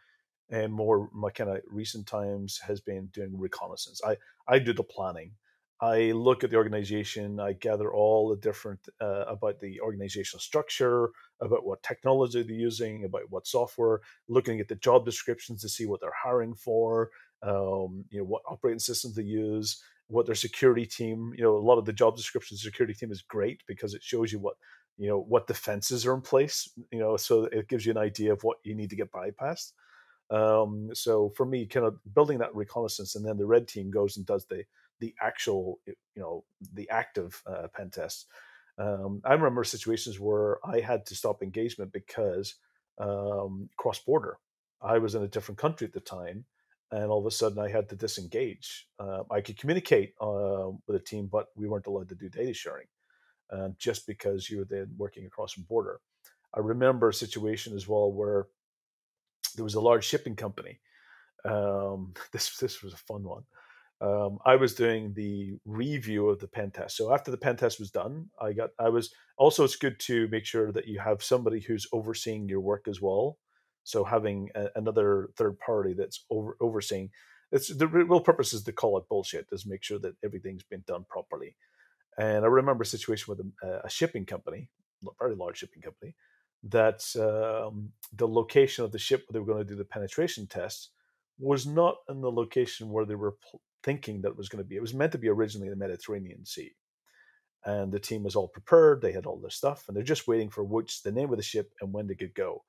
and 0.48 0.72
more 0.72 1.10
my 1.12 1.30
kind 1.30 1.50
of 1.50 1.60
recent 1.68 2.06
times 2.06 2.60
has 2.66 2.80
been 2.80 3.06
doing 3.12 3.38
reconnaissance. 3.38 4.00
I 4.04 4.16
I 4.48 4.58
do 4.58 4.72
the 4.72 4.84
planning. 4.84 5.32
I 5.80 6.12
look 6.12 6.42
at 6.42 6.50
the 6.50 6.56
organization. 6.56 7.38
I 7.38 7.52
gather 7.52 7.92
all 7.92 8.30
the 8.30 8.36
different 8.36 8.80
uh, 9.00 9.24
about 9.26 9.60
the 9.60 9.80
organizational 9.80 10.40
structure, 10.40 11.10
about 11.42 11.66
what 11.66 11.82
technology 11.82 12.42
they're 12.42 12.56
using, 12.56 13.04
about 13.04 13.24
what 13.28 13.46
software. 13.46 14.00
Looking 14.28 14.58
at 14.60 14.68
the 14.68 14.76
job 14.76 15.04
descriptions 15.04 15.60
to 15.62 15.68
see 15.68 15.84
what 15.84 16.00
they're 16.00 16.10
hiring 16.24 16.54
for. 16.54 17.10
Um, 17.42 18.06
you 18.10 18.18
know 18.18 18.24
what 18.24 18.42
operating 18.48 18.78
systems 18.78 19.16
they 19.16 19.22
use, 19.22 19.82
what 20.08 20.26
their 20.26 20.34
security 20.34 20.86
team. 20.86 21.32
You 21.36 21.44
know 21.44 21.56
a 21.56 21.58
lot 21.58 21.78
of 21.78 21.84
the 21.84 21.92
job 21.92 22.16
descriptions 22.16 22.62
security 22.62 22.94
team 22.94 23.12
is 23.12 23.22
great 23.22 23.62
because 23.66 23.94
it 23.94 24.02
shows 24.02 24.32
you 24.32 24.38
what 24.38 24.56
you 24.98 25.08
know 25.08 25.20
what 25.20 25.46
defenses 25.46 26.06
are 26.06 26.14
in 26.14 26.20
place 26.20 26.68
you 26.90 26.98
know 26.98 27.16
so 27.16 27.44
it 27.44 27.68
gives 27.68 27.84
you 27.84 27.92
an 27.92 27.98
idea 27.98 28.32
of 28.32 28.42
what 28.42 28.58
you 28.64 28.74
need 28.74 28.90
to 28.90 28.96
get 28.96 29.12
bypassed 29.12 29.72
um, 30.30 30.90
so 30.92 31.30
for 31.36 31.46
me 31.46 31.66
kind 31.66 31.86
of 31.86 31.96
building 32.14 32.38
that 32.38 32.54
reconnaissance 32.54 33.14
and 33.14 33.24
then 33.24 33.36
the 33.36 33.46
red 33.46 33.68
team 33.68 33.90
goes 33.90 34.16
and 34.16 34.26
does 34.26 34.46
the 34.46 34.64
the 35.00 35.14
actual 35.20 35.78
you 35.86 35.94
know 36.16 36.44
the 36.74 36.88
active 36.90 37.42
uh, 37.46 37.66
pen 37.74 37.90
test 37.90 38.26
um, 38.78 39.20
i 39.24 39.32
remember 39.32 39.64
situations 39.64 40.18
where 40.18 40.58
i 40.66 40.80
had 40.80 41.04
to 41.06 41.14
stop 41.14 41.42
engagement 41.42 41.92
because 41.92 42.54
um, 42.98 43.68
cross 43.76 43.98
border 43.98 44.38
i 44.80 44.98
was 44.98 45.14
in 45.14 45.22
a 45.22 45.28
different 45.28 45.58
country 45.58 45.86
at 45.86 45.92
the 45.92 46.00
time 46.00 46.44
and 46.92 47.04
all 47.10 47.18
of 47.18 47.26
a 47.26 47.30
sudden 47.30 47.58
i 47.58 47.68
had 47.68 47.88
to 47.88 47.96
disengage 47.96 48.86
uh, 49.00 49.22
i 49.30 49.40
could 49.40 49.58
communicate 49.58 50.14
uh, 50.20 50.70
with 50.86 50.96
a 50.96 51.04
team 51.04 51.28
but 51.30 51.46
we 51.56 51.68
weren't 51.68 51.86
allowed 51.86 52.08
to 52.08 52.14
do 52.14 52.28
data 52.28 52.54
sharing 52.54 52.86
um, 53.50 53.74
just 53.78 54.06
because 54.06 54.50
you 54.50 54.58
were 54.58 54.64
then 54.64 54.88
working 54.96 55.26
across 55.26 55.56
a 55.56 55.60
border. 55.60 56.00
I 56.54 56.60
remember 56.60 57.08
a 57.08 57.14
situation 57.14 57.74
as 57.74 57.86
well 57.86 58.12
where 58.12 58.48
there 59.54 59.64
was 59.64 59.74
a 59.74 59.80
large 59.80 60.04
shipping 60.04 60.36
company. 60.36 60.80
Um, 61.44 62.14
this 62.32 62.56
this 62.58 62.82
was 62.82 62.92
a 62.92 62.96
fun 62.96 63.22
one. 63.24 63.44
um, 64.00 64.38
I 64.44 64.56
was 64.56 64.74
doing 64.74 65.14
the 65.14 65.58
review 65.64 66.28
of 66.28 66.38
the 66.40 66.48
pen 66.48 66.70
test. 66.70 66.96
So 66.96 67.12
after 67.14 67.30
the 67.30 67.38
pen 67.38 67.56
test 67.56 67.80
was 67.80 67.90
done, 67.90 68.30
I 68.40 68.52
got 68.52 68.70
I 68.78 68.88
was 68.88 69.12
also 69.38 69.64
it's 69.64 69.76
good 69.76 69.98
to 70.00 70.28
make 70.28 70.44
sure 70.44 70.72
that 70.72 70.88
you 70.88 70.98
have 71.00 71.22
somebody 71.22 71.60
who's 71.60 71.86
overseeing 71.92 72.48
your 72.48 72.60
work 72.60 72.88
as 72.88 73.00
well. 73.00 73.38
So 73.86 74.02
having 74.02 74.50
a, 74.56 74.66
another 74.74 75.30
third 75.36 75.60
party 75.60 75.94
that's 75.94 76.24
over, 76.28 76.56
overseeing 76.60 77.10
it's 77.52 77.68
the 77.68 77.86
real 77.86 78.20
purpose 78.20 78.52
is 78.52 78.64
to 78.64 78.72
call 78.72 78.98
it 78.98 79.08
bullshit, 79.08 79.46
is 79.52 79.64
make 79.64 79.84
sure 79.84 80.00
that 80.00 80.16
everything's 80.24 80.64
been 80.64 80.82
done 80.88 81.06
properly. 81.08 81.54
And 82.18 82.44
I 82.44 82.48
remember 82.48 82.82
a 82.82 82.86
situation 82.86 83.30
with 83.30 83.46
a, 83.62 83.82
a 83.84 83.88
shipping 83.88 84.26
company, 84.26 84.68
a 85.06 85.10
very 85.20 85.36
large 85.36 85.58
shipping 85.58 85.82
company, 85.82 86.16
that 86.64 87.04
um, 87.14 87.92
the 88.12 88.26
location 88.26 88.84
of 88.84 88.90
the 88.90 88.98
ship 88.98 89.24
where 89.26 89.34
they 89.34 89.38
were 89.38 89.54
going 89.54 89.64
to 89.64 89.72
do 89.72 89.76
the 89.76 89.84
penetration 89.84 90.48
test 90.48 90.90
was 91.38 91.64
not 91.64 91.98
in 92.08 92.20
the 92.20 92.32
location 92.32 92.90
where 92.90 93.04
they 93.04 93.14
were 93.14 93.36
pl- 93.48 93.60
thinking 93.84 94.22
that 94.22 94.30
it 94.30 94.36
was 94.36 94.48
going 94.48 94.64
to 94.64 94.68
be. 94.68 94.74
It 94.74 94.82
was 94.82 94.94
meant 94.94 95.12
to 95.12 95.18
be 95.18 95.28
originally 95.28 95.68
the 95.68 95.76
Mediterranean 95.76 96.44
Sea. 96.44 96.72
And 97.64 97.92
the 97.92 98.00
team 98.00 98.24
was 98.24 98.34
all 98.34 98.48
prepared. 98.48 99.00
They 99.00 99.12
had 99.12 99.26
all 99.26 99.38
their 99.38 99.50
stuff, 99.50 99.84
and 99.86 99.96
they're 99.96 100.02
just 100.02 100.26
waiting 100.26 100.50
for 100.50 100.64
which 100.64 101.02
the 101.02 101.12
name 101.12 101.30
of 101.30 101.36
the 101.36 101.44
ship 101.44 101.70
and 101.80 101.92
when 101.92 102.08
they 102.08 102.16
could 102.16 102.34
go. 102.34 102.64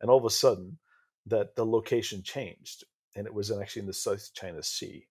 And 0.00 0.10
all 0.10 0.18
of 0.18 0.24
a 0.24 0.30
sudden, 0.30 0.78
that 1.26 1.54
the 1.56 1.66
location 1.66 2.22
changed, 2.22 2.84
and 3.16 3.26
it 3.26 3.34
was 3.34 3.50
actually 3.50 3.80
in 3.80 3.86
the 3.86 3.92
South 3.92 4.30
China 4.34 4.62
Sea, 4.62 5.06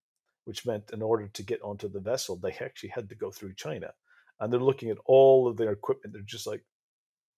which 0.45 0.65
meant 0.65 0.91
in 0.91 1.01
order 1.01 1.27
to 1.27 1.43
get 1.43 1.61
onto 1.61 1.87
the 1.87 1.99
vessel, 1.99 2.35
they 2.35 2.53
actually 2.53 2.89
had 2.89 3.09
to 3.09 3.15
go 3.15 3.31
through 3.31 3.53
China. 3.53 3.91
And 4.39 4.51
they're 4.51 4.59
looking 4.59 4.89
at 4.89 4.97
all 5.05 5.47
of 5.47 5.57
their 5.57 5.71
equipment. 5.71 6.13
They're 6.13 6.21
just 6.23 6.47
like, 6.47 6.63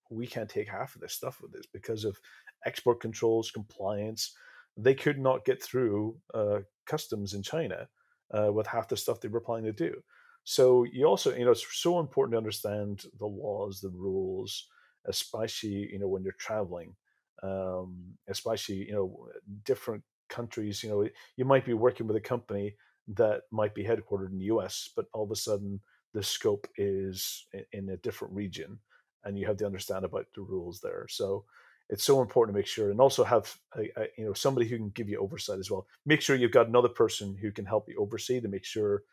we 0.09 0.27
can't 0.27 0.49
take 0.49 0.69
half 0.69 0.95
of 0.95 1.01
this 1.01 1.13
stuff 1.13 1.41
with 1.41 1.51
this 1.51 1.65
because 1.65 2.05
of 2.05 2.19
export 2.65 2.99
controls, 2.99 3.51
compliance. 3.51 4.35
They 4.77 4.93
could 4.93 5.19
not 5.19 5.45
get 5.45 5.61
through 5.61 6.17
uh, 6.33 6.59
customs 6.85 7.33
in 7.33 7.43
China 7.43 7.87
uh, 8.31 8.51
with 8.51 8.67
half 8.67 8.87
the 8.87 8.97
stuff 8.97 9.19
they 9.19 9.29
were 9.29 9.41
planning 9.41 9.65
to 9.65 9.89
do. 9.89 10.01
So 10.43 10.83
you 10.83 11.05
also, 11.05 11.35
you 11.35 11.45
know, 11.45 11.51
it's 11.51 11.65
so 11.71 11.99
important 11.99 12.33
to 12.33 12.37
understand 12.37 13.05
the 13.19 13.27
laws, 13.27 13.79
the 13.79 13.89
rules, 13.89 14.67
especially 15.05 15.89
you 15.91 15.99
know 15.99 16.07
when 16.07 16.23
you're 16.23 16.33
traveling, 16.33 16.95
um, 17.43 18.15
especially 18.27 18.87
you 18.87 18.93
know 18.93 19.27
different 19.63 20.03
countries. 20.29 20.83
You 20.83 20.89
know, 20.89 21.07
you 21.35 21.45
might 21.45 21.65
be 21.65 21.73
working 21.73 22.07
with 22.07 22.15
a 22.15 22.21
company 22.21 22.75
that 23.09 23.41
might 23.51 23.75
be 23.75 23.83
headquartered 23.83 24.31
in 24.31 24.37
the 24.37 24.45
U.S., 24.45 24.89
but 24.95 25.05
all 25.13 25.23
of 25.23 25.31
a 25.31 25.35
sudden 25.35 25.81
the 26.13 26.23
scope 26.23 26.67
is 26.77 27.45
in 27.71 27.89
a 27.89 27.97
different 27.97 28.33
region 28.33 28.79
and 29.23 29.37
you 29.37 29.45
have 29.47 29.57
to 29.57 29.65
understand 29.65 30.05
about 30.05 30.25
the 30.35 30.41
rules 30.41 30.79
there. 30.81 31.05
So 31.09 31.45
it's 31.89 32.03
so 32.03 32.21
important 32.21 32.55
to 32.55 32.59
make 32.59 32.67
sure, 32.67 32.89
and 32.89 33.01
also 33.01 33.23
have 33.23 33.53
a, 33.77 33.81
a, 33.97 34.07
you 34.17 34.25
know 34.25 34.33
somebody 34.33 34.67
who 34.67 34.77
can 34.77 34.89
give 34.89 35.09
you 35.09 35.19
oversight 35.19 35.59
as 35.59 35.69
well. 35.69 35.85
Make 36.05 36.21
sure 36.21 36.35
you've 36.35 36.51
got 36.51 36.67
another 36.67 36.89
person 36.89 37.35
who 37.35 37.51
can 37.51 37.65
help 37.65 37.89
you 37.89 37.97
oversee 37.99 38.39
to 38.39 38.47
make 38.47 38.65
sure 38.65 39.03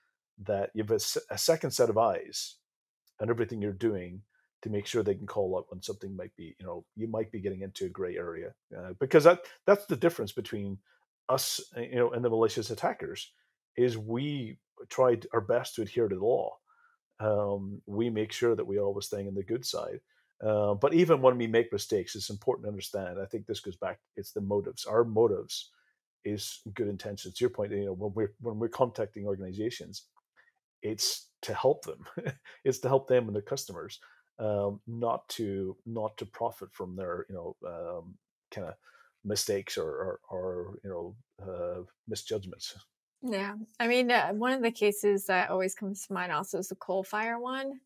that 0.44 0.70
you 0.74 0.84
have 0.84 0.92
a, 0.92 1.00
a 1.34 1.38
second 1.38 1.72
set 1.72 1.90
of 1.90 1.98
eyes 1.98 2.56
on 3.20 3.30
everything 3.30 3.60
you're 3.60 3.72
doing 3.72 4.22
to 4.62 4.70
make 4.70 4.86
sure 4.86 5.02
they 5.02 5.14
can 5.14 5.26
call 5.26 5.56
up 5.56 5.66
when 5.68 5.82
something 5.82 6.16
might 6.16 6.34
be 6.36 6.56
you 6.58 6.66
know 6.66 6.84
you 6.96 7.06
might 7.08 7.30
be 7.30 7.40
getting 7.40 7.62
into 7.62 7.86
a 7.86 7.90
gray 7.90 8.16
area 8.16 8.54
uh, 8.76 8.92
because 9.00 9.24
that 9.24 9.40
that's 9.66 9.86
the 9.86 9.96
difference 9.96 10.32
between 10.32 10.78
us 11.28 11.60
uh, 11.76 11.80
you 11.80 11.96
know 11.96 12.10
and 12.10 12.24
the 12.24 12.30
malicious 12.30 12.70
attackers 12.70 13.32
is 13.76 13.96
we 13.98 14.58
tried 14.88 15.26
our 15.32 15.40
best 15.40 15.74
to 15.74 15.82
adhere 15.82 16.08
to 16.08 16.16
the 16.16 16.24
law 16.24 16.52
um, 17.20 17.82
we 17.86 18.10
make 18.10 18.32
sure 18.32 18.54
that 18.54 18.66
we 18.66 18.78
always 18.78 19.06
staying 19.06 19.26
in 19.26 19.34
the 19.34 19.42
good 19.42 19.64
side. 19.64 20.00
Uh, 20.44 20.74
but 20.74 20.94
even 20.94 21.20
when 21.20 21.36
we 21.36 21.48
make 21.48 21.72
mistakes, 21.72 22.14
it's 22.14 22.30
important 22.30 22.64
to 22.64 22.70
understand. 22.70 23.18
I 23.20 23.26
think 23.26 23.46
this 23.46 23.60
goes 23.60 23.76
back. 23.76 23.98
It's 24.16 24.32
the 24.32 24.40
motives. 24.40 24.84
Our 24.84 25.04
motives 25.04 25.70
is 26.24 26.60
good 26.74 26.88
intentions. 26.88 27.34
To 27.34 27.42
your 27.42 27.50
point, 27.50 27.72
you 27.72 27.86
know, 27.86 27.92
when 27.92 28.12
we're 28.14 28.34
when 28.40 28.58
we're 28.58 28.68
contacting 28.68 29.26
organizations, 29.26 30.04
it's 30.82 31.28
to 31.42 31.54
help 31.54 31.84
them. 31.84 32.04
it's 32.64 32.78
to 32.80 32.88
help 32.88 33.08
them 33.08 33.26
and 33.26 33.34
their 33.34 33.42
customers, 33.42 33.98
um, 34.38 34.80
not 34.86 35.28
to 35.30 35.76
not 35.86 36.16
to 36.18 36.26
profit 36.26 36.72
from 36.72 36.96
their 36.96 37.26
you 37.28 37.34
know 37.34 37.56
um, 37.66 38.14
kind 38.50 38.68
of 38.68 38.74
mistakes 39.24 39.76
or, 39.76 39.88
or, 39.88 40.20
or 40.30 40.78
you 40.84 40.90
know 40.90 41.16
uh, 41.42 41.82
misjudgments. 42.06 42.76
Yeah. 43.22 43.54
I 43.80 43.88
mean, 43.88 44.10
uh, 44.10 44.32
one 44.32 44.52
of 44.52 44.62
the 44.62 44.70
cases 44.70 45.26
that 45.26 45.50
always 45.50 45.74
comes 45.74 46.06
to 46.06 46.12
mind 46.12 46.32
also 46.32 46.58
is 46.58 46.68
the 46.68 46.76
Coalfire 46.76 47.40
one. 47.40 47.80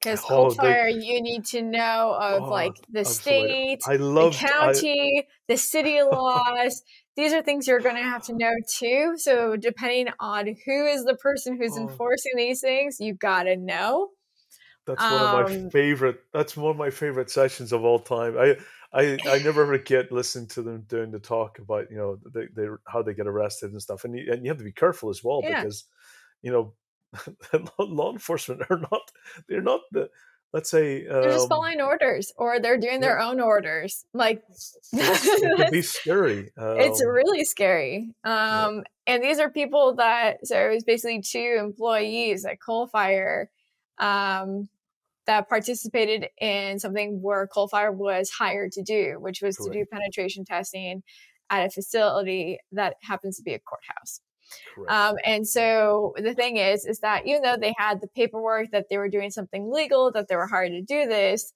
Because 0.00 0.24
oh, 0.28 0.48
Coalfire, 0.48 0.92
you 0.92 1.22
need 1.22 1.44
to 1.46 1.62
know 1.62 2.16
of 2.20 2.42
oh, 2.42 2.50
like 2.50 2.74
the 2.90 3.00
absolutely. 3.00 3.78
state, 3.78 3.80
I 3.86 3.96
love 3.96 4.32
the 4.32 4.48
county, 4.48 5.24
I... 5.24 5.32
the 5.46 5.56
city 5.56 6.02
laws. 6.12 6.82
These 7.16 7.32
are 7.32 7.42
things 7.42 7.68
you're 7.68 7.78
going 7.78 7.94
to 7.94 8.02
have 8.02 8.24
to 8.24 8.34
know 8.34 8.50
too. 8.76 9.12
So, 9.16 9.54
depending 9.56 10.08
on 10.18 10.56
who 10.66 10.86
is 10.86 11.04
the 11.04 11.14
person 11.14 11.56
who's 11.56 11.78
oh. 11.78 11.82
enforcing 11.82 12.32
these 12.36 12.60
things, 12.60 12.96
you 12.98 13.14
got 13.14 13.44
to 13.44 13.56
know. 13.56 14.08
That's 14.86 15.00
one 15.00 15.12
um, 15.12 15.44
of 15.44 15.50
my 15.50 15.56
um 15.56 15.70
favorite. 15.70 16.20
That's 16.32 16.56
one 16.56 16.72
of 16.72 16.76
my 16.76 16.90
favorite 16.90 17.30
sessions 17.30 17.72
of 17.72 17.84
all 17.84 17.98
time. 17.98 18.36
I 18.38 18.56
I 18.92 19.18
I 19.26 19.38
never 19.38 19.66
forget 19.78 20.12
listening 20.12 20.48
to 20.48 20.62
them 20.62 20.84
doing 20.88 21.10
the 21.10 21.20
talk 21.20 21.58
about 21.58 21.90
you 21.90 21.96
know 21.96 22.18
they, 22.34 22.46
they 22.54 22.68
how 22.86 23.02
they 23.02 23.14
get 23.14 23.26
arrested 23.26 23.72
and 23.72 23.80
stuff, 23.80 24.04
and 24.04 24.16
you, 24.16 24.32
and 24.32 24.44
you 24.44 24.50
have 24.50 24.58
to 24.58 24.64
be 24.64 24.72
careful 24.72 25.10
as 25.10 25.22
well 25.22 25.40
yeah. 25.42 25.62
because 25.62 25.84
you 26.42 26.50
know 26.50 26.74
law 27.78 28.12
enforcement 28.12 28.62
are 28.70 28.78
not 28.78 29.10
they're 29.48 29.62
not 29.62 29.80
the 29.92 30.08
let's 30.52 30.70
say 30.70 31.06
um, 31.06 31.22
they're 31.22 31.32
just 31.32 31.44
um, 31.44 31.48
following 31.48 31.80
orders 31.80 32.32
or 32.36 32.60
they're 32.60 32.78
doing 32.78 33.00
their 33.00 33.20
own 33.20 33.40
orders 33.40 34.04
like 34.12 34.42
it 34.92 35.58
can 35.60 35.70
be 35.70 35.82
scary 35.82 36.50
um, 36.58 36.78
it's 36.78 37.02
really 37.04 37.44
scary 37.44 38.10
um, 38.24 38.76
yeah. 38.76 38.82
and 39.06 39.22
these 39.22 39.38
are 39.38 39.50
people 39.50 39.94
that 39.94 40.46
so 40.46 40.56
it 40.58 40.74
was 40.74 40.84
basically 40.84 41.22
two 41.22 41.56
employees 41.58 42.44
at 42.44 42.58
Coalfire 42.58 43.46
um, 44.02 44.68
that 45.26 45.48
participated 45.48 46.28
in 46.40 46.78
something 46.80 47.22
where 47.22 47.46
Coalfire 47.46 47.94
was 47.94 48.30
hired 48.30 48.72
to 48.72 48.82
do, 48.82 49.16
which 49.20 49.40
was 49.40 49.56
Correct. 49.56 49.72
to 49.72 49.78
do 49.78 49.86
penetration 49.86 50.44
testing 50.44 51.02
at 51.48 51.66
a 51.66 51.70
facility 51.70 52.58
that 52.72 52.96
happens 53.02 53.36
to 53.36 53.42
be 53.42 53.54
a 53.54 53.60
courthouse. 53.60 54.20
Um, 54.88 55.16
and 55.24 55.48
so 55.48 56.14
the 56.16 56.34
thing 56.34 56.56
is, 56.56 56.84
is 56.84 56.98
that 56.98 57.26
even 57.26 57.42
though 57.42 57.56
they 57.56 57.72
had 57.78 58.00
the 58.00 58.08
paperwork 58.08 58.70
that 58.72 58.88
they 58.90 58.98
were 58.98 59.08
doing 59.08 59.30
something 59.30 59.70
legal, 59.72 60.10
that 60.12 60.28
they 60.28 60.36
were 60.36 60.46
hired 60.46 60.72
to 60.72 60.82
do 60.82 61.06
this, 61.06 61.54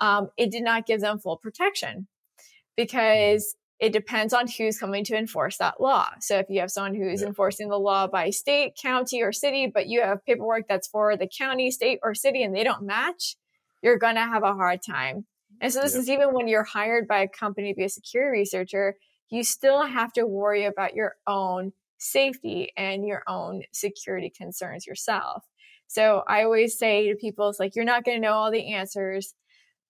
um, 0.00 0.30
it 0.36 0.50
did 0.50 0.62
not 0.62 0.86
give 0.86 1.00
them 1.00 1.18
full 1.18 1.36
protection 1.36 2.06
mm-hmm. 2.06 2.44
because 2.76 3.56
it 3.80 3.92
depends 3.92 4.34
on 4.34 4.46
who's 4.48 4.78
coming 4.78 5.04
to 5.04 5.16
enforce 5.16 5.56
that 5.58 5.80
law. 5.80 6.08
So 6.20 6.38
if 6.38 6.46
you 6.48 6.60
have 6.60 6.70
someone 6.70 6.94
who's 6.94 7.20
yeah. 7.22 7.28
enforcing 7.28 7.68
the 7.68 7.78
law 7.78 8.08
by 8.08 8.30
state, 8.30 8.76
county, 8.80 9.22
or 9.22 9.32
city, 9.32 9.70
but 9.72 9.86
you 9.86 10.00
have 10.00 10.24
paperwork 10.24 10.66
that's 10.68 10.88
for 10.88 11.16
the 11.16 11.28
county, 11.28 11.70
state, 11.70 12.00
or 12.02 12.14
city 12.14 12.42
and 12.42 12.54
they 12.54 12.64
don't 12.64 12.82
match, 12.82 13.36
you're 13.82 13.98
going 13.98 14.16
to 14.16 14.20
have 14.22 14.42
a 14.42 14.54
hard 14.54 14.80
time. 14.82 15.26
And 15.60 15.72
so 15.72 15.80
this 15.80 15.94
yeah. 15.94 16.00
is 16.00 16.10
even 16.10 16.34
when 16.34 16.48
you're 16.48 16.64
hired 16.64 17.06
by 17.06 17.20
a 17.20 17.28
company 17.28 17.72
to 17.72 17.76
be 17.76 17.84
a 17.84 17.88
security 17.88 18.40
researcher, 18.40 18.96
you 19.30 19.44
still 19.44 19.82
have 19.84 20.12
to 20.14 20.26
worry 20.26 20.64
about 20.64 20.94
your 20.94 21.14
own 21.26 21.72
safety 21.98 22.72
and 22.76 23.06
your 23.06 23.22
own 23.28 23.62
security 23.72 24.32
concerns 24.36 24.86
yourself. 24.86 25.44
So 25.86 26.22
I 26.28 26.44
always 26.44 26.78
say 26.78 27.08
to 27.08 27.16
people, 27.16 27.48
it's 27.48 27.60
like, 27.60 27.74
you're 27.74 27.84
not 27.84 28.04
going 28.04 28.20
to 28.20 28.26
know 28.26 28.34
all 28.34 28.50
the 28.50 28.74
answers 28.74 29.34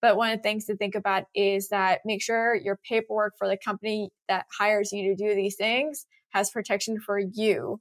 but 0.01 0.17
one 0.17 0.31
of 0.31 0.39
the 0.39 0.43
things 0.43 0.67
to 0.67 0.77
think 0.77 0.95
about 0.95 1.25
is 1.35 1.69
that 1.69 2.01
make 2.05 2.23
sure 2.23 2.55
your 2.55 2.79
paperwork 2.89 3.35
for 3.39 3.49
the 3.49 3.57
company 3.57 4.11
that 4.29 4.47
hires 4.57 4.93
you 4.93 5.09
to 5.09 5.17
do 5.17 5.35
these 5.35 5.57
things 5.57 6.07
has 6.31 6.51
protection 6.51 7.01
for 7.01 7.19
you 7.19 7.79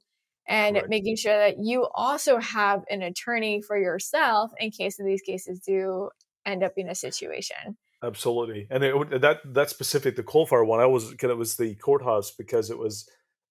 and 0.48 0.76
Correct. 0.76 0.88
making 0.88 1.16
sure 1.16 1.36
that 1.36 1.56
you 1.58 1.86
also 1.94 2.38
have 2.38 2.82
an 2.90 3.02
attorney 3.02 3.60
for 3.60 3.78
yourself 3.78 4.50
in 4.58 4.70
case 4.70 4.98
of 4.98 5.06
these 5.06 5.20
cases 5.20 5.60
do 5.60 6.08
end 6.46 6.62
up 6.62 6.72
in 6.76 6.88
a 6.88 6.94
situation. 6.94 7.76
Absolutely, 8.02 8.66
and 8.70 8.84
it, 8.84 9.20
that 9.20 9.40
that 9.44 9.70
specific 9.70 10.14
the 10.14 10.22
Coalfire 10.22 10.64
one, 10.64 10.80
I 10.80 10.86
was 10.86 11.12
cause 11.14 11.30
it 11.30 11.36
was 11.36 11.56
the 11.56 11.74
courthouse 11.74 12.30
because 12.30 12.70
it 12.70 12.78
was 12.78 13.08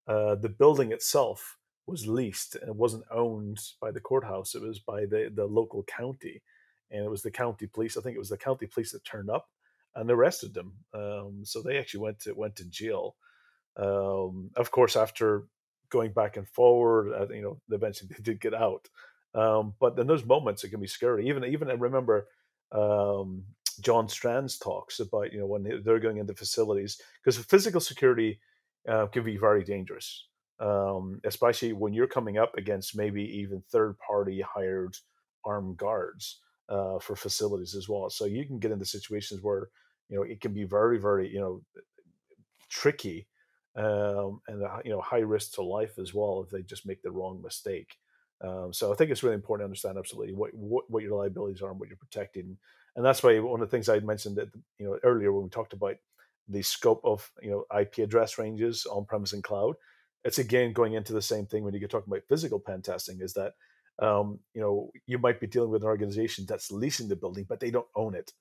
uh, 0.07 0.35
the 0.35 0.49
building 0.49 0.93
itself 0.93 1.57
was 1.85 2.07
leased 2.07 2.55
and 2.55 2.69
it 2.69 2.75
wasn't 2.75 3.03
owned 3.11 3.59
by 3.81 3.91
the 3.91 3.99
courthouse; 3.99 4.55
it 4.55 4.61
was 4.61 4.79
by 4.79 5.01
the 5.01 5.29
the 5.35 5.45
local 5.45 5.83
county 5.83 6.41
and 6.91 7.03
it 7.03 7.09
was 7.09 7.21
the 7.21 7.31
county 7.31 7.67
police. 7.67 7.97
I 7.97 8.01
think 8.01 8.15
it 8.15 8.19
was 8.19 8.29
the 8.29 8.37
county 8.37 8.67
police 8.67 8.91
that 8.91 9.03
turned 9.03 9.29
up 9.29 9.47
and 9.95 10.09
arrested 10.09 10.53
them. 10.53 10.73
Um, 10.93 11.41
so 11.43 11.61
they 11.61 11.77
actually 11.77 12.01
went 12.01 12.19
to 12.21 12.33
went 12.33 12.55
to 12.57 12.65
jail. 12.65 13.15
Um, 13.75 14.51
of 14.55 14.71
course, 14.71 14.95
after 14.95 15.47
going 15.89 16.11
back 16.11 16.37
and 16.37 16.47
forward, 16.47 17.13
uh, 17.13 17.33
you 17.33 17.41
know, 17.41 17.59
eventually 17.71 18.09
they 18.15 18.21
did 18.21 18.39
get 18.39 18.53
out. 18.53 18.89
Um, 19.33 19.73
but 19.79 19.97
in 19.99 20.07
those 20.07 20.25
moments, 20.25 20.63
it 20.63 20.69
can 20.69 20.79
be 20.79 20.87
scary. 20.87 21.27
Even 21.27 21.43
even 21.45 21.69
I 21.69 21.73
remember 21.73 22.27
um, 22.71 23.43
John 23.81 24.07
Strand's 24.07 24.57
talks 24.57 24.99
about 24.99 25.33
you 25.33 25.39
know 25.39 25.47
when 25.47 25.81
they're 25.83 25.99
going 25.99 26.17
into 26.17 26.33
facilities 26.33 26.99
because 27.23 27.37
physical 27.37 27.81
security 27.81 28.39
uh, 28.87 29.07
can 29.07 29.23
be 29.23 29.37
very 29.37 29.63
dangerous, 29.63 30.27
um, 30.59 31.19
especially 31.25 31.73
when 31.73 31.93
you're 31.93 32.07
coming 32.07 32.37
up 32.37 32.57
against 32.57 32.95
maybe 32.95 33.23
even 33.23 33.61
third 33.69 33.97
party 33.99 34.41
hired 34.41 34.95
armed 35.45 35.77
guards 35.77 36.39
uh, 36.69 36.99
for 36.99 37.15
facilities 37.15 37.75
as 37.75 37.87
well. 37.87 38.09
So 38.09 38.25
you 38.25 38.45
can 38.45 38.59
get 38.59 38.71
into 38.71 38.85
situations 38.85 39.41
where 39.41 39.69
you 40.09 40.17
know 40.17 40.23
it 40.23 40.41
can 40.41 40.53
be 40.53 40.63
very 40.63 40.99
very 40.99 41.31
you 41.31 41.39
know 41.39 41.61
tricky 42.69 43.27
um, 43.75 44.41
and 44.47 44.61
you 44.83 44.91
know 44.91 45.01
high 45.01 45.19
risk 45.19 45.53
to 45.53 45.61
life 45.61 45.99
as 45.99 46.13
well 46.13 46.41
if 46.43 46.49
they 46.49 46.63
just 46.63 46.85
make 46.85 47.01
the 47.01 47.11
wrong 47.11 47.41
mistake. 47.41 47.97
Um, 48.41 48.71
so 48.71 48.91
I 48.91 48.95
think 48.95 49.09
it's 49.09 49.23
really 49.23 49.35
important 49.35 49.63
to 49.63 49.69
understand 49.69 49.97
absolutely 49.97 50.35
what, 50.35 50.53
what, 50.53 50.83
what 50.89 51.01
your 51.01 51.17
liabilities 51.17 51.63
are 51.63 51.71
and 51.71 51.79
what 51.79 51.89
you're 51.89 51.97
protecting, 51.97 52.57
and 52.95 53.05
that's 53.05 53.23
why 53.23 53.39
one 53.39 53.61
of 53.61 53.69
the 53.69 53.75
things 53.75 53.89
I 53.89 53.99
mentioned 53.99 54.37
that 54.37 54.49
you 54.77 54.85
know 54.85 54.99
earlier 55.03 55.31
when 55.31 55.43
we 55.43 55.49
talked 55.49 55.73
about 55.73 55.95
the 56.47 56.61
scope 56.61 57.01
of 57.03 57.29
you 57.41 57.49
know 57.49 57.79
IP 57.79 57.99
address 57.99 58.37
ranges 58.37 58.85
on 58.85 59.05
premise 59.05 59.33
and 59.33 59.43
cloud. 59.43 59.75
It's 60.23 60.39
again 60.39 60.73
going 60.73 60.93
into 60.93 61.13
the 61.13 61.21
same 61.21 61.45
thing 61.45 61.63
when 61.63 61.73
you 61.73 61.79
get 61.79 61.89
talking 61.89 62.11
about 62.11 62.27
physical 62.27 62.59
pen 62.59 62.81
testing 62.81 63.21
is 63.21 63.33
that 63.33 63.53
um, 63.99 64.39
you 64.53 64.61
know 64.61 64.91
you 65.05 65.17
might 65.17 65.39
be 65.39 65.47
dealing 65.47 65.71
with 65.71 65.83
an 65.83 65.87
organization 65.87 66.45
that's 66.47 66.71
leasing 66.71 67.07
the 67.07 67.15
building 67.15 67.45
but 67.47 67.59
they 67.59 67.71
don't 67.71 67.87
own 67.95 68.13
it 68.15 68.33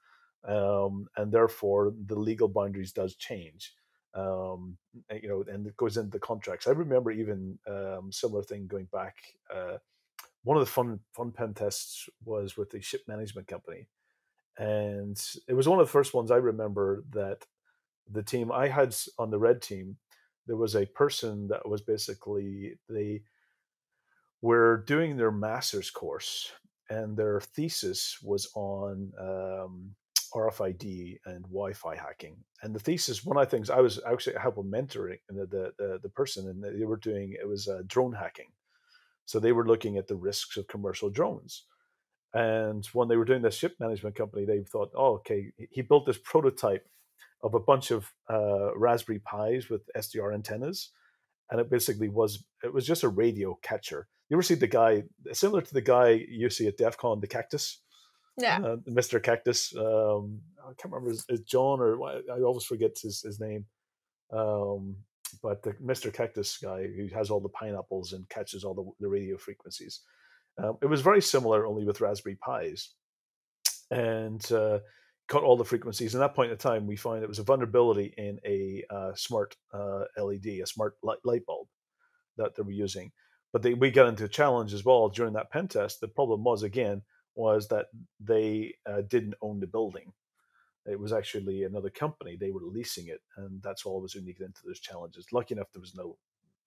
um, 0.47 1.07
and 1.17 1.33
therefore 1.33 1.93
the 2.07 2.19
legal 2.19 2.49
boundaries 2.49 2.93
does 2.93 3.15
change 3.17 3.75
um, 4.15 4.77
you 5.23 5.29
know 5.29 5.45
and 5.49 5.67
it 5.67 5.77
goes 5.77 5.97
into 5.97 6.11
the 6.11 6.19
contracts. 6.19 6.67
I 6.67 6.71
remember 6.71 7.11
even 7.11 7.59
um, 7.67 8.11
similar 8.11 8.43
thing 8.43 8.67
going 8.67 8.89
back 8.93 9.17
uh, 9.55 9.79
one 10.47 10.57
of 10.57 10.65
the 10.65 10.71
fun 10.71 11.01
fun 11.13 11.33
pen 11.33 11.55
tests 11.55 12.09
was 12.25 12.57
with 12.57 12.71
the 12.71 12.81
ship 12.81 13.03
management 13.09 13.49
company 13.49 13.89
and 14.59 15.21
it 15.49 15.55
was 15.55 15.69
one 15.69 15.81
of 15.81 15.87
the 15.87 15.93
first 15.93 16.15
ones 16.15 16.31
i 16.31 16.37
remember 16.37 17.05
that 17.11 17.45
the 18.11 18.23
team 18.23 18.51
i 18.53 18.69
had 18.69 18.95
on 19.19 19.31
the 19.31 19.39
red 19.39 19.61
team 19.61 19.97
there 20.47 20.57
was 20.57 20.77
a 20.77 20.87
person 20.87 21.49
that 21.49 21.69
was 21.69 21.83
basically 21.83 22.79
they 22.89 23.21
were 24.43 24.85
doing 24.87 25.17
their 25.17 25.33
master's 25.33 25.91
course 25.91 26.53
and 26.91 27.17
their 27.17 27.41
thesis 27.41 28.19
was 28.23 28.49
on 28.55 29.13
um, 29.19 29.95
RFID 30.35 31.19
and 31.27 31.43
Wi-Fi 31.45 31.97
hacking. 31.97 32.37
And 32.63 32.75
the 32.75 32.79
thesis, 32.81 33.25
one 33.25 33.37
of 33.37 33.45
the 33.45 33.51
things 33.51 33.71
I 33.71 33.81
was 33.81 34.01
actually 34.07 34.37
helping 34.41 34.65
mentoring 34.65 35.19
the, 35.29 35.73
the, 35.79 35.99
the, 36.03 36.09
person, 36.11 36.49
and 36.49 36.63
they 36.63 36.85
were 36.85 36.97
doing 36.97 37.35
it 37.41 37.49
was 37.49 37.69
uh, 37.69 37.83
drone 37.87 38.13
hacking. 38.13 38.51
So 39.25 39.41
they 39.41 39.53
were 39.53 39.67
looking 39.67 39.97
at 39.97 40.07
the 40.07 40.17
risks 40.17 40.57
of 40.57 40.69
commercial 40.69 41.11
drones. 41.11 41.65
And 42.33 42.85
when 42.93 43.09
they 43.09 43.17
were 43.17 43.25
doing 43.25 43.43
this 43.43 43.57
ship 43.57 43.77
management 43.81 44.15
company, 44.15 44.45
they 44.45 44.63
thought, 44.63 44.91
oh, 44.95 45.15
okay, 45.15 45.53
he 45.71 45.83
built 45.83 46.07
this 46.07 46.19
prototype 46.23 46.87
of 47.43 47.55
a 47.55 47.61
bunch 47.61 47.91
of 47.91 48.13
uh, 48.29 48.77
Raspberry 48.77 49.21
Pis 49.21 49.69
with 49.69 49.83
SDR 49.97 50.35
antennas, 50.35 50.91
and 51.51 51.61
it 51.61 51.71
basically 51.71 52.09
was 52.09 52.45
it 52.63 52.73
was 52.73 52.87
just 52.87 53.05
a 53.05 53.09
radio 53.09 53.59
catcher. 53.63 54.09
You 54.29 54.37
ever 54.37 54.43
see 54.43 54.55
the 54.55 54.67
guy 54.67 55.05
similar 55.33 55.63
to 55.63 55.75
the 55.75 55.81
guy 55.81 56.25
you 56.29 56.51
see 56.51 56.67
at 56.67 56.77
DEF 56.77 56.97
CON, 56.97 57.21
the 57.21 57.27
cactus? 57.27 57.81
Yeah, 58.39 58.59
uh, 58.59 58.77
Mr. 58.89 59.23
Cactus. 59.23 59.75
Um, 59.77 60.41
I 60.63 60.73
can't 60.77 60.93
remember 60.93 61.11
is, 61.11 61.25
John 61.47 61.81
or 61.81 62.03
I 62.05 62.43
always 62.43 62.65
forget 62.65 62.99
his, 63.01 63.23
his 63.23 63.41
name. 63.41 63.65
Um, 64.33 64.97
but 65.43 65.63
the 65.63 65.73
Mr. 65.75 66.13
Cactus 66.13 66.59
guy 66.59 66.87
who 66.87 67.09
has 67.15 67.31
all 67.31 67.41
the 67.41 67.49
pineapples 67.49 68.13
and 68.13 68.29
catches 68.29 68.65
all 68.65 68.75
the, 68.75 68.85
the 69.01 69.09
radio 69.09 69.37
frequencies. 69.37 70.01
Um, 70.63 70.79
it 70.83 70.87
was 70.87 71.03
very 71.03 71.23
similar, 71.23 71.67
only 71.67 71.85
with 71.85 72.01
Raspberry 72.01 72.39
Pis, 72.45 72.95
and 73.91 74.53
uh, 74.53 74.81
cut 75.29 75.43
all 75.43 75.57
the 75.57 75.65
frequencies. 75.65 76.15
And 76.15 76.23
that 76.23 76.35
point 76.35 76.51
in 76.51 76.59
time, 76.59 76.87
we 76.87 76.97
find 76.97 77.23
it 77.23 77.29
was 77.29 77.39
a 77.39 77.45
vulnerability 77.45 78.15
in 78.17 78.39
a 78.45 78.85
uh, 78.91 79.13
smart 79.15 79.57
uh, 79.73 80.05
LED, 80.17 80.47
a 80.47 80.67
smart 80.67 80.97
light, 81.03 81.19
light 81.25 81.45
bulb 81.47 81.69
that 82.37 82.55
they 82.55 82.63
were 82.63 82.71
using. 82.71 83.13
But 83.53 83.63
they, 83.63 83.75
we 83.75 83.91
got 83.91 84.09
into 84.09 84.25
a 84.25 84.29
challenge 84.29 84.75
as 84.75 84.85
well 84.85 85.09
during 85.09 85.35
that 85.35 85.51
pen 85.51 85.69
test. 85.69 86.01
The 86.01 86.09
problem 86.09 86.45
was 86.45 86.63
again 86.63 87.03
was 87.35 87.69
that 87.69 87.87
they 88.21 88.75
uh, 88.87 89.03
didn't 89.09 89.35
own 89.43 89.61
the 89.61 89.67
building. 89.67 90.13
It 90.87 91.01
was 91.01 91.13
actually 91.13 91.65
another 91.65 91.91
company. 91.91 92.37
They 92.37 92.51
were 92.51 92.63
leasing 92.63 93.09
it, 93.09 93.21
and 93.37 93.61
that's 93.63 93.85
all 93.85 94.01
was 94.01 94.15
unique 94.15 94.41
into 94.41 94.61
those 94.65 94.81
challenges. 94.81 95.27
Lucky 95.33 95.55
enough, 95.55 95.73
there 95.73 95.81
was 95.81 95.95
no 95.97 96.17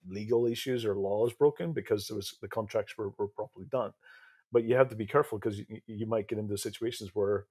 legal 0.08 0.46
issues 0.46 0.86
or 0.86 0.96
laws 0.96 1.34
broken 1.34 1.74
because 1.74 2.08
there 2.08 2.16
was 2.16 2.38
the 2.42 2.48
contracts 2.48 2.98
were, 2.98 3.12
were 3.18 3.28
properly 3.28 3.66
done. 3.72 3.92
But 4.52 4.64
you 4.64 4.76
have 4.76 4.90
to 4.90 4.96
be 4.96 5.06
careful 5.06 5.38
because 5.38 5.60
you, 5.60 5.66
you 5.86 6.06
might 6.06 6.28
get 6.28 6.40
into 6.40 6.58
situations 6.58 7.12
where 7.14 7.46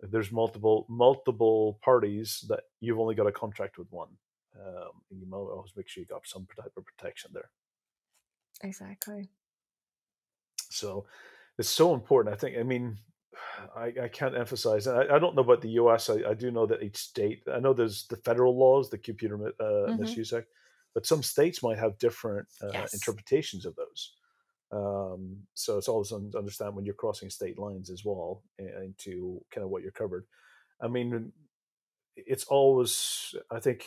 there's 0.00 0.30
multiple 0.30 0.86
multiple 0.88 1.78
parties 1.82 2.44
that 2.48 2.60
you've 2.80 3.00
only 3.00 3.14
got 3.14 3.26
a 3.26 3.32
contract 3.32 3.78
with 3.78 3.88
one. 3.90 4.08
Um, 4.56 5.02
you 5.10 5.26
might 5.26 5.36
always 5.36 5.72
make 5.76 5.88
sure 5.88 6.00
you 6.00 6.06
got 6.06 6.26
some 6.26 6.46
type 6.56 6.72
of 6.76 6.84
protection 6.84 7.30
there. 7.34 7.50
Exactly. 8.62 9.28
So 10.70 11.06
it's 11.58 11.68
so 11.68 11.94
important. 11.94 12.34
I 12.34 12.38
think. 12.38 12.56
I 12.58 12.62
mean, 12.62 12.98
I, 13.76 13.92
I 14.02 14.08
can't 14.08 14.36
emphasize. 14.36 14.86
I, 14.86 15.02
I 15.02 15.18
don't 15.18 15.34
know 15.34 15.42
about 15.42 15.62
the 15.62 15.70
U.S. 15.70 16.10
I, 16.10 16.30
I, 16.30 16.34
do 16.34 16.50
know 16.50 16.66
that 16.66 16.82
each 16.82 16.96
state. 16.96 17.42
I 17.52 17.60
know 17.60 17.72
there's 17.72 18.06
the 18.06 18.16
federal 18.16 18.56
laws, 18.56 18.90
the 18.90 18.98
Computer 18.98 19.36
uh, 19.36 19.62
mm-hmm. 19.62 20.00
Misuse 20.00 20.32
Act, 20.32 20.48
but 20.94 21.06
some 21.06 21.22
states 21.22 21.62
might 21.62 21.78
have 21.78 21.98
different 21.98 22.48
uh, 22.62 22.70
yes. 22.72 22.94
interpretations 22.94 23.66
of 23.66 23.74
those. 23.76 24.12
Um, 24.70 25.38
so 25.54 25.78
it's 25.78 25.88
always 25.88 26.08
to 26.08 26.30
understand 26.36 26.74
when 26.74 26.84
you're 26.84 26.94
crossing 26.94 27.30
state 27.30 27.58
lines 27.58 27.88
as 27.90 28.04
well 28.04 28.42
into 28.58 29.40
kind 29.50 29.64
of 29.64 29.70
what 29.70 29.82
you're 29.82 29.92
covered. 29.92 30.26
I 30.80 30.88
mean, 30.88 31.32
it's 32.16 32.44
always, 32.44 33.34
I 33.50 33.60
think 33.60 33.86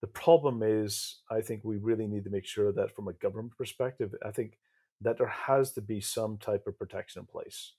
the 0.00 0.06
problem 0.06 0.62
is, 0.62 1.22
I 1.30 1.40
think 1.40 1.62
we 1.64 1.76
really 1.76 2.06
need 2.06 2.24
to 2.24 2.30
make 2.30 2.46
sure 2.46 2.72
that 2.72 2.94
from 2.94 3.08
a 3.08 3.14
government 3.14 3.56
perspective, 3.56 4.14
I 4.24 4.30
think 4.30 4.58
that 5.00 5.18
there 5.18 5.26
has 5.26 5.72
to 5.72 5.80
be 5.80 6.00
some 6.00 6.38
type 6.38 6.66
of 6.66 6.78
protection 6.78 7.20
in 7.20 7.26
place 7.26 7.72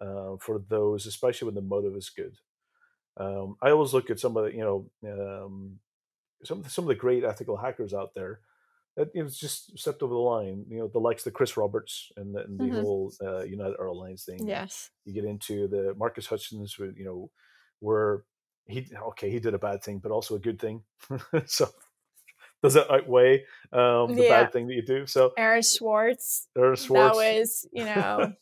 uh, 0.00 0.36
for 0.40 0.62
those, 0.68 1.06
especially 1.06 1.46
when 1.46 1.54
the 1.54 1.62
motive 1.62 1.96
is 1.96 2.10
good. 2.10 2.36
Um, 3.18 3.56
I 3.60 3.70
always 3.70 3.92
look 3.92 4.10
at 4.10 4.20
some 4.20 4.36
of 4.36 4.44
the, 4.44 4.52
you 4.52 4.60
know, 4.60 4.90
um, 5.04 5.80
some 6.44 6.64
some 6.68 6.84
of 6.84 6.88
the 6.88 6.94
great 6.94 7.24
ethical 7.24 7.56
hackers 7.56 7.92
out 7.92 8.14
there 8.14 8.40
that 8.96 9.10
you 9.14 9.22
know 9.22 9.28
just 9.28 9.76
stepped 9.78 10.02
over 10.02 10.14
the 10.14 10.20
line. 10.20 10.64
You 10.68 10.78
know, 10.78 10.88
the 10.88 11.00
likes 11.00 11.26
of 11.26 11.32
Chris 11.32 11.56
Roberts 11.56 12.12
and 12.16 12.34
the, 12.34 12.40
and 12.44 12.58
the 12.58 12.64
mm-hmm. 12.64 12.80
whole 12.80 13.12
uh, 13.22 13.42
United 13.42 13.76
Airlines 13.78 14.24
thing. 14.24 14.46
Yes, 14.46 14.90
you 15.04 15.12
get 15.12 15.24
into 15.24 15.68
the 15.68 15.94
Marcus 15.96 16.26
Hutchins, 16.26 16.78
with 16.78 16.96
you 16.96 17.04
know, 17.04 17.30
where 17.80 18.24
he 18.68 18.86
okay 19.08 19.30
he 19.30 19.40
did 19.40 19.54
a 19.54 19.58
bad 19.58 19.82
thing, 19.82 19.98
but 19.98 20.12
also 20.12 20.36
a 20.36 20.38
good 20.38 20.60
thing. 20.60 20.82
so 21.46 21.68
does 22.62 22.76
it 22.76 22.90
outweigh 22.90 23.44
um, 23.72 24.14
the 24.14 24.24
yeah. 24.24 24.42
bad 24.42 24.52
thing 24.52 24.68
that 24.68 24.74
you 24.74 24.82
do? 24.82 25.06
So 25.06 25.32
Aaron 25.36 25.62
Swartz 25.62 26.48
Aaron 26.56 26.76
Swartz, 26.76 27.16
that 27.16 27.34
was 27.34 27.68
you 27.72 27.84
know, 27.84 28.32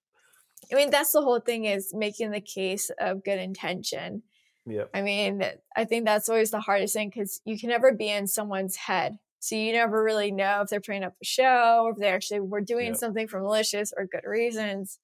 I 0.72 0.74
mean 0.74 0.90
that's 0.90 1.12
the 1.12 1.22
whole 1.22 1.40
thing 1.40 1.64
is 1.64 1.92
making 1.92 2.30
the 2.30 2.40
case 2.40 2.90
of 2.98 3.24
good 3.24 3.38
intention. 3.38 4.22
Yeah, 4.64 4.84
I 4.94 5.02
mean 5.02 5.42
I 5.76 5.84
think 5.84 6.04
that's 6.04 6.28
always 6.28 6.52
the 6.52 6.60
hardest 6.60 6.94
thing 6.94 7.10
because 7.10 7.40
you 7.44 7.58
can 7.58 7.68
never 7.68 7.92
be 7.92 8.08
in 8.08 8.26
someone's 8.28 8.76
head. 8.76 9.18
So 9.40 9.56
you 9.56 9.72
never 9.72 10.02
really 10.02 10.30
know 10.30 10.62
if 10.62 10.70
they're 10.70 10.80
putting 10.80 11.04
up 11.04 11.16
a 11.20 11.24
show 11.24 11.82
or 11.84 11.90
if 11.90 11.98
they 11.98 12.08
actually 12.08 12.40
were 12.40 12.62
doing 12.62 12.86
yep. 12.86 12.96
something 12.96 13.28
for 13.28 13.40
malicious 13.40 13.92
or 13.94 14.06
good 14.06 14.26
reasons. 14.26 14.98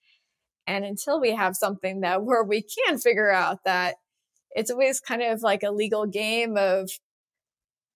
And 0.67 0.83
until 0.83 1.21
we 1.21 1.33
have 1.35 1.57
something 1.57 2.01
that 2.01 2.23
where 2.23 2.43
we 2.43 2.63
can 2.63 2.97
figure 2.97 3.31
out 3.31 3.65
that 3.65 3.97
it's 4.53 4.71
always 4.71 5.01
kind 5.01 5.23
of 5.23 5.43
like 5.43 5.63
a 5.63 5.71
legal 5.71 6.07
game 6.07 6.57
of 6.57 6.91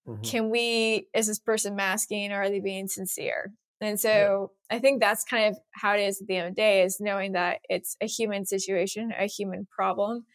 Mm-hmm. 0.07 0.21
Can 0.21 0.49
we, 0.49 1.07
is 1.13 1.27
this 1.27 1.39
person 1.39 1.75
masking 1.75 2.31
or 2.31 2.43
are 2.43 2.49
they 2.49 2.59
being 2.59 2.87
sincere? 2.87 3.53
And 3.81 3.99
so 3.99 4.51
yeah. 4.69 4.77
I 4.77 4.79
think 4.79 5.01
that's 5.01 5.23
kind 5.23 5.47
of 5.47 5.59
how 5.73 5.93
it 5.95 6.01
is 6.01 6.21
at 6.21 6.27
the 6.27 6.37
end 6.37 6.47
of 6.47 6.55
the 6.55 6.61
day 6.61 6.83
is 6.83 6.99
knowing 6.99 7.33
that 7.33 7.59
it's 7.69 7.97
a 8.01 8.07
human 8.07 8.45
situation, 8.45 9.11
a 9.17 9.25
human 9.25 9.67
problem, 9.69 10.25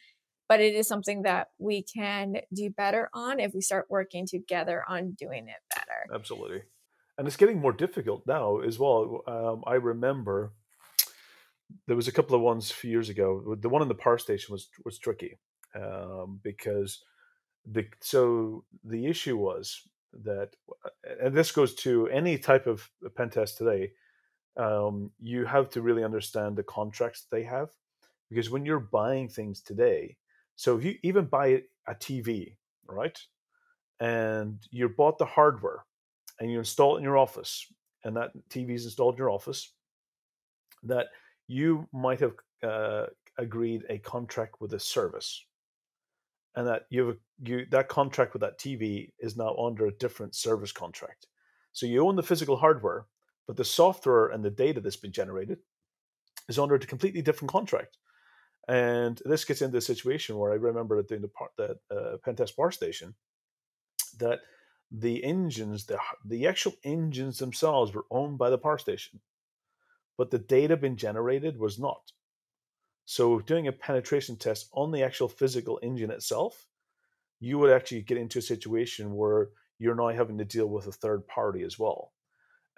but 0.49 0.61
it 0.61 0.75
is 0.75 0.87
something 0.87 1.23
that 1.23 1.49
we 1.59 1.83
can 1.83 2.37
do 2.53 2.71
better 2.71 3.09
on 3.15 3.41
if 3.41 3.55
we 3.55 3.61
start 3.61 3.87
working 3.89 4.27
together 4.27 4.85
on 4.89 5.13
doing 5.13 5.49
it 5.49 5.75
better. 5.75 6.15
Absolutely. 6.15 6.63
And 7.17 7.27
it's 7.27 7.37
getting 7.37 7.61
more 7.61 7.73
difficult 7.73 8.27
now 8.27 8.59
as 8.59 8.79
well. 8.79 9.23
Um, 9.27 9.63
I 9.67 9.75
remember 9.75 10.53
there 11.87 11.97
was 11.97 12.09
a 12.09 12.13
couple 12.13 12.35
of 12.35 12.43
ones 12.43 12.71
a 12.71 12.75
few 12.75 12.91
years 12.91 13.09
ago. 13.09 13.57
The 13.59 13.69
one 13.69 13.83
in 13.83 13.89
the 13.89 13.95
power 13.95 14.19
station 14.19 14.53
was 14.53 14.69
was 14.85 14.99
tricky 14.99 15.39
um, 15.75 16.41
because 16.43 17.05
the 17.67 17.87
so 18.01 18.65
the 18.85 19.07
issue 19.07 19.37
was 19.37 19.83
that 20.25 20.51
and 21.21 21.35
this 21.35 21.53
goes 21.53 21.75
to 21.75 22.09
any 22.09 22.39
type 22.39 22.67
of 22.67 22.91
pen 23.15 23.31
test 23.31 23.59
today 23.59 23.93
um, 24.57 25.11
you 25.21 25.45
have 25.45 25.71
to 25.71 25.83
really 25.83 26.03
understand 26.03 26.57
the 26.57 26.63
contracts 26.63 27.27
they 27.31 27.43
have 27.43 27.71
because 28.29 28.51
when 28.51 28.65
you're 28.65 28.81
buying 28.81 29.29
things 29.29 29.61
today 29.61 30.17
so 30.57 30.77
if 30.77 30.85
you 30.85 30.97
even 31.03 31.27
buy 31.27 31.63
a 31.87 31.95
tv 31.95 32.57
right? 32.91 33.19
And 34.01 34.59
you 34.71 34.89
bought 34.89 35.19
the 35.19 35.27
hardware 35.27 35.85
and 36.39 36.51
you 36.51 36.59
install 36.59 36.97
it 36.97 36.99
in 36.99 37.05
your 37.05 37.19
office 37.19 37.67
and 38.05 38.17
that 38.17 38.31
tv 38.49 38.71
is 38.71 38.87
installed 38.87 39.15
in 39.15 39.19
your 39.19 39.31
office 39.31 39.73
that 40.83 41.09
you 41.49 41.87
might 41.93 42.21
have 42.21 42.33
uh, 42.63 43.07
agreed 43.37 43.85
a 43.91 43.99
contract 43.99 44.61
with 44.61 44.73
a 44.73 44.81
service 44.81 45.45
and 46.57 46.67
that 46.67 46.87
you 46.91 47.19
you 47.43 47.67
that 47.71 47.89
contract 47.89 48.33
with 48.33 48.41
that 48.41 48.59
TV 48.59 49.13
is 49.19 49.37
now 49.37 49.55
under 49.57 49.87
a 49.87 49.97
different 49.97 50.35
service 50.35 50.73
contract. 50.73 51.27
So 51.73 51.87
you 51.87 52.07
own 52.07 52.17
the 52.17 52.23
physical 52.23 52.57
hardware, 52.57 53.07
but 53.47 53.57
the 53.57 53.65
software 53.65 54.29
and 54.29 54.45
the 54.45 54.51
data 54.51 54.81
that's 54.81 54.97
been 54.97 55.13
generated 55.13 55.59
is 56.49 56.59
under 56.59 56.75
a 56.75 56.81
completely 56.81 57.23
different 57.23 57.53
contract. 57.53 57.99
And 58.69 59.21
this 59.25 59.45
gets 59.45 59.63
into 59.63 59.79
a 59.79 59.81
situation 59.83 60.37
where 60.37 60.53
I 60.53 60.57
remember 60.57 61.01
doing 61.03 61.23
the 61.23 61.29
part 61.29 61.53
that 61.57 61.77
uh, 61.91 62.17
Pentest 62.25 62.57
Bar 62.57 62.73
Station 62.73 63.15
that 64.19 64.41
the 64.91 65.23
engines, 65.25 65.87
the 65.87 65.99
the 66.25 66.47
actual 66.47 66.73
engines 66.85 67.39
themselves 67.39 67.95
were 67.95 68.07
owned 68.11 68.39
by 68.39 68.51
the 68.51 68.59
power 68.59 68.79
station, 68.79 69.21
but 70.19 70.31
the 70.31 70.39
data 70.39 70.77
being 70.77 70.97
generated 70.97 71.59
was 71.59 71.79
not. 71.79 72.13
So 73.11 73.41
doing 73.41 73.67
a 73.67 73.73
penetration 73.73 74.37
test 74.37 74.69
on 74.73 74.93
the 74.93 75.03
actual 75.03 75.29
physical 75.29 75.81
engine 75.83 76.13
itself, 76.13 76.69
you 77.41 77.59
would 77.59 77.73
actually 77.73 78.03
get 78.03 78.19
into 78.19 78.39
a 78.39 78.43
situation 78.43 79.17
where 79.17 79.49
you're 79.81 79.97
now 79.97 80.11
having 80.11 80.39
to 80.39 80.45
deal 80.45 80.69
with 80.69 80.87
a 80.87 80.93
third 80.93 81.27
party 81.27 81.65
as 81.65 81.77
well. 81.77 82.13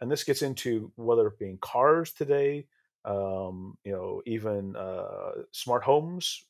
And 0.01 0.11
this 0.11 0.25
gets 0.25 0.41
into 0.41 0.91
whether 0.97 1.27
it 1.27 1.39
being 1.39 1.59
cars 1.61 2.15
today, 2.15 2.67
um, 3.05 3.77
you 3.85 3.93
know, 3.93 4.23
even 4.25 4.75
uh, 4.75 5.33
smart 5.51 5.85
homes, 5.85 6.47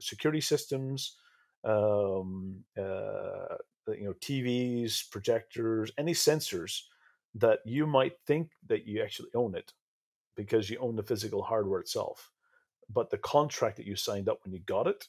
security 0.00 0.40
systems, 0.40 1.16
um, 1.62 2.64
uh, 2.76 3.54
you 3.86 4.06
know, 4.06 4.14
TVs, 4.20 5.08
projectors, 5.12 5.92
any 5.96 6.12
sensors 6.12 6.80
that 7.36 7.60
you 7.64 7.86
might 7.86 8.14
think 8.26 8.50
that 8.66 8.84
you 8.84 9.00
actually 9.00 9.30
own 9.36 9.54
it 9.54 9.74
because 10.34 10.68
you 10.68 10.76
own 10.78 10.96
the 10.96 11.04
physical 11.04 11.40
hardware 11.40 11.78
itself 11.78 12.31
but 12.92 13.10
the 13.10 13.18
contract 13.18 13.76
that 13.76 13.86
you 13.86 13.96
signed 13.96 14.28
up 14.28 14.40
when 14.44 14.52
you 14.52 14.60
got 14.60 14.86
it 14.86 15.06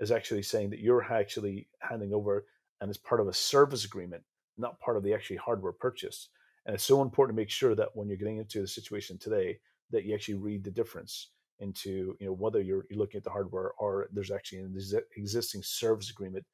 is 0.00 0.10
actually 0.10 0.42
saying 0.42 0.70
that 0.70 0.80
you're 0.80 1.04
actually 1.04 1.68
handing 1.80 2.12
over 2.12 2.44
and 2.80 2.90
it's 2.90 2.98
part 2.98 3.20
of 3.20 3.28
a 3.28 3.32
service 3.32 3.84
agreement, 3.84 4.22
not 4.58 4.80
part 4.80 4.96
of 4.96 5.04
the 5.04 5.14
actually 5.14 5.36
hardware 5.36 5.72
purchase. 5.72 6.28
And 6.66 6.74
it's 6.74 6.84
so 6.84 7.02
important 7.02 7.36
to 7.36 7.40
make 7.40 7.50
sure 7.50 7.74
that 7.74 7.88
when 7.94 8.08
you're 8.08 8.16
getting 8.16 8.38
into 8.38 8.60
the 8.60 8.66
situation 8.66 9.18
today, 9.18 9.58
that 9.90 10.04
you 10.04 10.14
actually 10.14 10.34
read 10.34 10.64
the 10.64 10.70
difference 10.70 11.28
into 11.60 12.16
you 12.18 12.26
know 12.26 12.32
whether 12.32 12.60
you're, 12.60 12.84
you're 12.90 12.98
looking 12.98 13.18
at 13.18 13.24
the 13.24 13.30
hardware 13.30 13.72
or 13.78 14.08
there's 14.12 14.30
actually 14.30 14.58
an 14.58 14.76
existing 15.16 15.62
service 15.62 16.10
agreement. 16.10 16.44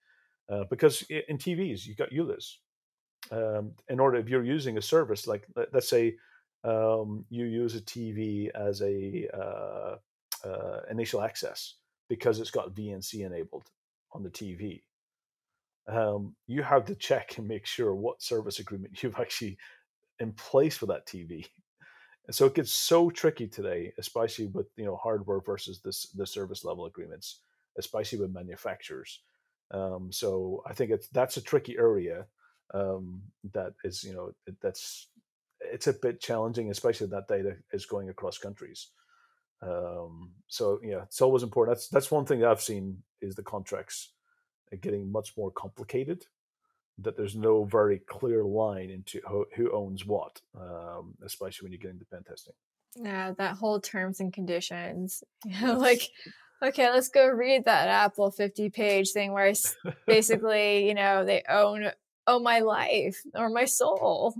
Uh, 0.50 0.64
because 0.70 1.02
in 1.02 1.38
TVs, 1.38 1.86
you 1.86 1.94
got 1.94 2.10
EULAs. 2.10 2.56
Um, 3.30 3.72
in 3.88 4.00
order, 4.00 4.18
if 4.18 4.28
you're 4.28 4.44
using 4.44 4.78
a 4.78 4.82
service 4.82 5.26
like 5.26 5.46
let, 5.56 5.74
us 5.74 5.88
say 5.88 6.16
um, 6.64 7.24
you 7.28 7.44
use 7.44 7.74
a 7.74 7.80
TV 7.80 8.50
as 8.50 8.80
a 8.82 9.28
uh, 9.34 9.96
uh, 10.44 10.80
initial 10.90 11.22
access 11.22 11.74
because 12.08 12.40
it's 12.40 12.50
got 12.50 12.74
VNC 12.74 13.26
enabled 13.26 13.66
on 14.12 14.22
the 14.22 14.30
TV. 14.30 14.82
Um, 15.88 16.34
you 16.46 16.62
have 16.62 16.84
to 16.86 16.94
check 16.94 17.38
and 17.38 17.48
make 17.48 17.66
sure 17.66 17.94
what 17.94 18.22
service 18.22 18.58
agreement 18.58 19.02
you've 19.02 19.18
actually 19.18 19.58
in 20.18 20.32
place 20.32 20.76
for 20.76 20.86
that 20.86 21.06
TV. 21.06 21.46
And 22.26 22.34
so 22.34 22.46
it 22.46 22.54
gets 22.54 22.72
so 22.72 23.08
tricky 23.08 23.46
today, 23.46 23.92
especially 23.98 24.46
with 24.46 24.66
you 24.76 24.84
know 24.84 24.96
hardware 24.96 25.40
versus 25.40 25.80
this 25.82 26.08
the 26.14 26.26
service 26.26 26.62
level 26.64 26.84
agreements, 26.84 27.40
especially 27.78 28.20
with 28.20 28.34
manufacturers. 28.34 29.22
Um, 29.70 30.10
so 30.12 30.62
I 30.66 30.74
think 30.74 30.90
it's 30.90 31.08
that's 31.08 31.38
a 31.38 31.42
tricky 31.42 31.76
area 31.78 32.26
um, 32.74 33.22
that 33.54 33.72
is 33.82 34.04
you 34.04 34.12
know 34.12 34.32
that's 34.60 35.08
it's 35.60 35.86
a 35.86 35.92
bit 35.94 36.20
challenging, 36.20 36.70
especially 36.70 37.06
that 37.08 37.28
data 37.28 37.56
is 37.72 37.86
going 37.86 38.10
across 38.10 38.36
countries. 38.36 38.88
Um, 39.62 40.32
so 40.46 40.80
yeah, 40.82 41.02
it's 41.02 41.20
always 41.20 41.42
important. 41.42 41.76
That's 41.76 41.88
that's 41.88 42.10
one 42.10 42.24
thing 42.24 42.40
that 42.40 42.50
I've 42.50 42.62
seen 42.62 43.02
is 43.20 43.34
the 43.34 43.42
contracts 43.42 44.12
getting 44.80 45.10
much 45.10 45.36
more 45.36 45.50
complicated. 45.50 46.24
That 47.00 47.16
there's 47.16 47.36
no 47.36 47.64
very 47.64 48.00
clear 48.00 48.42
line 48.42 48.90
into 48.90 49.20
who, 49.28 49.46
who 49.54 49.72
owns 49.72 50.04
what, 50.04 50.40
um, 50.60 51.14
especially 51.24 51.66
when 51.66 51.72
you 51.72 51.78
get 51.78 51.92
into 51.92 52.04
pen 52.04 52.24
testing. 52.24 52.54
Yeah, 52.96 53.32
that 53.38 53.56
whole 53.56 53.80
terms 53.80 54.20
and 54.20 54.32
conditions. 54.32 55.22
You 55.44 55.66
know, 55.66 55.74
like, 55.74 56.02
okay, 56.60 56.90
let's 56.90 57.08
go 57.08 57.28
read 57.28 57.66
that 57.66 57.88
Apple 57.88 58.32
50 58.32 58.70
page 58.70 59.12
thing 59.12 59.32
where 59.32 59.46
it's 59.46 59.76
basically, 60.06 60.88
you 60.88 60.94
know, 60.94 61.24
they 61.24 61.44
own 61.48 61.90
own 62.26 62.42
my 62.42 62.60
life 62.60 63.22
or 63.34 63.48
my 63.48 63.64
soul 63.64 64.34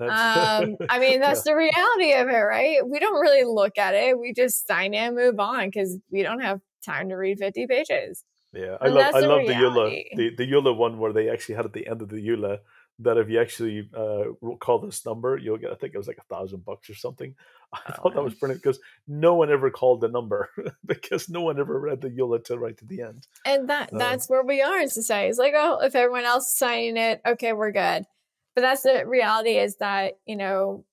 um, 0.00 0.76
I 0.88 0.98
mean, 0.98 1.20
that's 1.20 1.44
yeah. 1.44 1.52
the 1.52 1.56
reality 1.56 2.12
of 2.14 2.28
it, 2.28 2.40
right? 2.40 2.78
We 2.86 2.98
don't 2.98 3.20
really 3.20 3.44
look 3.44 3.78
at 3.78 3.94
it. 3.94 4.18
We 4.18 4.32
just 4.32 4.66
sign 4.66 4.94
in, 4.94 5.14
move 5.14 5.38
on 5.38 5.66
because 5.66 5.98
we 6.10 6.22
don't 6.22 6.40
have 6.40 6.60
time 6.84 7.08
to 7.08 7.16
read 7.16 7.38
50 7.38 7.66
pages. 7.66 8.24
Yeah, 8.52 8.76
I 8.80 8.86
and 8.86 8.94
love 8.94 9.14
I 9.14 9.20
the 9.20 9.28
love 9.28 9.46
the 9.46 9.52
EULA, 9.52 10.04
the, 10.14 10.30
the 10.36 10.52
EULA 10.52 10.76
one 10.76 10.98
where 10.98 11.12
they 11.12 11.28
actually 11.28 11.56
had 11.56 11.64
at 11.64 11.72
the 11.72 11.88
end 11.88 12.02
of 12.02 12.08
the 12.08 12.16
EULA 12.16 12.58
that 13.00 13.18
if 13.18 13.28
you 13.28 13.40
actually 13.40 13.88
uh, 13.96 14.24
call 14.60 14.78
this 14.78 15.04
number, 15.04 15.36
you'll 15.36 15.58
get 15.58 15.72
I 15.72 15.74
think 15.74 15.92
it 15.92 15.98
was 15.98 16.06
like 16.06 16.18
a 16.18 16.34
thousand 16.34 16.64
bucks 16.64 16.88
or 16.88 16.94
something. 16.94 17.34
I 17.74 17.78
oh, 17.88 17.92
thought 17.94 18.14
that 18.14 18.22
was 18.22 18.34
brilliant 18.34 18.62
because 18.62 18.78
no 19.08 19.34
one 19.34 19.50
ever 19.50 19.70
called 19.70 20.00
the 20.00 20.08
number 20.08 20.48
because 20.86 21.28
no 21.28 21.42
one 21.42 21.58
ever 21.58 21.80
read 21.80 22.00
the 22.00 22.10
EULA 22.10 22.44
to 22.44 22.58
right 22.58 22.76
to 22.78 22.84
the 22.84 23.02
end. 23.02 23.26
And 23.44 23.68
that 23.70 23.92
uh, 23.92 23.98
that's 23.98 24.28
where 24.28 24.44
we 24.44 24.62
are 24.62 24.78
in 24.78 24.88
society. 24.88 25.30
It's 25.30 25.38
like, 25.38 25.54
oh, 25.56 25.80
if 25.80 25.96
everyone 25.96 26.24
else 26.24 26.52
is 26.52 26.56
signing 26.56 26.96
it, 26.96 27.20
okay, 27.26 27.52
we're 27.52 27.72
good 27.72 28.06
but 28.54 28.60
that's 28.62 28.82
the 28.82 29.04
reality 29.06 29.56
is 29.58 29.76
that 29.76 30.18
you 30.26 30.36
know 30.36 30.84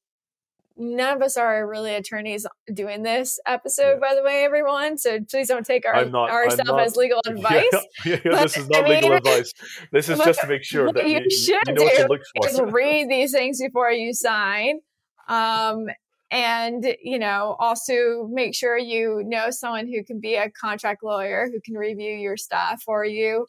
none 0.78 1.16
of 1.16 1.22
us 1.22 1.38
are 1.38 1.68
really 1.68 1.94
attorneys 1.94 2.46
doing 2.74 3.04
this 3.04 3.40
episode, 3.46 4.00
yeah. 4.02 4.10
by 4.10 4.16
the 4.16 4.24
way, 4.24 4.44
everyone. 4.44 4.98
So 4.98 5.20
please 5.30 5.48
don't 5.48 5.66
take 5.66 5.86
our 5.86 6.06
not, 6.06 6.30
our 6.30 6.50
stuff 6.50 6.66
not, 6.66 6.82
as 6.82 6.96
legal 6.96 7.22
advice. 7.28 7.66
Yeah, 8.06 8.20
yeah, 8.26 8.42
this 8.44 8.58
is 8.58 8.70
not 8.70 8.86
I 8.86 8.90
legal 8.90 9.10
mean, 9.10 9.18
advice. 9.20 9.54
This 9.92 10.10
is 10.10 10.20
just 10.20 10.42
to 10.42 10.48
make 10.48 10.64
sure 10.66 10.92
that 10.92 11.08
you, 11.08 11.20
you 11.20 11.30
should 11.30 11.68
you 11.68 11.74
know 11.74 12.08
do 12.08 12.44
is 12.46 12.62
read 12.62 13.10
these 13.10 13.32
things 13.32 13.62
before 13.62 13.92
you 13.92 14.14
sign. 14.14 14.80
Um, 15.28 15.88
and 16.32 16.96
you 17.04 17.20
know 17.20 17.58
also 17.60 18.28
make 18.32 18.56
sure 18.56 18.78
you 18.78 19.22
know 19.26 19.52
someone 19.52 19.88
who 19.88 20.04
can 20.04 20.20
be 20.20 20.36
a 20.36 20.50
contract 20.50 21.04
lawyer 21.04 21.50
who 21.52 21.60
can 21.60 21.76
review 21.76 22.14
your 22.14 22.38
stuff 22.38 22.82
for 22.84 23.04
you 23.04 23.48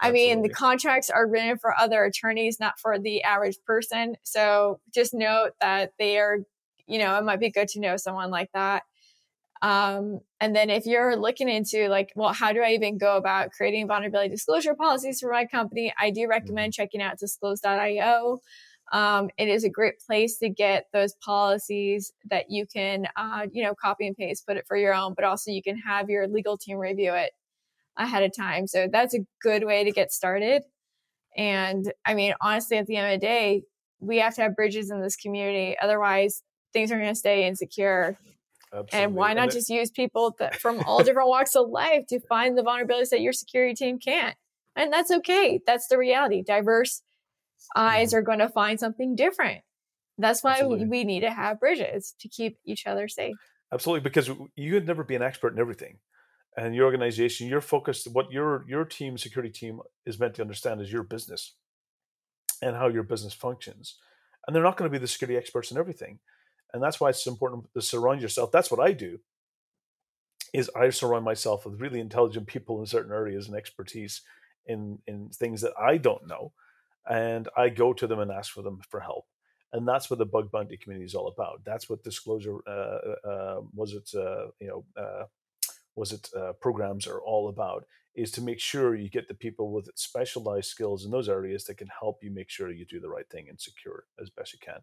I 0.00 0.12
mean, 0.12 0.42
the 0.42 0.48
contracts 0.48 1.10
are 1.10 1.26
written 1.26 1.58
for 1.58 1.78
other 1.78 2.04
attorneys, 2.04 2.58
not 2.58 2.78
for 2.80 2.98
the 2.98 3.22
average 3.22 3.58
person. 3.66 4.16
So 4.22 4.80
just 4.94 5.12
note 5.12 5.50
that 5.60 5.92
they 5.98 6.18
are, 6.18 6.38
you 6.86 6.98
know, 6.98 7.16
it 7.18 7.24
might 7.24 7.40
be 7.40 7.50
good 7.50 7.68
to 7.68 7.80
know 7.80 7.96
someone 7.96 8.30
like 8.30 8.50
that. 8.54 8.84
Um, 9.62 10.20
and 10.40 10.56
then 10.56 10.70
if 10.70 10.86
you're 10.86 11.16
looking 11.16 11.50
into 11.50 11.88
like, 11.88 12.12
well, 12.16 12.32
how 12.32 12.52
do 12.52 12.62
I 12.62 12.70
even 12.70 12.96
go 12.96 13.18
about 13.18 13.50
creating 13.50 13.88
vulnerability 13.88 14.30
disclosure 14.30 14.74
policies 14.74 15.20
for 15.20 15.30
my 15.30 15.44
company? 15.44 15.92
I 16.00 16.10
do 16.10 16.22
mm-hmm. 16.22 16.30
recommend 16.30 16.72
checking 16.72 17.02
out 17.02 17.18
disclose.io. 17.18 18.40
Um, 18.92 19.28
it 19.36 19.48
is 19.48 19.64
a 19.64 19.68
great 19.68 20.00
place 20.04 20.38
to 20.38 20.48
get 20.48 20.86
those 20.92 21.14
policies 21.24 22.12
that 22.28 22.46
you 22.48 22.66
can, 22.66 23.06
uh, 23.16 23.46
you 23.52 23.62
know, 23.62 23.74
copy 23.74 24.06
and 24.06 24.16
paste, 24.16 24.46
put 24.46 24.56
it 24.56 24.64
for 24.66 24.76
your 24.76 24.94
own, 24.94 25.14
but 25.14 25.24
also 25.24 25.52
you 25.52 25.62
can 25.62 25.76
have 25.76 26.08
your 26.08 26.26
legal 26.26 26.56
team 26.58 26.78
review 26.78 27.14
it 27.14 27.32
ahead 28.00 28.22
of 28.22 28.34
time. 28.36 28.66
So 28.66 28.88
that's 28.90 29.14
a 29.14 29.20
good 29.42 29.64
way 29.64 29.84
to 29.84 29.92
get 29.92 30.12
started. 30.12 30.62
And 31.36 31.92
I 32.04 32.14
mean, 32.14 32.34
honestly, 32.40 32.78
at 32.78 32.86
the 32.86 32.96
end 32.96 33.14
of 33.14 33.20
the 33.20 33.26
day, 33.26 33.62
we 34.00 34.18
have 34.18 34.34
to 34.36 34.42
have 34.42 34.56
bridges 34.56 34.90
in 34.90 35.00
this 35.00 35.16
community. 35.16 35.76
Otherwise, 35.80 36.42
things 36.72 36.90
are 36.90 36.96
going 36.96 37.08
to 37.08 37.14
stay 37.14 37.46
insecure. 37.46 38.16
Absolutely. 38.72 38.98
And 38.98 39.14
why 39.14 39.34
not 39.34 39.44
and 39.44 39.52
just 39.52 39.68
use 39.68 39.90
people 39.90 40.34
that, 40.38 40.56
from 40.56 40.80
all 40.86 41.02
different 41.02 41.28
walks 41.28 41.54
of 41.56 41.68
life 41.68 42.06
to 42.08 42.20
find 42.20 42.56
the 42.56 42.62
vulnerabilities 42.62 43.10
that 43.10 43.20
your 43.20 43.32
security 43.32 43.74
team 43.74 43.98
can't? 43.98 44.36
And 44.76 44.92
that's 44.92 45.10
okay. 45.10 45.60
That's 45.66 45.88
the 45.88 45.98
reality. 45.98 46.42
Diverse 46.42 47.02
eyes 47.76 48.10
mm-hmm. 48.10 48.18
are 48.18 48.22
going 48.22 48.38
to 48.38 48.48
find 48.48 48.80
something 48.80 49.16
different. 49.16 49.62
That's 50.18 50.42
why 50.42 50.62
we, 50.62 50.84
we 50.84 51.04
need 51.04 51.20
to 51.20 51.30
have 51.30 51.60
bridges 51.60 52.14
to 52.20 52.28
keep 52.28 52.58
each 52.64 52.86
other 52.86 53.08
safe. 53.08 53.34
Absolutely, 53.72 54.02
because 54.02 54.30
you 54.56 54.72
could 54.72 54.86
never 54.86 55.04
be 55.04 55.14
an 55.14 55.22
expert 55.22 55.52
in 55.52 55.58
everything 55.58 55.98
and 56.56 56.74
your 56.74 56.86
organization, 56.86 57.48
your 57.48 57.60
focus. 57.60 58.06
What 58.12 58.32
your 58.32 58.64
your 58.68 58.84
team, 58.84 59.18
security 59.18 59.52
team, 59.52 59.80
is 60.06 60.18
meant 60.18 60.34
to 60.34 60.42
understand 60.42 60.80
is 60.80 60.92
your 60.92 61.02
business 61.02 61.54
and 62.62 62.76
how 62.76 62.88
your 62.88 63.02
business 63.02 63.32
functions. 63.32 63.96
And 64.46 64.54
they're 64.54 64.62
not 64.62 64.76
going 64.76 64.90
to 64.90 64.92
be 64.92 65.00
the 65.00 65.08
security 65.08 65.36
experts 65.36 65.70
in 65.70 65.78
everything, 65.78 66.18
and 66.72 66.82
that's 66.82 67.00
why 67.00 67.10
it's 67.10 67.26
important 67.26 67.72
to 67.74 67.82
surround 67.82 68.22
yourself. 68.22 68.50
That's 68.52 68.70
what 68.70 68.80
I 68.80 68.92
do. 68.92 69.18
Is 70.52 70.70
I 70.74 70.90
surround 70.90 71.24
myself 71.24 71.64
with 71.64 71.80
really 71.80 72.00
intelligent 72.00 72.46
people 72.46 72.80
in 72.80 72.86
certain 72.86 73.12
areas 73.12 73.46
and 73.46 73.56
expertise 73.56 74.22
in 74.66 74.98
in 75.06 75.28
things 75.28 75.60
that 75.62 75.74
I 75.80 75.98
don't 75.98 76.26
know, 76.26 76.52
and 77.08 77.48
I 77.56 77.68
go 77.68 77.92
to 77.92 78.06
them 78.06 78.18
and 78.18 78.30
ask 78.30 78.52
for 78.52 78.62
them 78.62 78.80
for 78.88 79.00
help 79.00 79.26
and 79.72 79.86
that's 79.86 80.10
what 80.10 80.18
the 80.18 80.26
bug 80.26 80.50
bounty 80.50 80.76
community 80.76 81.06
is 81.06 81.14
all 81.14 81.28
about. 81.28 81.60
That's 81.64 81.88
what 81.88 82.02
disclosure 82.02 82.56
uh, 82.66 82.70
uh, 82.70 83.28
uh 83.28 83.60
was. 83.74 83.94
It 83.94 84.10
uh, 84.14 84.46
you 84.60 84.68
know 84.68 84.84
uh, 85.00 85.24
was 85.96 86.12
it 86.12 86.28
uh, 86.36 86.52
programs 86.60 87.06
are 87.06 87.20
all 87.20 87.48
about 87.48 87.84
is 88.14 88.30
to 88.32 88.42
make 88.42 88.60
sure 88.60 88.94
you 88.94 89.08
get 89.08 89.28
the 89.28 89.34
people 89.34 89.72
with 89.72 89.88
specialized 89.94 90.68
skills 90.68 91.04
in 91.04 91.10
those 91.10 91.28
areas 91.28 91.64
that 91.64 91.76
can 91.76 91.88
help 92.00 92.18
you 92.22 92.30
make 92.30 92.50
sure 92.50 92.70
you 92.70 92.84
do 92.84 93.00
the 93.00 93.08
right 93.08 93.28
thing 93.30 93.48
and 93.48 93.60
secure 93.60 94.04
as 94.20 94.30
best 94.30 94.52
you 94.52 94.58
can. 94.58 94.80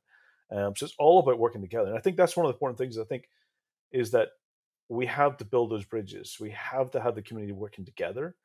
Um, 0.50 0.76
so 0.76 0.86
it's 0.86 0.96
all 0.98 1.20
about 1.20 1.40
working 1.40 1.62
together. 1.62 1.90
And 1.90 1.98
I 1.98 2.02
think 2.02 2.16
that's 2.16 2.38
one 2.38 2.46
of 2.46 2.50
the 2.50 2.56
important 2.56 2.78
things 2.78 2.98
I 2.98 3.04
think 3.04 3.30
is 3.92 4.12
that 4.12 4.30
we 4.90 5.06
have 5.08 5.38
to 5.38 5.46
build 5.46 5.72
those 5.72 5.86
bridges. 5.86 6.38
We 6.40 6.52
have 6.52 6.92
to 6.92 7.02
have 7.02 7.16
the 7.16 7.22
community 7.22 7.54
working 7.54 7.86
together. 7.86 8.36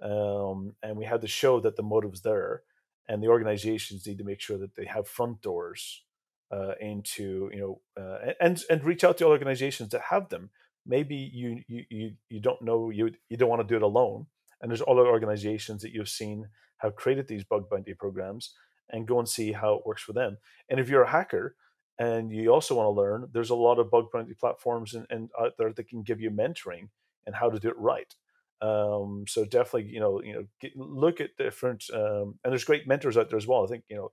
Um, 0.00 0.74
and 0.82 0.96
we 0.96 1.04
have 1.06 1.20
to 1.22 1.26
show 1.26 1.58
that 1.60 1.76
the 1.76 1.82
motive's 1.82 2.22
there. 2.22 2.62
And 3.08 3.22
the 3.22 3.28
organizations 3.28 4.06
need 4.06 4.18
to 4.18 4.24
make 4.24 4.40
sure 4.40 4.58
that 4.58 4.76
they 4.76 4.84
have 4.84 5.08
front 5.08 5.42
doors 5.42 6.04
uh, 6.52 6.74
into, 6.80 7.50
you 7.52 7.60
know, 7.60 7.80
uh, 8.00 8.32
and, 8.40 8.62
and 8.70 8.84
reach 8.84 9.02
out 9.02 9.18
to 9.18 9.26
organizations 9.26 9.90
that 9.90 10.02
have 10.10 10.28
them 10.28 10.50
maybe 10.88 11.14
you 11.14 11.62
you 11.68 12.12
you 12.28 12.40
don't 12.40 12.62
know 12.62 12.90
you 12.90 13.12
you 13.28 13.36
don't 13.36 13.48
want 13.48 13.60
to 13.62 13.68
do 13.68 13.76
it 13.76 13.82
alone 13.82 14.26
and 14.60 14.70
there's 14.70 14.82
other 14.82 15.06
organizations 15.06 15.82
that 15.82 15.92
you've 15.92 16.08
seen 16.08 16.48
have 16.78 16.96
created 16.96 17.28
these 17.28 17.44
bug 17.44 17.68
bounty 17.70 17.94
programs 17.94 18.54
and 18.90 19.06
go 19.06 19.18
and 19.18 19.28
see 19.28 19.52
how 19.52 19.74
it 19.74 19.86
works 19.86 20.02
for 20.02 20.12
them. 20.12 20.38
And 20.68 20.80
if 20.80 20.88
you're 20.88 21.02
a 21.02 21.10
hacker 21.10 21.56
and 21.98 22.32
you 22.32 22.50
also 22.50 22.74
want 22.74 22.86
to 22.86 22.90
learn, 22.90 23.28
there's 23.32 23.50
a 23.50 23.54
lot 23.54 23.78
of 23.78 23.90
bug 23.90 24.06
bounty 24.12 24.34
platforms 24.34 24.94
and, 24.94 25.06
and 25.10 25.30
out 25.40 25.52
there 25.58 25.72
that 25.72 25.88
can 25.88 26.02
give 26.02 26.20
you 26.20 26.30
mentoring 26.30 26.88
and 27.26 27.34
how 27.34 27.50
to 27.50 27.58
do 27.58 27.68
it 27.68 27.78
right. 27.78 28.14
Um, 28.60 29.24
so 29.28 29.44
definitely, 29.44 29.90
you 29.92 30.00
know, 30.00 30.22
you 30.22 30.32
know, 30.32 30.44
get, 30.60 30.76
look 30.76 31.20
at 31.20 31.36
different, 31.36 31.84
um, 31.92 32.38
and 32.42 32.52
there's 32.52 32.64
great 32.64 32.88
mentors 32.88 33.16
out 33.16 33.28
there 33.28 33.36
as 33.36 33.46
well. 33.46 33.62
I 33.62 33.68
think 33.68 33.84
you 33.88 33.96
know, 33.96 34.10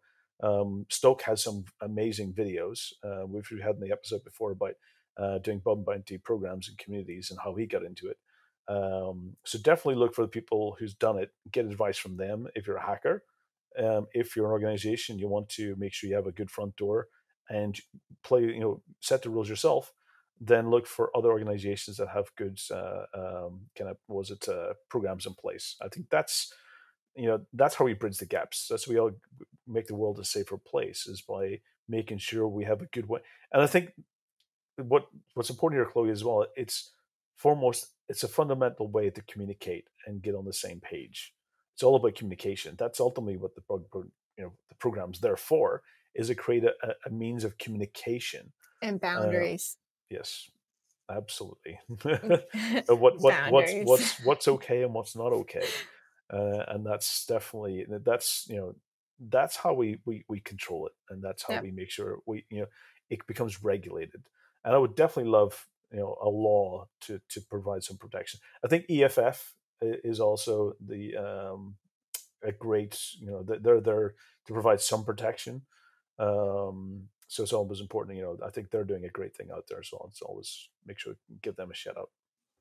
um, 0.47 0.86
Stoke 0.89 1.23
has 1.23 1.43
some 1.43 1.65
amazing 1.82 2.34
videos, 2.34 2.93
uh, 3.03 3.26
which 3.26 3.49
we 3.49 3.61
had 3.61 3.76
in 3.76 3.82
the 3.82 3.91
episode 3.91 4.23
before 4.23 4.51
about 4.51 4.76
uh, 5.18 5.39
doing 5.39 5.59
bug 5.59 5.86
bounty 5.86 6.18
programs 6.18 6.70
in 6.70 6.76
communities 6.78 7.30
and 7.30 7.39
how 7.43 7.53
he 7.55 7.66
got 7.66 7.84
into 7.84 8.07
it. 8.07 8.18
Um, 8.68 9.36
so 9.45 9.59
definitely 9.59 9.95
look 9.95 10.16
for 10.16 10.24
the 10.24 10.28
people 10.28 10.76
who's 10.80 10.93
done 10.93 11.18
it. 11.18 11.32
Get 11.51 11.66
advice 11.66 11.97
from 11.97 12.18
them 12.18 12.47
if 12.55 12.66
you're 12.66 12.78
a 12.78 12.86
hacker. 12.86 13.24
Um, 13.78 14.07
if 14.13 14.36
you're 14.36 14.45
an 14.45 14.51
organization, 14.51 15.20
you 15.20 15.28
want 15.28 15.49
to 15.49 15.76
make 15.78 15.93
sure 15.93 16.09
you 16.09 16.16
have 16.16 16.28
a 16.28 16.32
good 16.32 16.49
front 16.49 16.76
door 16.76 17.07
and 17.49 17.78
play, 18.24 18.41
you 18.41 18.59
know, 18.59 18.82
set 19.01 19.22
the 19.22 19.30
rules 19.30 19.49
yourself. 19.49 19.93
Then 20.39 20.70
look 20.70 20.88
for 20.88 21.16
other 21.16 21.30
organizations 21.30 21.97
that 21.97 22.09
have 22.09 22.36
good 22.36 22.59
uh, 22.72 23.05
um, 23.13 23.61
kind 23.78 23.89
of 23.89 23.97
was 24.07 24.32
it 24.32 24.47
uh, 24.49 24.74
programs 24.89 25.26
in 25.26 25.34
place. 25.34 25.78
I 25.82 25.88
think 25.88 26.09
that's 26.09 26.51
you 27.16 27.28
know 27.28 27.39
that's 27.53 27.76
how 27.76 27.86
we 27.86 27.93
bridge 27.93 28.18
the 28.18 28.26
gaps. 28.26 28.68
That's 28.70 28.86
how 28.86 28.91
we 28.91 28.99
all 28.99 29.11
make 29.66 29.88
the 29.88 29.95
world 29.95 30.20
a 30.20 30.26
safer 30.26 30.57
place 30.57 31.07
is 31.07 31.22
by 31.22 31.61
making 31.88 32.18
sure 32.18 32.47
we 32.47 32.66
have 32.66 32.82
a 32.82 32.88
good 32.88 33.07
way. 33.07 33.22
And 33.53 33.61
I 33.61 33.68
think 33.68 33.91
what 34.78 35.07
what's 35.34 35.49
important 35.49 35.80
here, 35.80 35.89
Chloe, 35.89 36.11
as 36.11 36.23
well. 36.23 36.45
It's 36.55 36.91
foremost 37.36 37.88
it's 38.09 38.23
a 38.23 38.28
fundamental 38.28 38.88
way 38.88 39.09
to 39.09 39.21
communicate 39.23 39.86
and 40.05 40.21
get 40.21 40.36
on 40.36 40.45
the 40.45 40.53
same 40.53 40.80
page. 40.80 41.34
It's 41.73 41.84
all 41.84 41.95
about 41.95 42.15
communication. 42.15 42.76
That's 42.78 42.99
ultimately 42.99 43.38
what 43.38 43.55
the 43.55 43.61
you 44.38 44.43
know 44.43 44.51
the 44.69 44.76
program's 44.76 45.19
there 45.19 45.38
for 45.38 45.82
is 46.13 46.28
to 46.28 46.36
create 46.36 46.63
a, 46.63 46.73
a 47.05 47.09
means 47.09 47.43
of 47.43 47.57
communication 47.57 48.51
and 48.82 48.95
uh, 48.95 48.99
boundaries. 48.99 49.78
Uh, 49.78 50.17
yes, 50.17 50.49
absolutely. 51.09 51.80
what 52.88 53.19
what 53.19 53.51
what's 53.51 53.73
what's 53.84 54.26
what's 54.26 54.47
okay 54.47 54.84
and 54.84 54.93
what's 54.93 55.15
not 55.15 55.34
okay, 55.34 55.65
uh, 56.32 56.63
and 56.69 56.86
that's 56.86 57.26
definitely 57.26 57.86
that's 58.03 58.45
you 58.47 58.57
know 58.57 58.76
that's 59.30 59.55
how 59.55 59.73
we 59.73 59.97
we 60.05 60.23
we 60.30 60.39
control 60.39 60.88
it, 60.88 60.93
and 61.09 61.23
that's 61.23 61.43
how 61.43 61.55
yep. 61.55 61.63
we 61.63 61.71
make 61.71 61.89
sure 61.89 62.19
we 62.26 62.45
you 62.49 62.61
know 62.61 62.67
it 63.09 63.26
becomes 63.28 63.63
regulated. 63.63 64.23
And 64.66 64.76
I 64.76 64.78
would 64.78 64.95
definitely 64.95 65.32
love 65.32 65.68
you 65.91 65.99
know 65.99 66.18
a 66.22 66.30
law 66.30 66.88
to 67.01 67.22
to 67.30 67.41
provide 67.41 67.84
some 67.84 67.97
protection. 67.97 68.41
I 68.63 68.68
think 68.68 68.86
EFF 68.89 69.53
is 69.82 70.20
also 70.20 70.74
the 70.86 71.16
um, 71.16 71.76
a 72.43 72.51
great 72.51 72.99
you 73.20 73.28
know 73.28 73.43
they're 73.43 73.82
there 73.82 74.16
to 74.47 74.53
provide 74.53 74.82
some 74.82 75.05
protection. 75.05 75.61
Um, 76.20 77.09
so 77.28 77.43
it's 77.43 77.53
always 77.53 77.82
important. 77.82 78.18
You 78.18 78.24
know, 78.24 78.38
I 78.45 78.49
think 78.49 78.70
they're 78.70 78.84
doing 78.84 79.05
a 79.05 79.09
great 79.09 79.36
thing 79.36 79.49
out 79.53 79.66
there 79.68 79.80
as 79.80 79.89
well. 79.91 80.07
It's 80.09 80.22
always 80.22 80.70
make 80.86 80.99
sure 80.99 81.16
give 81.41 81.55
them 81.55 81.72
a 81.72 81.74
shout 81.74 81.97
out. 81.97 82.09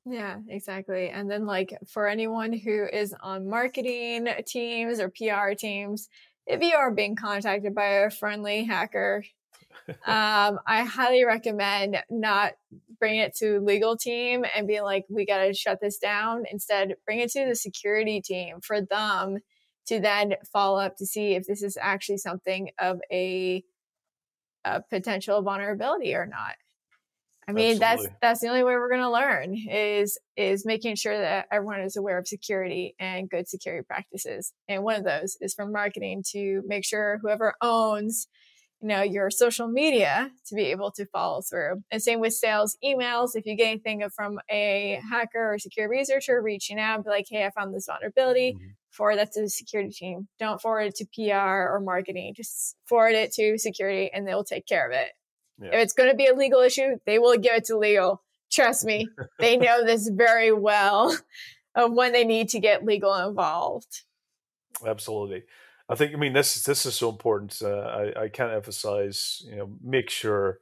Yeah, 0.05 0.37
exactly. 0.47 1.09
And 1.09 1.29
then 1.29 1.45
like 1.45 1.77
for 1.87 2.07
anyone 2.07 2.53
who 2.53 2.85
is 2.91 3.13
on 3.21 3.49
marketing 3.49 4.27
teams 4.45 4.99
or 4.99 5.09
PR 5.09 5.53
teams, 5.57 6.09
if 6.45 6.61
you 6.61 6.75
are 6.75 6.91
being 6.91 7.15
contacted 7.15 7.73
by 7.73 7.85
a 7.85 8.11
friendly 8.11 8.63
hacker, 8.63 9.23
um, 9.87 10.59
I 10.65 10.83
highly 10.83 11.25
recommend 11.25 11.97
not 12.09 12.53
bring 12.99 13.17
it 13.17 13.35
to 13.37 13.59
legal 13.59 13.97
team 13.97 14.45
and 14.55 14.67
be 14.67 14.81
like, 14.81 15.05
we 15.09 15.25
got 15.25 15.43
to 15.43 15.53
shut 15.53 15.79
this 15.81 15.97
down. 15.97 16.43
Instead, 16.51 16.95
bring 17.05 17.19
it 17.19 17.31
to 17.31 17.45
the 17.45 17.55
security 17.55 18.21
team 18.21 18.61
for 18.61 18.81
them 18.81 19.39
to 19.87 19.99
then 19.99 20.33
follow 20.51 20.79
up 20.79 20.97
to 20.97 21.05
see 21.05 21.35
if 21.35 21.45
this 21.45 21.61
is 21.61 21.77
actually 21.79 22.17
something 22.17 22.69
of 22.79 22.99
a, 23.11 23.63
a 24.63 24.81
potential 24.89 25.41
vulnerability 25.41 26.15
or 26.15 26.25
not. 26.25 26.55
I 27.47 27.51
mean, 27.51 27.79
Absolutely. 27.79 28.07
that's 28.07 28.19
that's 28.21 28.39
the 28.39 28.47
only 28.47 28.63
way 28.63 28.73
we're 28.73 28.89
going 28.89 29.01
to 29.01 29.11
learn 29.11 29.55
is 29.55 30.17
is 30.35 30.65
making 30.65 30.95
sure 30.95 31.15
that 31.15 31.45
everyone 31.51 31.81
is 31.81 31.95
aware 31.95 32.17
of 32.17 32.27
security 32.27 32.95
and 32.99 33.29
good 33.29 33.47
security 33.47 33.85
practices. 33.87 34.51
And 34.67 34.83
one 34.83 34.95
of 34.95 35.03
those 35.03 35.37
is 35.41 35.53
from 35.53 35.71
marketing 35.71 36.23
to 36.31 36.63
make 36.65 36.83
sure 36.83 37.19
whoever 37.21 37.53
owns 37.61 38.27
you 38.85 38.89
know 38.89 39.01
your 39.01 39.31
social 39.31 39.67
media 39.67 40.29
to 40.45 40.53
be 40.53 40.65
able 40.65 40.91
to 40.91 41.07
follow 41.07 41.41
through. 41.41 41.81
And 41.89 42.03
same 42.03 42.19
with 42.19 42.33
sales 42.33 42.77
emails. 42.85 43.31
If 43.33 43.47
you 43.47 43.55
get 43.55 43.69
anything 43.69 44.07
from 44.15 44.37
a 44.47 45.01
hacker 45.09 45.53
or 45.53 45.57
security 45.57 45.97
researcher 45.97 46.39
reaching 46.39 46.79
out 46.79 47.03
be 47.03 47.09
like 47.09 47.25
hey 47.27 47.45
i 47.45 47.49
found 47.49 47.73
this 47.73 47.87
vulnerability 47.87 48.53
mm-hmm. 48.53 48.67
forward 48.91 49.17
that 49.17 49.31
to 49.31 49.41
the 49.41 49.49
security 49.49 49.89
team. 49.89 50.27
Don't 50.37 50.61
forward 50.61 50.93
it 50.93 50.95
to 50.97 51.05
pr 51.05 51.33
or 51.33 51.81
marketing. 51.83 52.35
Just 52.37 52.75
forward 52.85 53.15
it 53.15 53.31
to 53.33 53.57
security 53.57 54.11
and 54.13 54.27
they'll 54.27 54.43
take 54.43 54.67
care 54.67 54.87
of 54.87 54.93
it. 54.93 55.09
Yeah. 55.59 55.69
if 55.69 55.83
it's 55.83 55.93
going 55.93 56.11
to 56.11 56.15
be 56.15 56.27
a 56.27 56.35
legal 56.35 56.59
issue 56.59 56.97
they 57.07 57.17
will 57.17 57.37
give 57.37 57.55
it 57.55 57.65
to 57.65 57.79
legal. 57.79 58.21
Trust 58.51 58.85
me 58.85 59.07
they 59.39 59.57
know 59.65 59.83
this 59.83 60.11
very 60.13 60.51
well 60.51 61.17
of 61.75 61.91
when 61.91 62.13
they 62.13 62.23
need 62.23 62.49
to 62.49 62.59
get 62.59 62.85
legal 62.85 63.15
involved. 63.15 64.03
Absolutely 64.85 65.45
I 65.87 65.95
think 65.95 66.13
I 66.13 66.17
mean 66.17 66.33
this 66.33 66.63
this 66.63 66.85
is 66.85 66.95
so 66.95 67.09
important. 67.09 67.59
Uh, 67.61 68.11
I 68.15 68.23
I 68.23 68.29
can't 68.29 68.53
emphasize 68.53 69.43
you 69.45 69.57
know 69.57 69.71
make 69.83 70.09
sure 70.09 70.59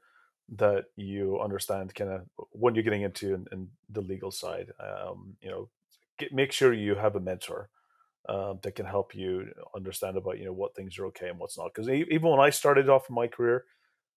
that 0.58 0.86
you 0.98 1.40
understand 1.40 1.96
kind 1.96 2.12
of 2.12 2.22
when 2.52 2.76
you're 2.76 2.84
getting 2.84 3.04
into 3.04 3.34
in, 3.34 3.48
in 3.52 3.68
the 3.90 4.02
legal 4.02 4.32
side. 4.32 4.72
Um, 4.80 5.36
you 5.42 5.50
know, 5.50 5.70
get, 6.18 6.34
make 6.34 6.52
sure 6.52 6.74
you 6.74 6.96
have 6.96 7.16
a 7.16 7.20
mentor 7.22 7.70
um, 8.28 8.60
that 8.64 8.76
can 8.76 8.86
help 8.86 9.16
you 9.16 9.52
understand 9.76 10.18
about 10.18 10.40
you 10.40 10.46
know 10.46 10.54
what 10.54 10.76
things 10.76 10.98
are 11.00 11.06
okay 11.08 11.30
and 11.30 11.40
what's 11.40 11.58
not. 11.58 11.74
Because 11.74 11.90
even 11.90 12.30
when 12.30 12.40
I 12.42 12.50
started 12.50 12.90
off 12.90 13.10
in 13.10 13.16
my 13.16 13.28
career, 13.28 13.66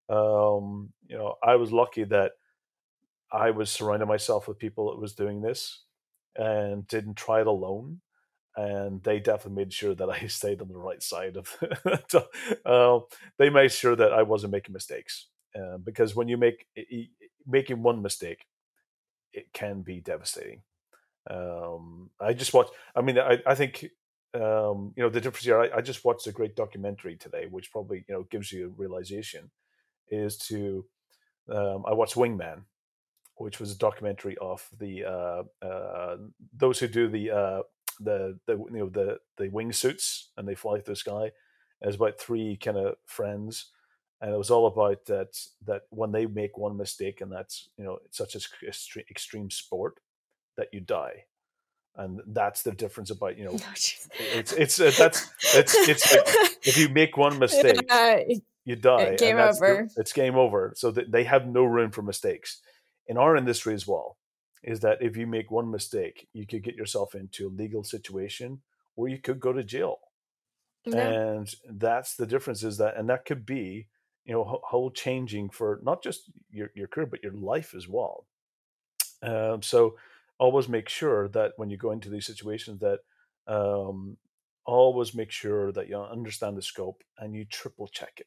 um, 0.08 0.92
you 1.08 1.16
know, 1.16 1.36
I 1.42 1.56
was 1.56 1.72
lucky 1.72 2.04
that 2.04 2.32
I 3.32 3.50
was 3.50 3.70
surrounding 3.70 4.08
myself 4.08 4.48
with 4.48 4.58
people 4.58 4.90
that 4.90 5.00
was 5.00 5.14
doing 5.14 5.40
this 5.40 5.82
and 6.36 6.86
didn't 6.88 7.16
try 7.16 7.40
it 7.40 7.46
alone 7.46 8.00
and 8.56 9.02
they 9.02 9.20
definitely 9.20 9.64
made 9.64 9.72
sure 9.72 9.94
that 9.94 10.08
I 10.08 10.26
stayed 10.28 10.60
on 10.60 10.68
the 10.68 10.78
right 10.78 11.02
side 11.02 11.36
of. 11.36 11.56
uh, 12.64 13.00
they 13.38 13.50
made 13.50 13.72
sure 13.72 13.96
that 13.96 14.12
I 14.12 14.22
wasn't 14.22 14.52
making 14.52 14.72
mistakes 14.72 15.28
uh, 15.54 15.78
because 15.78 16.16
when 16.16 16.28
you 16.28 16.36
make 16.36 16.66
making 17.46 17.82
one 17.82 18.02
mistake, 18.02 18.46
it 19.32 19.52
can 19.52 19.82
be 19.82 20.00
devastating. 20.00 20.62
Um, 21.30 22.10
I 22.20 22.32
just 22.32 22.54
watched. 22.54 22.72
I 22.94 23.02
mean, 23.02 23.18
I, 23.18 23.38
I 23.46 23.54
think 23.54 23.84
um, 24.34 24.92
you 24.96 25.02
know 25.02 25.10
the 25.10 25.20
difference 25.20 25.44
here. 25.44 25.60
I, 25.60 25.78
I, 25.78 25.80
just 25.80 26.04
watched 26.04 26.26
a 26.26 26.32
great 26.32 26.56
documentary 26.56 27.16
today, 27.16 27.46
which 27.50 27.72
probably 27.72 28.04
you 28.08 28.14
know 28.14 28.22
gives 28.30 28.52
you 28.52 28.66
a 28.66 28.80
realization. 28.80 29.50
Is 30.08 30.36
to 30.48 30.86
um, 31.50 31.84
I 31.86 31.94
watched 31.94 32.14
Wingman, 32.14 32.62
which 33.36 33.58
was 33.58 33.72
a 33.72 33.78
documentary 33.78 34.36
of 34.38 34.68
the 34.78 35.04
uh, 35.04 35.42
uh, 35.66 36.16
those 36.56 36.78
who 36.78 36.86
do 36.86 37.08
the 37.08 37.30
uh, 37.30 37.62
the 38.00 38.38
the 38.46 38.54
you 38.54 38.78
know 38.78 38.88
the 38.88 39.18
the 39.36 39.48
wingsuits 39.48 40.26
and 40.36 40.46
they 40.46 40.54
fly 40.54 40.80
through 40.80 40.94
the 40.94 40.96
sky. 40.96 41.32
There's 41.80 41.96
about 41.96 42.18
three 42.18 42.56
kind 42.56 42.76
of 42.76 42.96
friends, 43.04 43.66
and 44.20 44.32
it 44.32 44.38
was 44.38 44.50
all 44.50 44.66
about 44.66 45.06
that 45.06 45.38
that 45.66 45.82
when 45.90 46.12
they 46.12 46.26
make 46.26 46.56
one 46.56 46.76
mistake, 46.76 47.20
and 47.20 47.30
that's 47.30 47.68
you 47.76 47.84
know 47.84 47.98
such 48.10 48.34
as 48.36 48.48
extreme 49.10 49.50
sport, 49.50 50.00
that 50.56 50.68
you 50.72 50.80
die, 50.80 51.24
and 51.96 52.20
that's 52.26 52.62
the 52.62 52.72
difference 52.72 53.10
about 53.10 53.38
you 53.38 53.44
know 53.46 53.52
oh, 53.54 53.72
it's 53.74 54.52
it's 54.52 54.80
uh, 54.80 54.92
that's 54.96 55.30
it's 55.54 55.74
it's 55.88 56.14
if 56.66 56.78
you 56.78 56.88
make 56.88 57.16
one 57.16 57.38
mistake. 57.40 57.80
Uh, 57.90 58.18
you 58.64 58.74
die. 58.74 59.14
Game 59.14 59.38
over. 59.38 59.88
The, 59.94 60.00
it's 60.00 60.12
game 60.12 60.34
over. 60.34 60.72
So 60.76 60.90
they 60.90 61.22
have 61.24 61.46
no 61.46 61.64
room 61.64 61.92
for 61.92 62.02
mistakes. 62.02 62.60
In 63.06 63.16
our 63.16 63.36
industry 63.36 63.72
as 63.74 63.86
well, 63.86 64.16
is 64.62 64.80
that 64.80 64.98
if 65.00 65.16
you 65.16 65.26
make 65.26 65.50
one 65.50 65.70
mistake, 65.70 66.28
you 66.32 66.46
could 66.46 66.62
get 66.62 66.74
yourself 66.74 67.14
into 67.14 67.46
a 67.46 67.56
legal 67.56 67.84
situation 67.84 68.60
where 68.94 69.10
you 69.10 69.18
could 69.18 69.40
go 69.40 69.52
to 69.52 69.62
jail. 69.62 69.98
And 70.92 71.52
that's 71.68 72.14
the 72.14 72.26
difference 72.26 72.62
is 72.62 72.78
that, 72.78 72.96
and 72.96 73.08
that 73.10 73.24
could 73.24 73.44
be, 73.44 73.88
you 74.24 74.32
know, 74.32 74.60
whole 74.62 74.90
changing 74.90 75.50
for 75.50 75.80
not 75.82 76.00
just 76.00 76.30
your, 76.50 76.70
your 76.76 76.86
career, 76.86 77.06
but 77.06 77.24
your 77.24 77.32
life 77.32 77.74
as 77.76 77.88
well. 77.88 78.26
Um, 79.20 79.62
so 79.62 79.96
always 80.38 80.68
make 80.68 80.88
sure 80.88 81.28
that 81.30 81.52
when 81.56 81.70
you 81.70 81.76
go 81.76 81.90
into 81.90 82.08
these 82.08 82.26
situations 82.26 82.80
that 82.80 83.00
um, 83.48 84.16
always 84.64 85.12
make 85.12 85.32
sure 85.32 85.72
that 85.72 85.88
you 85.88 85.98
understand 85.98 86.56
the 86.56 86.62
scope 86.62 87.02
and 87.18 87.34
you 87.34 87.44
triple 87.46 87.88
check 87.88 88.12
it. 88.18 88.26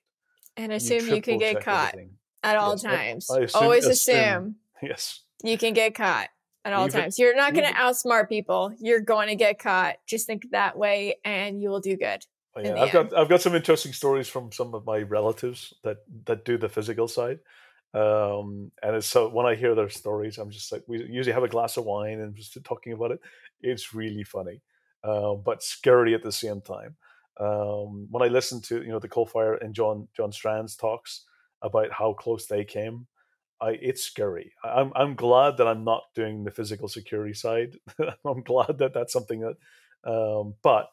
And 0.57 0.73
assume 0.73 1.07
you, 1.07 1.15
you 1.15 1.21
can 1.21 1.37
get 1.37 1.63
caught 1.63 1.93
everything. 1.93 2.15
at 2.43 2.57
all 2.57 2.71
yes, 2.71 2.81
times. 2.81 3.29
Assume, 3.29 3.49
always 3.53 3.85
assume, 3.85 4.15
assume. 4.15 4.55
Yes 4.81 5.21
you 5.43 5.57
can 5.57 5.73
get 5.73 5.95
caught 5.95 6.29
at 6.65 6.73
all 6.73 6.87
even, 6.87 7.01
times. 7.01 7.19
You're 7.19 7.35
not 7.35 7.53
going 7.53 7.67
to 7.67 7.73
outsmart 7.73 8.29
people. 8.29 8.73
You're 8.79 9.01
going 9.01 9.29
to 9.29 9.35
get 9.35 9.59
caught. 9.59 9.95
Just 10.07 10.27
think 10.27 10.51
that 10.51 10.77
way, 10.77 11.15
and 11.23 11.61
you 11.61 11.69
will 11.69 11.79
do 11.79 11.95
good. 11.97 12.25
Oh, 12.55 12.61
yeah, 12.61 12.73
I've 12.73 12.93
end. 12.93 13.09
got 13.09 13.17
I've 13.17 13.29
got 13.29 13.41
some 13.41 13.55
interesting 13.55 13.93
stories 13.93 14.27
from 14.27 14.51
some 14.51 14.73
of 14.73 14.85
my 14.85 14.99
relatives 14.99 15.73
that 15.83 15.97
that 16.25 16.45
do 16.45 16.57
the 16.57 16.69
physical 16.69 17.07
side. 17.07 17.39
Um, 17.93 18.71
and 18.83 18.95
it's 18.95 19.07
so 19.07 19.29
when 19.29 19.45
I 19.45 19.55
hear 19.55 19.73
their 19.73 19.89
stories, 19.89 20.37
I'm 20.37 20.51
just 20.51 20.71
like, 20.71 20.83
we 20.87 21.03
usually 21.05 21.33
have 21.33 21.43
a 21.43 21.47
glass 21.47 21.77
of 21.77 21.85
wine 21.85 22.19
and 22.19 22.35
just 22.35 22.57
talking 22.63 22.93
about 22.93 23.11
it. 23.11 23.19
It's 23.61 23.95
really 23.95 24.23
funny, 24.23 24.61
uh, 25.03 25.33
but 25.33 25.63
scary 25.63 26.13
at 26.13 26.21
the 26.21 26.31
same 26.31 26.61
time. 26.61 26.95
Um, 27.39 28.07
when 28.11 28.21
I 28.21 28.27
listen 28.27 28.61
to 28.63 28.81
you 28.83 28.89
know 28.89 28.99
the 28.99 29.07
Coalfire 29.07 29.63
and 29.63 29.73
John 29.73 30.07
John 30.15 30.31
Strand's 30.31 30.75
talks 30.75 31.25
about 31.61 31.91
how 31.91 32.13
close 32.13 32.45
they 32.45 32.63
came, 32.63 33.07
I 33.61 33.71
it's 33.71 34.03
scary. 34.03 34.53
I'm 34.63 34.91
I'm 34.95 35.15
glad 35.15 35.57
that 35.57 35.67
I'm 35.67 35.83
not 35.83 36.03
doing 36.15 36.43
the 36.43 36.51
physical 36.51 36.87
security 36.87 37.33
side. 37.33 37.77
I'm 38.25 38.41
glad 38.43 38.77
that 38.79 38.93
that's 38.93 39.13
something 39.13 39.41
that, 39.41 40.09
um, 40.09 40.55
but 40.63 40.89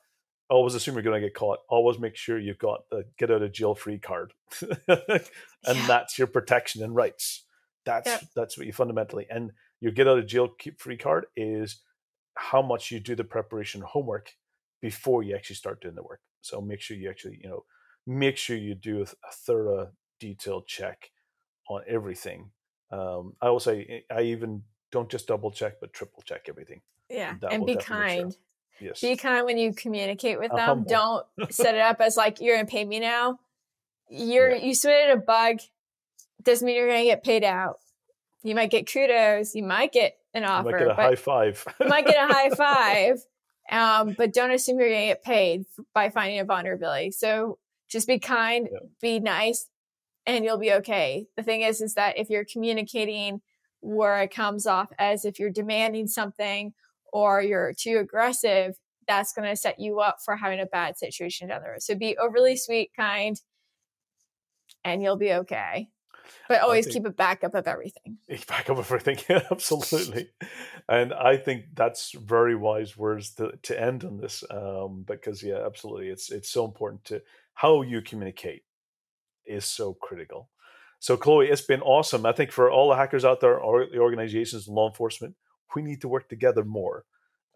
always 0.48 0.74
assume 0.74 0.94
you're 0.94 1.02
going 1.02 1.20
to 1.20 1.26
get 1.26 1.34
caught. 1.34 1.60
Always 1.68 1.98
make 1.98 2.16
sure 2.16 2.38
you've 2.38 2.58
got 2.58 2.88
the 2.90 3.04
get 3.18 3.30
out 3.30 3.42
of 3.42 3.52
jail 3.52 3.74
free 3.74 3.98
card, 3.98 4.32
and 4.88 5.22
Yeah. 5.66 5.86
that's 5.86 6.18
your 6.18 6.26
protection 6.26 6.82
and 6.82 6.94
rights. 6.94 7.44
That's 7.84 8.24
that's 8.34 8.58
what 8.58 8.66
you 8.66 8.72
fundamentally 8.72 9.26
and 9.30 9.52
your 9.80 9.92
get 9.92 10.08
out 10.08 10.18
of 10.18 10.26
jail 10.26 10.48
keep 10.48 10.80
free 10.80 10.96
card 10.96 11.26
is 11.36 11.82
how 12.34 12.62
much 12.62 12.90
you 12.90 12.98
do 12.98 13.14
the 13.14 13.24
preparation 13.24 13.80
homework 13.80 14.32
before 14.82 15.22
you 15.22 15.34
actually 15.36 15.56
start 15.56 15.80
doing 15.80 15.94
the 15.94 16.02
work. 16.02 16.20
So 16.40 16.60
make 16.60 16.80
sure 16.80 16.96
you 16.96 17.08
actually 17.08 17.38
you 17.42 17.48
know 17.48 17.64
make 18.06 18.36
sure 18.36 18.56
you 18.56 18.74
do 18.74 19.02
a 19.02 19.06
thorough 19.32 19.92
detailed 20.18 20.66
check 20.66 21.10
on 21.68 21.82
everything. 21.86 22.50
Um, 22.90 23.34
I 23.40 23.50
will 23.50 23.60
say 23.60 24.04
I 24.10 24.22
even 24.22 24.62
don't 24.92 25.08
just 25.10 25.26
double 25.26 25.50
check 25.50 25.80
but 25.80 25.92
triple 25.92 26.22
check 26.22 26.46
everything. 26.48 26.80
Yeah. 27.08 27.34
That 27.40 27.52
and 27.52 27.66
be 27.66 27.74
definitely 27.74 27.74
make 27.74 27.84
sure. 27.86 27.96
kind. 28.22 28.36
Yes. 28.80 29.00
Be 29.00 29.16
kind 29.16 29.44
when 29.46 29.58
you 29.58 29.72
communicate 29.72 30.38
with 30.38 30.52
them. 30.52 30.84
Don't 30.86 31.24
set 31.50 31.74
it 31.74 31.80
up 31.80 32.00
as 32.00 32.16
like 32.16 32.40
you're 32.40 32.56
gonna 32.56 32.66
pay 32.68 32.84
me 32.84 33.00
now. 33.00 33.38
You're 34.08 34.50
Yeah. 34.54 34.64
you 34.64 34.74
submitted 34.74 35.12
a 35.14 35.16
bug. 35.16 35.58
Doesn't 36.42 36.64
mean 36.66 36.76
you're 36.76 36.88
gonna 36.88 37.04
get 37.04 37.24
paid 37.24 37.42
out. 37.44 37.78
You 38.42 38.54
might 38.54 38.70
get 38.70 38.90
kudos. 38.90 39.54
You 39.54 39.64
might 39.64 39.92
get 39.92 40.16
an 40.34 40.42
You 40.44 40.48
offer. 40.48 40.70
might 40.70 40.78
get 40.78 40.88
a 40.88 40.94
high 40.94 41.14
five. 41.16 41.64
you 41.80 41.88
might 41.88 42.06
get 42.06 42.16
a 42.30 42.32
high 42.32 42.50
five. 42.56 43.18
Um, 43.68 44.14
but 44.16 44.32
don't 44.32 44.52
assume 44.52 44.78
you're 44.78 44.88
gonna 44.90 45.06
get 45.06 45.24
paid 45.24 45.64
by 45.92 46.10
finding 46.10 46.38
a 46.38 46.44
vulnerability. 46.44 47.10
So 47.10 47.58
just 47.88 48.06
be 48.06 48.18
kind, 48.20 48.68
Yeah. 48.70 48.78
be 49.00 49.18
nice, 49.20 49.66
and 50.26 50.44
you'll 50.44 50.58
be 50.58 50.72
okay. 50.72 51.26
The 51.36 51.42
thing 51.42 51.62
is, 51.62 51.80
is 51.80 51.94
that 51.94 52.18
if 52.18 52.28
you're 52.30 52.44
communicating 52.44 53.40
where 53.80 54.20
it 54.22 54.34
comes 54.34 54.66
off 54.66 54.90
as 54.98 55.24
if 55.24 55.38
you're 55.38 55.50
demanding 55.50 56.08
something 56.08 56.72
or 57.12 57.40
you're 57.40 57.72
too 57.72 57.98
aggressive, 57.98 58.74
that's 59.06 59.32
going 59.32 59.48
to 59.48 59.56
set 59.56 59.78
you 59.78 60.00
up 60.00 60.18
for 60.24 60.36
having 60.36 60.60
a 60.60 60.66
bad 60.66 60.98
situation 60.98 61.48
down 61.48 61.62
the 61.62 61.70
road. 61.70 61.82
So 61.82 61.94
be 61.94 62.16
overly 62.18 62.56
sweet, 62.56 62.90
kind, 62.96 63.40
and 64.84 65.02
you'll 65.02 65.16
be 65.16 65.32
okay. 65.32 65.88
But 66.48 66.60
always 66.60 66.86
think- 66.86 66.94
keep 66.94 67.06
a 67.06 67.10
backup 67.10 67.54
of 67.54 67.68
everything. 67.68 68.18
Backup 68.48 68.78
of 68.78 68.90
everything. 68.90 69.18
Absolutely. 69.50 70.30
And 70.88 71.12
I 71.14 71.36
think 71.36 71.66
that's 71.74 72.12
very 72.12 72.56
wise 72.56 72.96
words 72.96 73.34
to, 73.34 73.52
to 73.62 73.80
end 73.80 74.04
on 74.04 74.18
this. 74.18 74.42
Um, 74.50 75.04
because 75.06 75.42
yeah, 75.42 75.64
absolutely. 75.64 76.08
It's 76.08 76.30
it's 76.32 76.50
so 76.50 76.64
important 76.64 77.04
to 77.06 77.22
how 77.54 77.82
you 77.82 78.02
communicate 78.02 78.62
is 79.46 79.64
so 79.64 79.94
critical. 79.94 80.48
So 80.98 81.16
Chloe, 81.16 81.48
it's 81.48 81.60
been 81.62 81.82
awesome. 81.82 82.24
I 82.26 82.32
think 82.32 82.50
for 82.50 82.70
all 82.70 82.88
the 82.88 82.96
hackers 82.96 83.24
out 83.24 83.40
there 83.40 83.58
or 83.58 83.86
the 83.86 83.98
organizations 83.98 84.66
and 84.66 84.76
law 84.76 84.88
enforcement, 84.88 85.36
we 85.74 85.82
need 85.82 86.00
to 86.00 86.08
work 86.08 86.28
together 86.28 86.64
more 86.64 87.04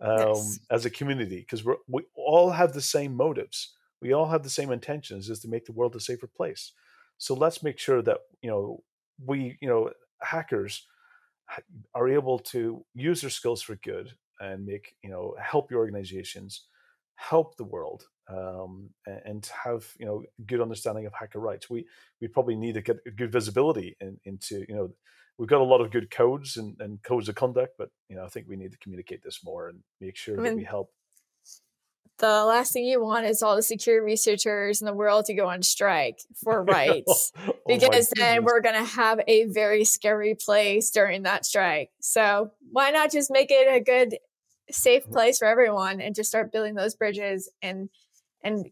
um, 0.01 0.19
Yes. 0.19 0.59
as 0.71 0.85
a 0.85 0.91
community 0.91 1.41
because 1.41 1.65
we 1.65 1.75
we 1.89 2.03
all 2.15 2.51
have 2.51 2.73
the 2.73 2.83
same 2.83 3.15
motives. 3.15 3.75
We 4.03 4.13
all 4.13 4.29
have 4.29 4.43
the 4.43 4.51
same 4.51 4.71
intentions 4.71 5.29
is 5.29 5.41
to 5.41 5.49
make 5.49 5.67
the 5.67 5.73
world 5.73 5.97
a 5.97 6.01
safer 6.01 6.27
place. 6.27 6.73
So 7.19 7.35
let's 7.35 7.63
make 7.63 7.79
sure 7.79 8.03
that 8.03 8.19
you 8.43 8.51
know 8.51 8.83
we 9.25 9.59
you 9.61 9.69
know 9.69 9.91
hackers 10.21 10.87
are 11.95 12.09
able 12.09 12.39
to 12.39 12.85
use 12.95 13.21
their 13.21 13.31
skills 13.31 13.63
for 13.63 13.77
good 13.77 14.13
and 14.41 14.67
make 14.67 14.95
you 15.03 15.11
know 15.11 15.35
help 15.41 15.71
your 15.71 15.81
organizations 15.81 16.67
help 17.17 17.57
the 17.57 17.65
world 17.65 18.05
um, 18.31 18.91
and 19.07 19.51
have 19.65 19.93
you 19.99 20.07
know 20.07 20.25
good 20.47 20.61
understanding 20.61 21.07
of 21.07 21.13
hacker 21.13 21.41
rights 21.41 21.69
we 21.69 21.87
we 22.21 22.29
probably 22.29 22.57
need 22.57 22.75
to 22.75 22.83
get 22.83 22.99
a 23.07 23.11
good 23.11 23.33
visibility 23.33 23.97
in, 24.01 24.19
into 24.25 24.65
you 24.69 24.75
know 24.75 24.91
we've 25.39 25.49
got 25.49 25.61
a 25.61 25.65
lot 25.65 25.81
of 25.81 25.91
good 25.91 26.11
codes 26.11 26.57
and, 26.57 26.77
and 26.81 27.03
codes 27.03 27.29
of 27.29 27.35
conduct 27.35 27.75
but 27.79 27.91
you 28.09 28.17
know 28.17 28.25
i 28.25 28.29
think 28.29 28.47
we 28.49 28.57
need 28.57 28.73
to 28.73 28.79
communicate 28.79 29.23
this 29.23 29.41
more 29.45 29.69
and 29.69 29.83
make 30.01 30.17
sure 30.17 30.37
I 30.39 30.43
that 30.43 30.55
we 30.55 30.65
help 30.65 30.93
The 32.19 32.45
last 32.45 32.75
thing 32.75 32.85
you 32.85 33.03
want 33.03 33.25
is 33.25 33.43
all 33.43 33.57
the 33.57 33.63
security 33.63 34.05
researchers 34.05 34.83
in 34.83 34.87
the 34.87 34.93
world 34.93 35.25
to 35.27 35.35
go 35.35 35.49
on 35.49 35.63
strike 35.63 36.21
for 36.45 36.63
rights. 36.63 37.33
Oh 37.37 37.55
because 37.67 38.13
then 38.19 38.45
goodness. 38.45 38.45
we're 38.45 38.61
going 38.61 38.75
to 38.75 38.85
have 38.85 39.21
a 39.27 39.45
very 39.47 39.85
scary 39.85 40.35
place 40.35 40.91
during 40.91 41.23
that 41.23 41.47
strike. 41.47 41.91
So 42.01 42.51
why 42.73 42.91
not 42.91 43.11
just 43.11 43.31
make 43.31 43.51
it 43.51 43.75
a 43.75 43.81
good, 43.81 44.19
safe 44.71 45.09
Mm-hmm. 45.09 45.11
place 45.11 45.39
for 45.39 45.47
everyone 45.47 46.01
and 46.01 46.15
just 46.15 46.29
start 46.29 46.53
building 46.53 46.75
those 46.75 46.95
bridges 46.95 47.51
and 47.63 47.89
and 48.43 48.71